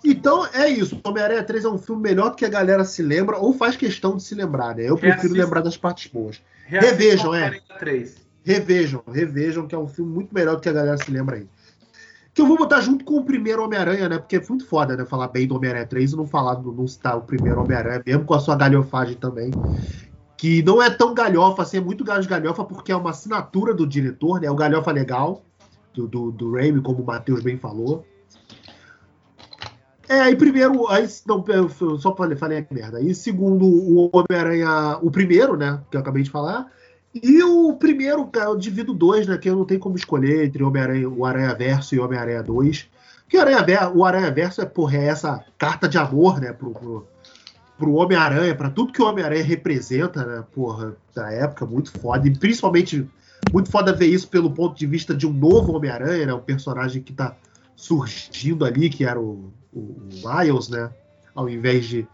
[0.05, 1.01] Então é isso.
[1.05, 3.77] O Homem-Aranha 3 é um filme melhor do que a galera se lembra ou faz
[3.77, 4.83] questão de se lembrar, né?
[4.83, 5.45] Eu prefiro Reassista.
[5.45, 6.41] lembrar das partes boas.
[6.67, 7.39] Reassistam Revejam, é.
[7.39, 8.17] Homem-Aranha 3.
[8.45, 11.47] Revejam, revejam, que é um filme muito melhor do que a galera se lembra aí.
[12.37, 14.19] Que eu vou botar junto com o primeiro Homem-Aranha, né?
[14.19, 15.07] Porque é muito foda, né?
[15.07, 18.35] Falar bem do Homem-Aranha 3 e não falar, não citar o primeiro Homem-Aranha, mesmo com
[18.35, 19.51] a sua galhofagem também.
[20.37, 23.87] Que não é tão galhofa, assim, é muito galho- galhofa, porque é uma assinatura do
[23.87, 24.49] diretor, né?
[24.49, 25.41] É o galhofa legal,
[25.95, 28.05] do, do, do Raimi, como o Matheus bem falou.
[30.07, 32.99] É, aí primeiro, aí, não, eu só falei, falei merda.
[32.99, 36.71] Aí segundo, o Homem-Aranha, o primeiro, né, que eu acabei de falar.
[37.23, 41.09] E o primeiro, eu divido dois, né, que eu não tenho como escolher entre Homem-Aranha,
[41.09, 42.89] o Aranha Verso e Homem-Aranha 2.
[43.29, 47.07] Que Aranha, o Aranha Verso é, porra, é essa carta de amor, né, pro, pro,
[47.79, 52.27] pro Homem-Aranha, pra tudo que o Homem-Aranha representa, né, porra, da época, muito foda.
[52.27, 53.09] E principalmente,
[53.53, 57.03] muito foda ver isso pelo ponto de vista de um novo Homem-Aranha, né, um personagem
[57.03, 57.35] que tá
[57.75, 60.91] surgindo ali, que era o, o, o Miles, né,
[61.35, 62.07] ao invés de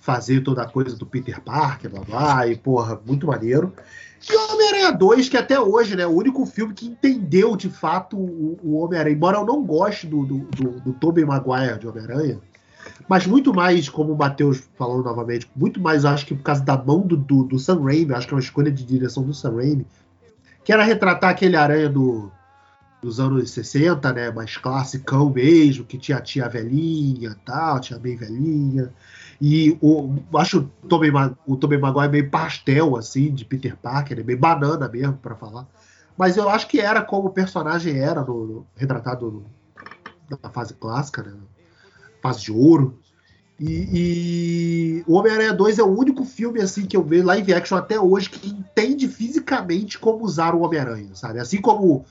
[0.00, 3.72] fazer toda a coisa do Peter Parker, blá blá, e porra, muito maneiro.
[4.28, 8.16] E o Homem-Aranha 2, que até hoje, né, o único filme que entendeu de fato
[8.16, 12.40] o, o Homem-Aranha, embora eu não goste do, do, do, do Tobey Maguire de Homem-Aranha,
[13.08, 16.76] mas muito mais, como o Matheus falou novamente, muito mais acho que por causa da
[16.76, 19.56] mão do, do, do Sam Raimi, acho que é uma escolha de direção do Sam
[19.56, 19.86] Raimi,
[20.64, 22.30] que era retratar aquele aranha do,
[23.00, 28.16] dos anos 60, né, mais classicão mesmo, que tinha a tia velhinha tal, tinha bem
[28.16, 28.92] velhinha,
[29.40, 34.38] e o, acho o Tobey, o Maguire meio pastel, assim, de Peter Parker, né, meio
[34.38, 35.66] banana mesmo, para falar.
[36.16, 40.74] Mas eu acho que era como o personagem era no, no- retratado no- na fase
[40.74, 41.32] clássica, né?
[42.20, 42.98] Fase de ouro.
[43.60, 47.76] E, e o Homem-Aranha 2 é o único filme assim que eu vejo live action
[47.78, 51.38] até hoje que entende fisicamente como usar o Homem-Aranha, sabe?
[51.38, 52.04] Assim como,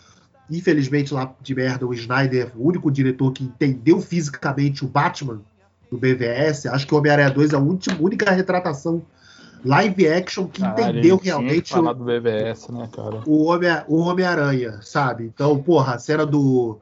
[0.50, 5.42] infelizmente, lá de merda, o Snyder, o único diretor que entendeu fisicamente o Batman
[5.92, 9.02] do BVS, acho que o Homem-Aranha 2 é a última, única retratação
[9.66, 13.22] live action que Caralho, entendeu realmente o, do BVS, né, cara?
[13.26, 15.26] o Homem- o Homem-Aranha, sabe?
[15.26, 16.78] Então, porra, a cena do.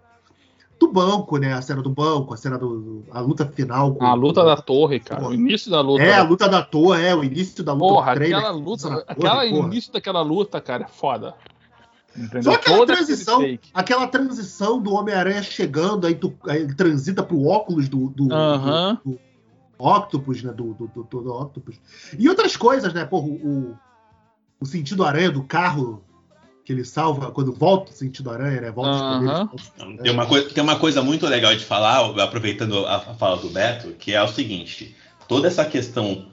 [0.77, 1.53] Do banco, né?
[1.53, 3.02] A cena do banco, a cena do.
[3.10, 3.95] A luta final.
[3.95, 5.26] com- A luta da torre, cara.
[5.26, 6.03] O início da luta.
[6.03, 8.38] É, a luta da torre, é, o início da luta Porra, trailer.
[8.40, 9.68] aquela que luta, aquela porra.
[9.68, 11.34] início daquela luta, cara, é foda.
[12.18, 12.44] Entendeu?
[12.44, 13.42] Só aquela aquele transição,
[13.74, 19.00] aquela transição do Homem-Aranha chegando, aí, tu, aí ele transita pro óculos do, do, Aham.
[19.04, 19.20] do- do
[19.78, 20.54] Octopus, né?
[20.54, 21.76] Do, do, do, do Octopus.
[22.18, 23.04] E outras coisas, né?
[23.06, 23.76] Porra, o,
[24.60, 26.02] o sentido aranha do carro
[26.64, 28.72] que ele salva quando volta o sentido aranha, né?
[28.72, 28.92] Volta
[29.54, 29.72] os.
[30.02, 33.50] Tem uma, coisa, tem uma coisa muito legal de falar, aproveitando a, a fala do
[33.50, 34.96] Beto, que é o seguinte:
[35.28, 36.26] toda essa questão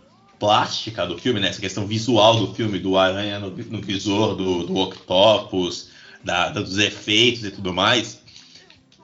[0.43, 4.67] plástica do filme, né, essa questão visual do filme, do aranha no, no visor, do,
[4.67, 5.91] do octopus,
[6.25, 8.21] da, dos efeitos e tudo mais,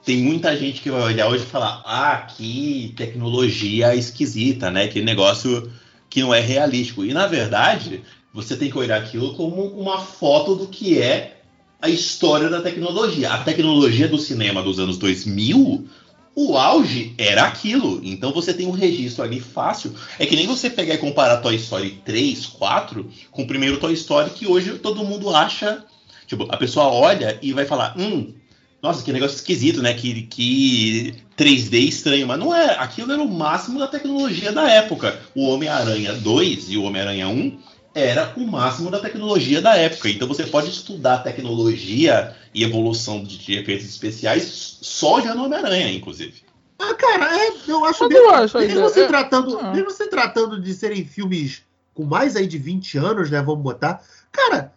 [0.03, 4.89] tem muita gente que vai olhar hoje e falar: ah, que tecnologia esquisita, né?
[4.89, 5.71] Que negócio
[6.09, 7.05] que não é realístico.
[7.05, 8.01] E na verdade,
[8.33, 11.37] você tem que olhar aquilo como uma foto do que é
[11.81, 13.31] a história da tecnologia.
[13.31, 15.87] A tecnologia do cinema dos anos 2000,
[16.35, 17.99] o auge era aquilo.
[18.03, 19.93] Então você tem um registro ali fácil.
[20.17, 23.93] É que nem você pegar e comparar Toy Story 3, 4 com o primeiro Toy
[23.93, 25.83] Story que hoje todo mundo acha.
[26.25, 28.33] Tipo, a pessoa olha e vai falar: hum,
[28.81, 29.93] nossa, que negócio esquisito, né?
[29.93, 32.27] Que, que 3D estranho.
[32.27, 32.75] Mas não é.
[32.77, 35.19] Aquilo era o máximo da tecnologia da época.
[35.35, 37.57] O Homem-Aranha 2 e o Homem-Aranha 1
[37.93, 40.09] era o máximo da tecnologia da época.
[40.09, 45.91] Então você pode estudar tecnologia e evolução de, de efeitos especiais só já no Homem-Aranha,
[45.91, 46.43] inclusive.
[46.77, 48.25] Ah, cara, é, eu acho Mas mesmo.
[48.27, 49.73] eu acho mesmo, se é- tratando, Ah.
[49.73, 51.63] mesmo se tratando de serem filmes
[51.93, 53.41] com mais aí de 20 anos, né?
[53.41, 54.01] Vamos botar.
[54.31, 54.71] Cara,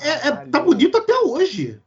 [0.00, 1.80] é, é- tá bonito até hoje.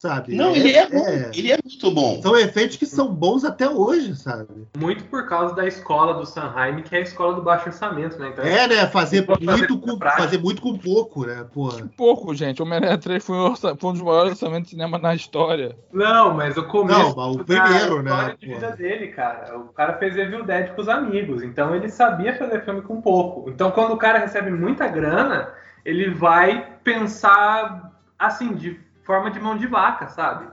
[0.00, 0.34] Sabe?
[0.34, 1.04] Não, ele é bom.
[1.34, 2.22] Ele é muito bom.
[2.22, 4.46] São efeitos que são bons até hoje, sabe?
[4.78, 8.30] Muito por causa da escola do Sanheim, que é a escola do baixo orçamento, né?
[8.30, 8.86] Então, É, né?
[8.86, 10.22] Fazer fazer muito, com com, prática.
[10.22, 11.44] fazer muito com pouco, né?
[11.52, 11.86] Porra.
[11.98, 12.62] Pouco, gente.
[12.62, 15.76] Homem-Aranha 3 foi um, orça- foi um dos maiores orçamentos de cinema na história.
[15.92, 19.58] Não, mas o começo Não, mas o primeiro, né, história de vida dele, cara.
[19.58, 23.50] O cara fez Evil Dead com os amigos, então ele sabia fazer filme com pouco.
[23.50, 25.50] Então quando o cara recebe muita grana,
[25.84, 28.80] ele vai pensar assim, de
[29.10, 30.46] forma de mão de vaca, sabe?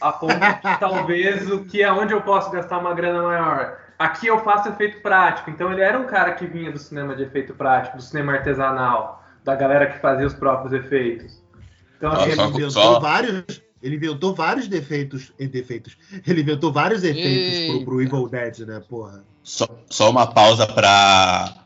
[0.00, 3.78] A ponto de talvez o que é onde eu posso gastar uma grana maior.
[3.98, 5.50] Aqui eu faço efeito prático.
[5.50, 9.24] Então ele era um cara que vinha do cinema de efeito prático, do cinema artesanal,
[9.44, 11.42] da galera que fazia os próprios efeitos.
[11.96, 13.62] Então, assim, Ele inventou só- vários.
[13.82, 15.32] Ele inventou vários defeitos.
[15.38, 15.96] eh, defeitos.
[16.26, 18.80] Ele inventou vários efeitos pro, pro Evil Dead, né?
[18.88, 19.24] Porra.
[19.42, 21.65] Só, só uma pausa para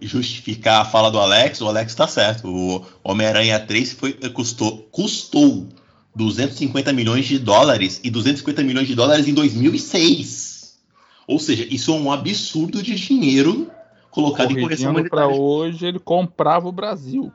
[0.00, 1.60] justificar a fala do Alex.
[1.60, 2.48] O Alex tá certo.
[2.48, 5.68] O Homem-Aranha 3 foi, custou, custou
[6.14, 10.78] 250 milhões de dólares e 250 milhões de dólares em 2006.
[11.26, 13.70] Ou seja, isso é um absurdo de dinheiro
[14.10, 15.34] colocado em correção monetária.
[15.34, 17.32] hoje, ele comprava o Brasil.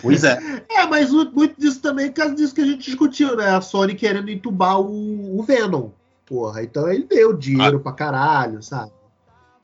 [0.00, 0.38] Pois é.
[0.70, 3.48] É, mas muito disso também é por causa disso que a gente discutiu, né?
[3.48, 5.90] A Sony querendo entubar o, o Venom.
[6.24, 8.92] Porra, então ele deu dinheiro pra caralho, sabe?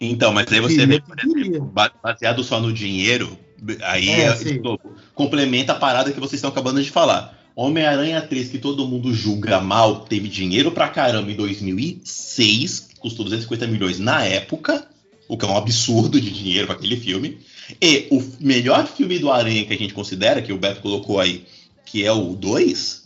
[0.01, 1.61] Então, mas aí você vê, queria.
[1.61, 3.39] ba- baseado só no dinheiro,
[3.83, 4.79] aí É, é, tipo,
[5.15, 7.39] complementa a parada que vocês estão acabando de falar.
[7.57, 13.67] Homem-Aranha 3, que todo mundo julga mal, teve dinheiro pra caramba em 2006, custou 250
[13.67, 14.89] milhões na época,
[15.29, 17.39] o que é um absurdo de dinheiro para aquele filme.
[17.81, 21.45] E o melhor filme do Aranha que a gente considera, que o Beto colocou aí,
[21.87, 23.05] que é o 2,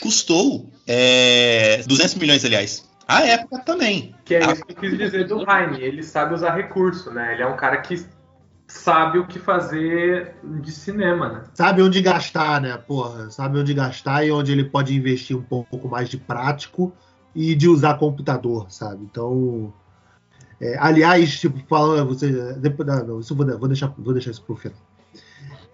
[0.00, 2.85] custou é, 200 milhões, aliás.
[3.06, 4.14] À época também.
[4.24, 4.52] Que é Ah.
[4.52, 5.80] isso que eu quis dizer do Jaime.
[5.80, 7.34] Ele sabe usar recurso, né?
[7.34, 8.04] Ele é um cara que
[8.66, 11.42] sabe o que fazer de cinema, né?
[11.54, 12.76] Sabe onde gastar, né?
[12.76, 16.92] Porra, sabe onde gastar e onde ele pode investir um pouco mais de prático
[17.34, 19.04] e de usar computador, sabe?
[19.04, 19.72] Então.
[20.60, 22.08] é, aliás, tipo, falando.
[22.08, 24.78] Você, depois, não, não, isso eu vou, vou, deixar, vou deixar isso pro final.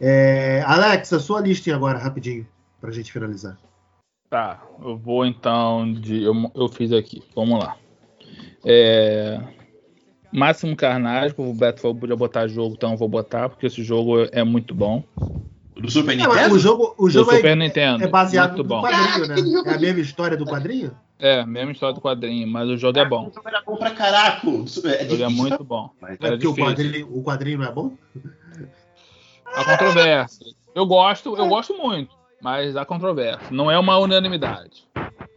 [0.01, 2.47] É, Alex, a sua listinha agora, rapidinho,
[2.81, 3.57] pra gente finalizar.
[4.33, 6.23] Tá, eu vou então de.
[6.23, 7.77] Eu, eu fiz aqui, vamos lá.
[8.65, 9.39] É,
[10.33, 14.27] Máximo Carnage, o Beto falou podia botar jogo, então eu vou botar, porque esse jogo
[14.33, 15.05] é muito bom.
[15.77, 16.55] Do Super É, Nintendo?
[16.55, 18.05] o jogo, o Do jogo Super é, Nintendo.
[18.05, 18.81] é baseado muito no bom.
[18.81, 19.35] quadrinho, né?
[19.67, 20.97] É a mesma história do quadrinho?
[21.19, 23.29] É, mesma história do quadrinho, mas o jogo é bom.
[23.29, 24.49] O jogo era bom pra caraca.
[24.49, 25.91] O É jogo é muito bom.
[26.09, 27.93] É porque o quadrinho, o quadrinho não é bom?
[29.45, 30.47] Há controvérsia.
[30.75, 33.49] Eu gosto, eu gosto muito, mas há controvérsia.
[33.51, 34.85] Não é uma unanimidade.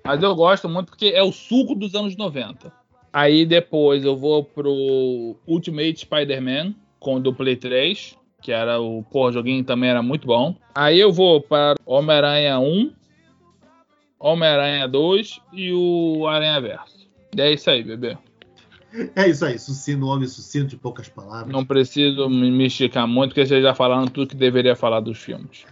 [0.03, 2.71] Mas eu gosto muito porque é o suco dos anos 90.
[3.13, 9.31] Aí depois eu vou pro Ultimate Spider-Man com do Play 3, que era o o
[9.31, 10.55] joguinho também era muito bom.
[10.73, 12.91] Aí eu vou para Homem-Aranha 1,
[14.19, 17.07] Homem-Aranha 2 e o Aranha Verso.
[17.35, 18.17] E é isso aí, bebê.
[19.15, 21.51] É isso aí, sucinto, homem sucinto de poucas palavras.
[21.51, 25.17] Não preciso me me esticar muito, porque vocês já falaram tudo que deveria falar dos
[25.17, 25.65] filmes.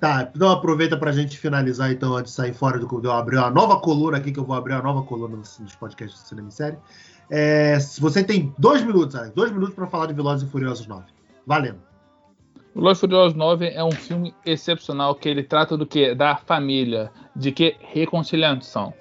[0.00, 3.36] Tá, então aproveita pra gente finalizar, então, antes de sair fora do que eu abrir
[3.36, 6.48] uma nova coluna aqui, que eu vou abrir uma nova coluna nos, podcasts do Cinema
[6.48, 6.78] e Série.
[7.28, 11.04] É, você tem dois minutos, Alex, dois minutos pra falar de Velozes e Furiosos 9.
[11.44, 11.80] Valendo.
[12.74, 16.14] O Los Furiosos 9 é um filme excepcional que ele trata do que?
[16.14, 17.76] Da família, de que?
[17.80, 18.94] Reconciliação.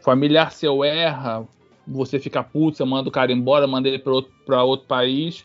[0.00, 1.46] Familiar seu erra,
[1.86, 5.44] você fica puto, você manda o cara embora, manda ele para outro, pra outro país.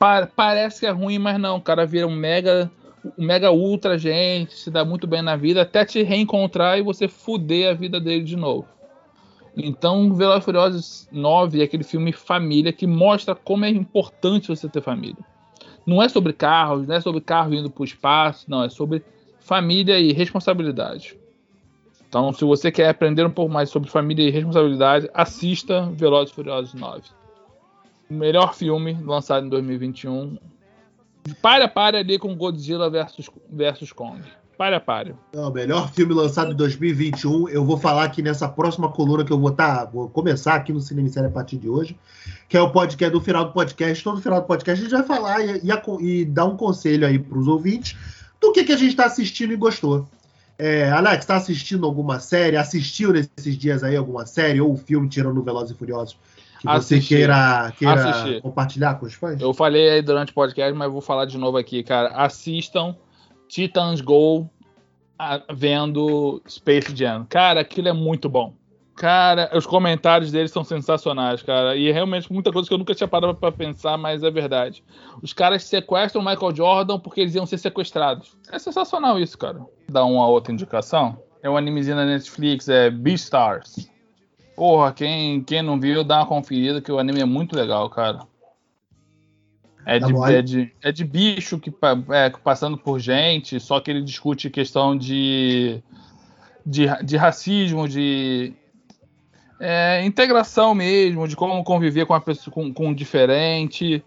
[0.00, 1.58] Pa- parece que é ruim, mas não.
[1.58, 2.70] O cara vira um mega,
[3.04, 7.08] um mega ultra gente, se dá muito bem na vida, até te reencontrar e você
[7.08, 8.66] fuder a vida dele de novo.
[9.56, 14.80] Então, Velozes Furiosos 9 é aquele filme família que mostra como é importante você ter
[14.80, 15.18] família
[15.86, 19.02] não é sobre carros, não é sobre carro indo para o espaço, não, é sobre
[19.40, 21.18] família e responsabilidade.
[22.08, 26.34] Então, se você quer aprender um pouco mais sobre família e responsabilidade, assista Velozes e
[26.34, 27.02] Furiosos 9.
[28.10, 30.36] O melhor filme lançado em 2021.
[31.40, 34.22] Para para ali com Godzilla versus, versus Kong.
[34.56, 35.14] Para para.
[35.32, 37.48] É o melhor filme lançado em 2021.
[37.48, 40.80] Eu vou falar aqui nessa próxima coluna que eu vou tá, vou começar aqui no
[40.80, 41.96] Cinema Série a partir de hoje,
[42.46, 44.04] que é o podcast do final do podcast.
[44.04, 47.18] Todo final do podcast a gente vai falar e, e, e dar um conselho aí
[47.18, 47.96] para os ouvintes
[48.38, 50.06] do que, que a gente está assistindo e gostou.
[50.58, 52.58] É, Alex, está assistindo alguma série?
[52.58, 56.18] Assistiu nesses dias aí alguma série ou filme tirando Velozes e Furiosos
[56.60, 58.40] que você queira, queira Assisti.
[58.40, 59.40] compartilhar com os fãs?
[59.40, 62.08] Eu falei aí durante o podcast, mas vou falar de novo aqui, cara.
[62.10, 62.94] Assistam
[63.48, 64.48] Titans Go
[65.52, 67.26] vendo Space Jam.
[67.28, 68.54] Cara, aquilo é muito bom.
[68.96, 71.74] Cara, os comentários deles são sensacionais, cara.
[71.74, 74.84] E é realmente muita coisa que eu nunca tinha parado pra pensar, mas é verdade.
[75.22, 78.36] Os caras sequestram o Michael Jordan porque eles iam ser sequestrados.
[78.52, 79.60] É sensacional isso, cara.
[79.88, 81.18] Dá uma outra indicação.
[81.42, 83.88] É um animezinho na Netflix, é Beastars.
[84.60, 88.20] Porra, quem, quem não viu, dá uma conferida que o anime é muito legal, cara.
[89.86, 90.26] É Tá de, bom.
[90.26, 91.72] é, de, é de bicho que
[92.10, 95.82] é, passando por gente, só que ele discute questão de,
[96.66, 98.52] de, de racismo, de
[99.58, 104.04] é, integração mesmo, de como conviver com a pessoa com, com o diferente,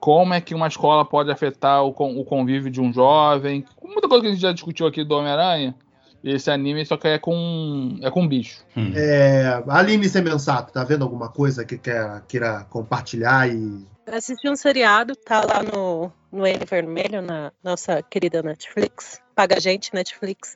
[0.00, 3.66] como é que uma escola pode afetar o, o convívio de um jovem.
[3.84, 5.74] Muita coisa que a gente já discutiu aqui do Homem-Aranha.
[6.22, 8.62] Esse anime só que é com, é com bicho.
[8.76, 8.92] Hum.
[8.94, 14.56] É, Aline Semensato, tá vendo alguma coisa que quer, queira compartilhar e Eu assisti um
[14.56, 19.18] seriado, tá lá no, no N Vermelho, na nossa querida Netflix.
[19.34, 20.54] Paga a gente, Netflix.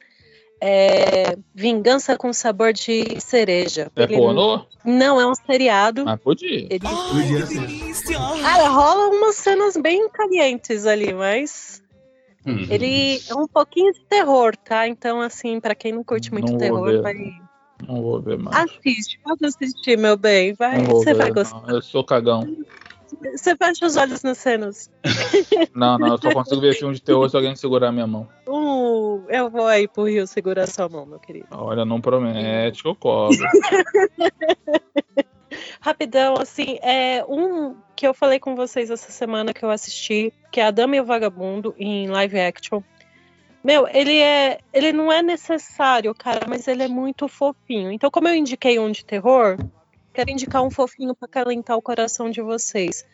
[0.61, 3.91] É Vingança com sabor de cereja.
[3.97, 4.65] É Ele pornô?
[4.85, 6.05] Não, é um seriado.
[6.05, 6.67] Mas podia.
[6.71, 8.15] Ele, Podia ser.
[8.41, 11.83] cara, rola umas cenas bem calientes ali, mas
[12.47, 12.67] Hum.
[12.69, 14.87] ele é um pouquinho de terror, tá?
[14.87, 17.15] Então, assim, pra quem não curte muito Não terror, vai.
[17.87, 18.71] Não vou ver mais.
[18.71, 20.53] Assiste, pode assistir, meu bem.
[20.53, 21.35] Vai, Não você ver, vai não.
[21.35, 21.69] gostar.
[21.69, 22.47] Eu sou cagão.
[23.35, 24.91] Você fecha os olhos nas cenas.
[25.75, 28.29] Não, não, eu só consigo ver filme de terror se alguém segurar minha mão.
[28.47, 31.49] Uh, eu vou aí pro Rio segurar sua mão, meu querido.
[31.51, 33.37] Olha, não promete que eu cobro.
[35.81, 40.61] Rapidão, assim, é um que eu falei com vocês essa semana que eu assisti, que
[40.61, 42.83] é A Dama e o Vagabundo, em live action.
[43.63, 44.59] Meu, ele é.
[44.73, 47.91] Ele não é necessário, cara, mas ele é muito fofinho.
[47.91, 49.57] Então, como eu indiquei um de terror,
[50.13, 53.07] quero indicar um fofinho pra calentar o coração de vocês.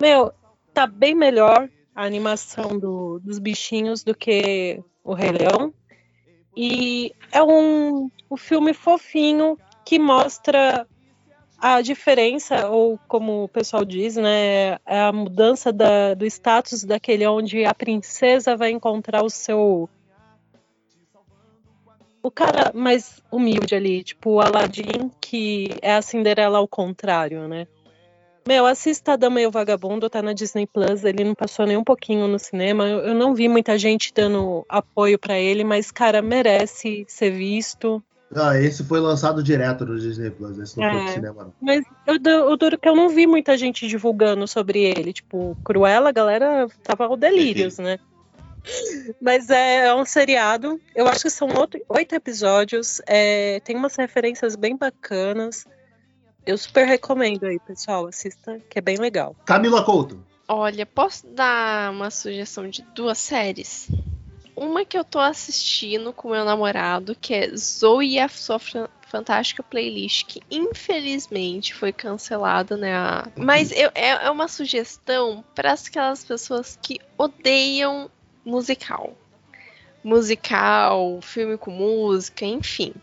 [0.00, 0.32] Meu,
[0.74, 5.72] tá bem melhor a animação do- dos bichinhos do que o Rei Leão.
[6.54, 10.86] E é um, um filme fofinho que mostra
[11.58, 17.26] a diferença, ou como o pessoal diz, né, é a mudança da- do status daquele
[17.26, 19.88] onde a princesa vai encontrar o seu.
[22.22, 27.66] O cara mais humilde ali, tipo o Aladdin, que é a Cinderela ao contrário, né?
[28.46, 31.04] Meu, assista a Dama e o Vagabundo, tá na Disney Plus.
[31.04, 32.86] Ele não passou nem um pouquinho no cinema.
[32.86, 38.00] Eu, eu não vi muita gente dando apoio pra ele, mas, cara, merece ser visto.
[38.36, 40.58] Ah, esse foi lançado direto no Disney Plus.
[40.58, 41.04] Esse não foi É.
[41.04, 41.52] pro cinema, não.
[41.60, 45.12] Mas eu, eu duro que eu não vi muita gente divulgando sobre ele.
[45.12, 47.98] Tipo, Cruella, a galera tava ao delírios, né?
[49.20, 50.80] Mas é, é um seriado.
[50.94, 53.00] Eu acho que são oito, oito episódios.
[53.06, 55.64] é, tem umas referências bem bacanas.
[56.44, 58.06] Eu super recomendo aí, pessoal.
[58.06, 59.34] Assista, que é bem legal.
[59.44, 60.18] Camila Couto.
[60.48, 63.88] Olha, posso dar uma sugestão de duas séries?
[64.56, 68.88] Uma que eu tô assistindo com meu namorado, que é Zoe e a sua Fan-
[69.06, 72.90] fantástica playlist, que infelizmente foi cancelada, né?
[73.36, 78.10] Mas eu- é, é uma sugestão para aquelas pessoas que odeiam
[78.44, 79.14] musical.
[80.02, 82.94] Musical, filme com música, enfim.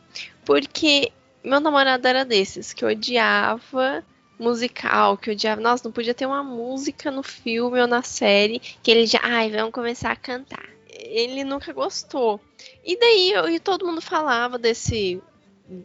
[0.45, 1.11] Porque
[1.43, 4.03] meu namorado era desses que odiava
[4.39, 5.61] musical, que odiava.
[5.61, 9.19] Nossa, não podia ter uma música no filme ou na série que ele já.
[9.21, 10.65] Ai, vamos começar a cantar.
[10.95, 12.39] Ele nunca gostou.
[12.83, 15.21] E daí eu- e todo mundo falava desse.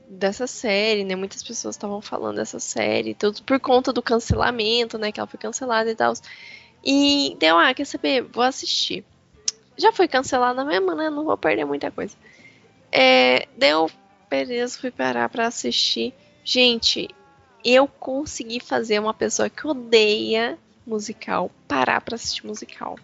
[0.09, 1.14] Dessa série, né?
[1.14, 5.12] Muitas pessoas estavam falando dessa série, tudo por conta do cancelamento, né?
[5.12, 6.12] Que ela foi cancelada e tal.
[6.85, 8.22] E deu, ah, quer saber?
[8.22, 9.05] Vou assistir.
[9.76, 11.09] Já foi cancelada mesmo, né?
[11.09, 12.16] Não vou perder muita coisa.
[12.90, 13.89] É, deu,
[14.28, 16.12] beleza, fui parar pra assistir.
[16.44, 17.09] Gente,
[17.64, 20.59] eu consegui fazer uma pessoa que odeia
[20.89, 22.97] musical parar pra assistir musical.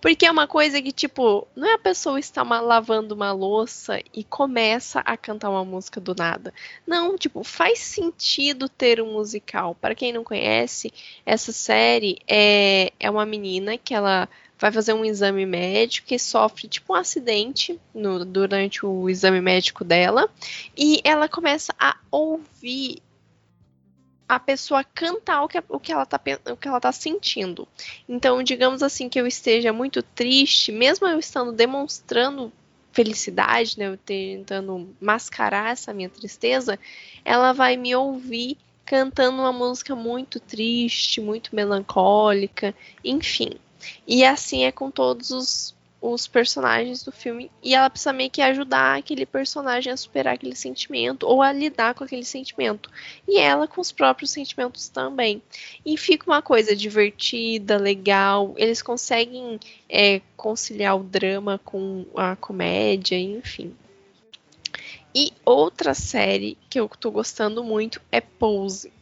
[0.00, 4.00] Porque é uma coisa que, tipo, não é a pessoa estar ma- lavando uma louça
[4.14, 6.52] e começa a cantar uma música do nada.
[6.86, 9.74] Não, tipo, faz sentido ter um musical.
[9.74, 10.92] Para quem não conhece,
[11.24, 14.28] essa série é, é uma menina que ela
[14.58, 19.84] vai fazer um exame médico e sofre, tipo, um acidente no- durante o exame médico
[19.84, 20.28] dela.
[20.76, 23.00] E ela começa a ouvir
[24.28, 27.66] a pessoa cantar o que, o que, ela, tá, o que ela tá sentindo.
[28.08, 32.52] Então, digamos assim, que eu esteja muito triste, mesmo eu estando demonstrando
[32.92, 36.78] felicidade, né, eu tentando mascarar essa minha tristeza,
[37.24, 42.74] ela vai me ouvir cantando uma música muito triste, muito melancólica,
[43.04, 43.52] enfim.
[44.06, 47.50] E assim é com todos os, os personagens do filme.
[47.62, 51.94] E ela precisa meio que ajudar aquele personagem a superar aquele sentimento ou a lidar
[51.94, 52.90] com aquele sentimento.
[53.26, 55.42] E ela com os próprios sentimentos também.
[55.84, 58.54] E fica uma coisa divertida, legal.
[58.56, 59.58] Eles conseguem
[59.88, 63.74] é, conciliar o drama com a comédia, enfim.
[65.14, 68.92] E outra série que eu tô gostando muito é Pose.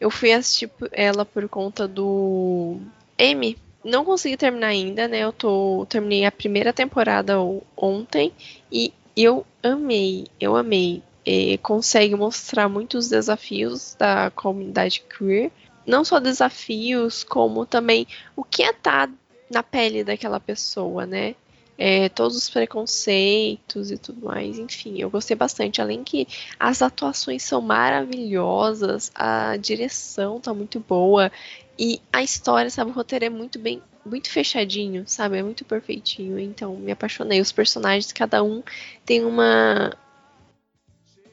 [0.00, 2.78] Eu fui assistir ela por conta do
[3.18, 3.58] M.
[3.86, 5.20] Não consegui terminar ainda, né?
[5.20, 7.36] Eu tô terminei a primeira temporada
[7.76, 8.32] ontem
[8.70, 11.04] e eu amei, eu amei.
[11.24, 15.50] É, consegue mostrar muitos desafios da comunidade queer,
[15.86, 19.08] não só desafios, como também o que é estar
[19.50, 21.36] na pele daquela pessoa, né?
[21.78, 25.80] É, todos os preconceitos e tudo mais, enfim, eu gostei bastante.
[25.80, 26.26] Além que
[26.58, 31.30] as atuações são maravilhosas, a direção tá muito boa
[31.78, 36.38] e a história, sabe, o roteiro é muito bem, muito fechadinho, sabe, é muito perfeitinho.
[36.38, 37.40] Então, me apaixonei.
[37.40, 38.62] Os personagens, cada um
[39.04, 39.92] tem uma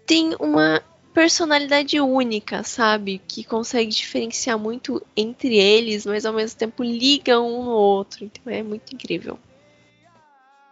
[0.06, 0.82] tem uma
[1.14, 7.64] personalidade única, sabe, que consegue diferenciar muito entre eles, mas ao mesmo tempo liga um
[7.64, 8.26] no outro.
[8.26, 9.40] Então, é muito incrível.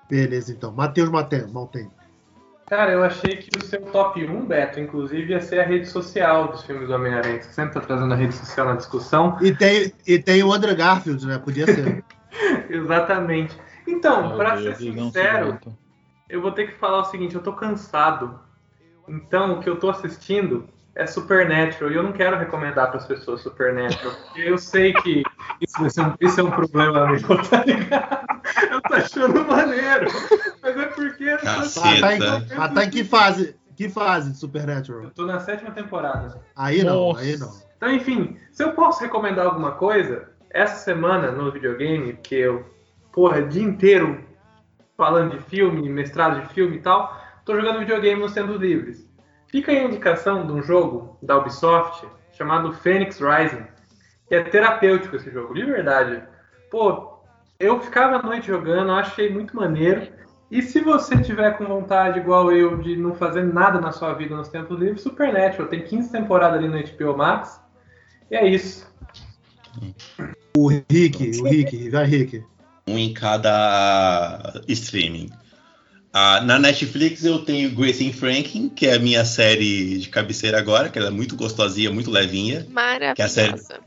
[0.10, 0.72] Beleza, então.
[0.72, 1.89] Matheus Maten- Maltem.
[2.72, 6.48] Cara, eu achei que o seu top 1, Beto, inclusive, ia ser a rede social
[6.48, 7.41] dos filmes do Homem-Aranha.
[7.41, 9.38] Você sempre tá trazendo a rede social na discussão.
[9.41, 11.38] E tem, e tem o Andrew Garfield, né?
[11.38, 12.02] Podia ser.
[12.72, 13.57] Exatamente.
[13.85, 15.60] Então, Deus, ser sincero,
[16.30, 18.39] eu vou ter que falar o seguinte, eu tô cansado.
[19.06, 20.65] Então, o que eu tô assistindo
[20.95, 21.91] é Supernatural.
[21.91, 25.23] E eu não quero recomendar para as pessoas Supernatural, porque eu sei que
[25.59, 27.19] isso, vai ser um, isso é um problema meu,
[27.49, 28.27] tá ligado?
[28.69, 30.07] Eu tô achando maneiro.
[30.61, 31.99] Mas é porque eu tô, Caceta.
[31.99, 32.22] tá, em,
[32.57, 33.55] ah, tá em que fase?
[33.76, 35.03] Que fase de Supernatural?
[35.03, 36.41] eu tô na sétima temporada.
[36.55, 37.22] Aí não, Nossa.
[37.22, 37.51] aí não.
[37.77, 42.65] Então, enfim, se eu posso recomendar alguma coisa, essa semana no videogame, que eu,
[43.11, 44.23] porra, o dia inteiro
[44.95, 49.09] falando de filme, mestrado de filme e tal, tô jogando videogame nos tempos livres.
[49.51, 53.65] Fica aí a indicação de um jogo da Ubisoft chamado Phoenix Rising,
[54.27, 56.23] que é terapêutico esse jogo, de verdade.
[56.69, 57.19] Pô,
[57.59, 60.07] eu ficava à noite jogando, achei muito maneiro.
[60.49, 64.35] E se você tiver com vontade, igual eu, de não fazer nada na sua vida
[64.35, 67.61] nos tempos livres, Supernatural tem 15 temporadas ali no HBO Max.
[68.29, 68.89] E é isso.
[70.55, 72.43] O Rick, o Rick, vai Rick.
[72.87, 75.29] Um em cada streaming.
[76.13, 80.57] Ah, na Netflix eu tenho Grace and Franklin, que é a minha série de cabeceira
[80.57, 82.67] agora, que ela é muito gostosinha, muito levinha.
[83.15, 83.79] Que é a série Maravilhosa.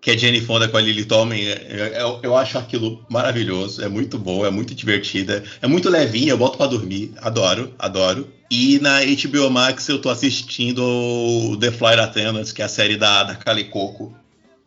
[0.00, 1.40] que é Jenny Fonda com a Lily Tomlin.
[1.42, 6.32] Eu, eu- eu acho aquilo maravilhoso, é muito boa, é muito divertida, é muito levinha,
[6.32, 8.28] eu boto pra dormir, adoro, adoro.
[8.50, 13.22] E na HBO Max eu tô assistindo The Flight Attendants, que é a série da,
[13.22, 14.12] da Kali Coco,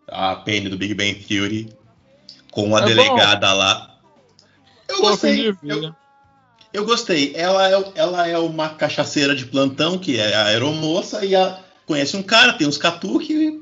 [0.08, 1.70] a Penny do Big Bang Theory,
[2.52, 2.88] com a É bom.
[2.88, 3.98] delegada lá.
[4.88, 5.94] Eu gostei, de eu.
[6.76, 7.34] Eu gostei.
[7.36, 12.16] Ela é, ela é uma cachaceira de plantão, que é a aeromoça, e a- conhece
[12.18, 13.54] um cara, tem uns catuques,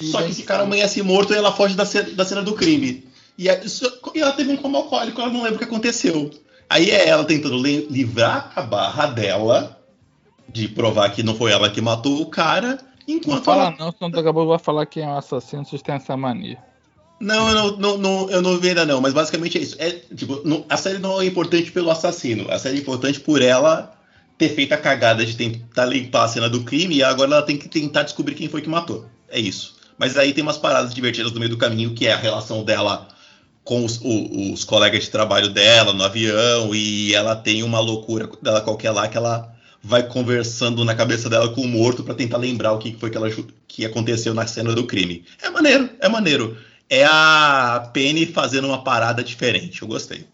[0.00, 3.06] só que esse cara amanhece morto e ela foge da cena, da cena do crime.
[3.36, 6.30] E, a- isso- e ela teve um coma alcoólico, ela não lembra o que aconteceu.
[6.70, 9.76] Aí é ela tentando li- livrar a barra dela,
[10.48, 13.76] de provar que não foi ela que matou o cara, Não enquanto fala ela.
[13.78, 16.58] não, senão daqui a pouco vai falar quem é o assassino, vocês têm essa mania.
[17.20, 19.76] Não, eu não, não, não- eu não vi ainda não, mas basicamente é isso.
[19.78, 23.42] É, tipo, não- a série não é importante pelo assassino, a série é importante por
[23.42, 23.92] ela
[24.36, 27.56] ter feito a cagada de tentar limpar a cena do crime e agora ela tem
[27.56, 29.06] que tentar descobrir quem foi que matou.
[29.28, 29.76] É isso.
[29.98, 33.08] Mas aí tem umas paradas divertidas no meio do caminho, que é a relação dela
[33.64, 38.28] com os, o- os colegas de trabalho dela no avião, e ela tem uma loucura
[38.40, 42.36] dela qualquer lá que ela vai conversando na cabeça dela com o morto pra tentar
[42.38, 43.28] lembrar o que foi que, ela,
[43.66, 45.24] que aconteceu na cena do crime.
[45.42, 46.56] É maneiro, é maneiro.
[46.90, 49.82] É a Penny fazendo uma parada diferente.
[49.82, 50.26] Eu gostei.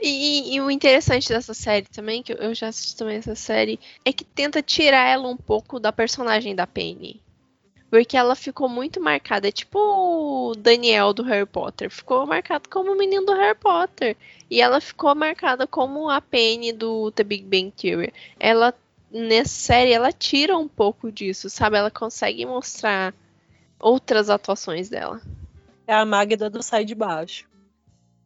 [0.00, 4.12] E, e o interessante dessa série também, que eu- já assisti também essa série, é
[4.12, 7.20] que tenta tirar ela um pouco da personagem da Penny.
[7.90, 11.90] Porque ela ficou muito marcada, é tipo o Daniel do Harry Potter.
[11.90, 14.16] Ficou marcado como o menino do Harry Potter.
[14.48, 18.12] E ela ficou marcada como a Penny do The Big Bang Theory.
[18.38, 18.72] Ela,
[19.10, 21.76] nessa série, ela tira um pouco disso, sabe?
[21.76, 23.12] Ela consegue mostrar
[23.78, 25.20] outras atuações dela.
[25.90, 27.46] É a Magda do Sai de Baixo.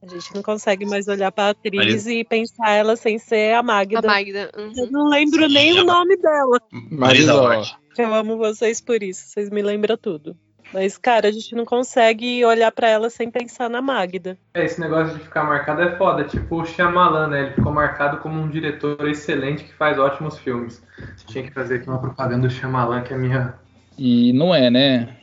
[0.03, 3.63] A gente não consegue mais olhar pra atriz Mas- e pensar ela sem ser a
[3.63, 4.01] Magda.
[4.01, 4.51] A Magda.
[4.55, 4.73] uhum.
[4.77, 6.61] Eu não lembro nem o nome dela.
[6.91, 7.75] Marisa Hort.
[7.97, 10.37] Eu amo vocês por isso, vocês me lembram tudo.
[10.75, 14.37] Mas, cara, a gente não consegue olhar pra ela sem pensar na Magda.
[14.53, 16.25] É, esse negócio de ficar marcado é foda.
[16.25, 17.41] Tipo o Shyamalan, né?
[17.45, 20.83] Ele ficou marcado como um diretor excelente que faz ótimos filmes.
[21.25, 23.55] Tinha que fazer aqui uma propaganda do Shyamalan, que é a minha...
[23.97, 25.17] E não é, né?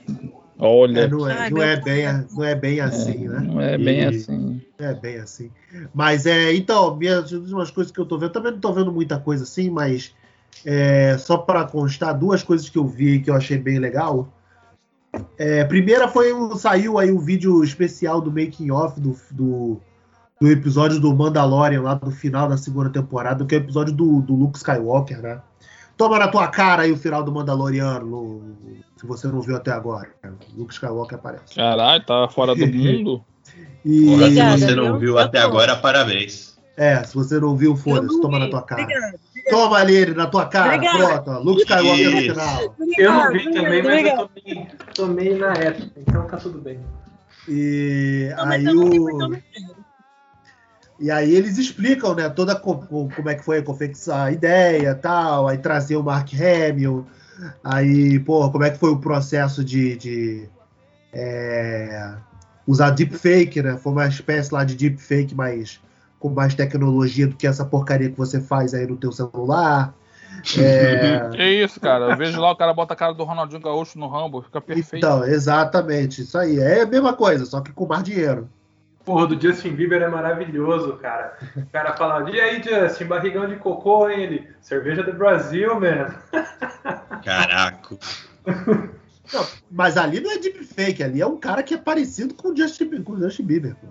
[0.63, 3.39] Olha, É, não é, não é bem, não é bem assim, né?
[3.39, 4.61] não é bem E- assim.
[4.79, 5.51] Não é bem assim.
[5.91, 9.17] Mas é, então, minhas umas coisas que eu tô vendo, também não tô vendo muita
[9.19, 10.13] coisa assim, mas
[10.63, 14.31] é, só para constar, duas coisas que eu vi que eu achei bem legal.
[15.35, 19.81] É, primeira foi o, saiu aí o vídeo especial do making off do, do,
[20.39, 24.21] do episódio do Mandalorian lá do final da segunda temporada, que é o episódio do,
[24.21, 25.41] do Luke Skywalker, né?
[26.01, 28.55] Toma na tua cara aí o final do Mandaloriano, no-
[28.97, 30.09] se você não viu até agora.
[30.57, 31.53] Luke Skywalker aparece.
[31.53, 33.23] Caralho, tava fora do mundo.
[33.85, 35.19] E, Porra, se você não viu?
[35.19, 36.57] até agora, parabéns.
[36.75, 38.87] É, se você não viu, foda-se, toma na tua cara.
[39.51, 41.21] Toma ali na tua cara, Obrigada.
[41.21, 41.43] pronto.
[41.43, 42.33] Luke Skywalker no Isso.
[42.33, 42.75] final.
[42.97, 46.79] Eu não vi também, mas eu tomei, tomei na época, então tá tudo bem.
[47.47, 49.29] E aí o.
[51.01, 54.93] E aí eles explicam, né, toda co- co- como é que foi a a ideia
[54.93, 57.05] tal, aí trazer o Mark Hamill,
[57.63, 60.49] aí, pô, como é que foi o processo de, de
[61.11, 62.13] é,
[62.67, 63.77] usar deepfake, né?
[63.77, 65.81] Foi uma espécie lá de deepfake, mas
[66.19, 69.93] com mais tecnologia do que essa porcaria que você faz aí no teu celular.
[70.57, 72.05] É, Que isso, cara?
[72.05, 74.97] Eu vejo lá o cara bota a cara do Ronaldinho Gaúcho no Rambo, fica perfeito.
[74.97, 76.59] então, exatamente, isso aí.
[76.59, 78.47] É a mesma coisa, só que com mais dinheiro.
[79.03, 81.37] Porra, do Justin Bieber é maravilhoso, cara.
[81.57, 84.21] O cara fala, e aí, Justin, barrigão de cocô, hein?
[84.23, 86.13] Ele, cerveja do Brasil, man.
[87.23, 87.97] Caraca.
[89.33, 92.55] Não, mas ali não é deepfake, ali é um cara que é parecido com o
[92.57, 93.75] Justin, com o Justin Bieber.
[93.75, 93.87] pô.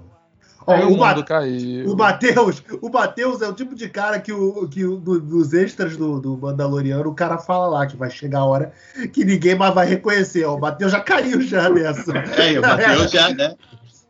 [0.67, 1.91] Ó, o mundo caiu.
[1.91, 5.55] o Matheus, o Matheus é o tipo de cara que, o, que o, do- dos
[5.55, 8.73] extras do, do Mandaloriano, o cara fala lá que vai chegar a hora
[9.13, 10.45] que ninguém mais vai reconhecer.
[10.45, 12.13] Ó, o Matheus já caiu já nessa.
[12.13, 13.55] É, o Matheus já, né?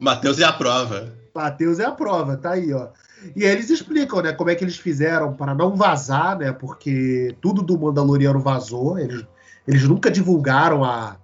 [0.01, 1.13] O Matheus é a prova.
[1.35, 2.89] Matheus é a prova, tá aí, ó.
[3.37, 7.37] E aí eles explicam, né, como é que eles fizeram para não vazar, né, porque
[7.41, 9.25] tudo do Mandaloriano vazou, eles,
[9.69, 11.17] eles nunca divulgaram a,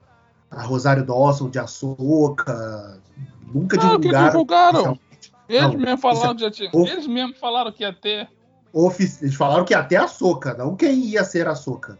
[0.51, 3.01] a Rosário Dawson de Ahsoka,
[3.53, 4.27] nunca Ah, que divulgaram.
[4.29, 4.99] divulgaram?
[5.49, 6.71] Eles Não, mesmo falaram é- que já tinha.
[6.73, 8.29] o- Eles mesmo falaram que ia ter.
[9.21, 11.99] Eles falaram que até a Soca, não quem ia ser a Soca.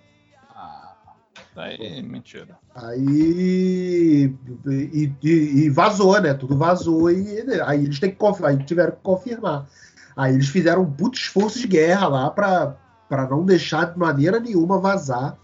[1.57, 2.59] Daí mentira.
[2.75, 4.33] Aí.
[4.67, 6.35] E, e- e vazou, né?
[6.35, 9.67] Tudo vazou e aí eles têm que conf- aí tiveram que confirmar.
[10.15, 12.77] Aí eles fizeram um puto esforço de guerra lá pra,
[13.09, 15.37] pra não deixar de maneira nenhuma vazar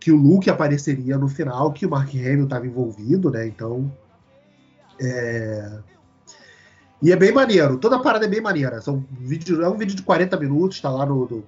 [0.00, 3.46] que o Luke apareceria no final, que o Mark Hamill estava envolvido, né?
[3.48, 3.92] Então.
[5.00, 5.78] É...
[7.02, 7.78] E é bem maneiro.
[7.78, 8.80] Toda a parada é bem maneira.
[8.80, 11.44] São vídeo, é um vídeo de 40 minutos, tá lá no, no-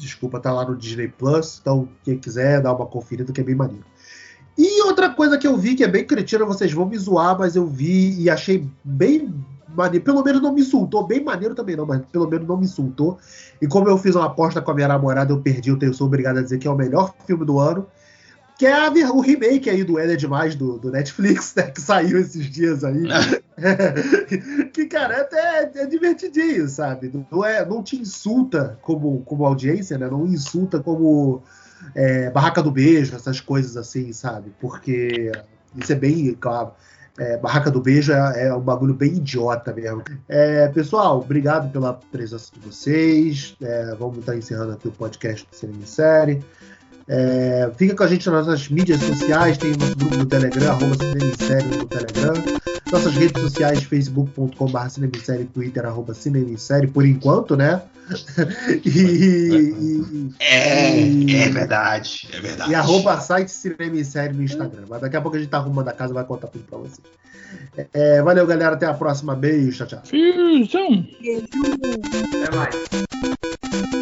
[0.00, 1.58] Desculpa, tá lá no Disney Plus.
[1.60, 3.84] Então, quem quiser dar uma conferida, que é bem maneiro.
[4.58, 7.56] E outra coisa que eu vi que é bem cretina, vocês vão me zoar, mas
[7.56, 9.32] eu vi e achei bem
[9.68, 10.04] maneiro.
[10.04, 11.06] Pelo menos não me insultou.
[11.06, 13.18] Bem maneiro também não, mas pelo menos não me insultou.
[13.60, 16.06] E como eu fiz uma aposta com a minha namorada, eu perdi, eu tenho, sou
[16.06, 17.86] obrigado a dizer que é o melhor filme do ano.
[18.60, 21.70] Que é a o remake aí do Ela é Demais do, do Netflix, né?
[21.70, 23.04] Que saiu esses dias aí.
[24.70, 27.10] que, cara, é até é divertidinho, sabe?
[27.32, 30.10] Não, é, não te insulta como, como audiência, né?
[30.10, 31.42] Não insulta como
[31.94, 34.52] é, Barraca do Beijo, essas coisas assim, sabe?
[34.60, 35.32] Porque
[35.74, 36.72] isso é bem, claro.
[37.18, 40.02] é, Barraca do Beijo é, é um bagulho bem idiota mesmo.
[40.28, 43.56] É, pessoal, obrigado pela presença de vocês.
[43.62, 46.44] É, vamos estar encerrando aqui o podcast do Cinema Série.
[47.08, 50.70] É, fica com a gente nas nossas mídias sociais, tem o nosso grupo no Telegram,
[50.70, 52.34] arroba Cinema em Série no Telegram.
[52.92, 57.82] Nossas redes sociais, facebook.com.br Cinema em Série, twitter, arroba Cinema em Série, por enquanto, né?
[58.84, 60.98] e, e- É,
[61.44, 62.70] é verdade, é verdade.
[62.70, 64.82] e arroba site Cinema em Série no Instagram.
[64.88, 66.78] Mas daqui a pouco a gente tá arrumando a casa e vai contar tudo pra
[66.78, 67.00] vocês.
[67.92, 68.74] É, valeu, galera.
[68.74, 69.34] Até a próxima.
[69.34, 69.84] Beijo.
[69.86, 70.02] Tchau, tchau.
[70.04, 71.06] Fiozão!
[72.44, 73.99] Até mais.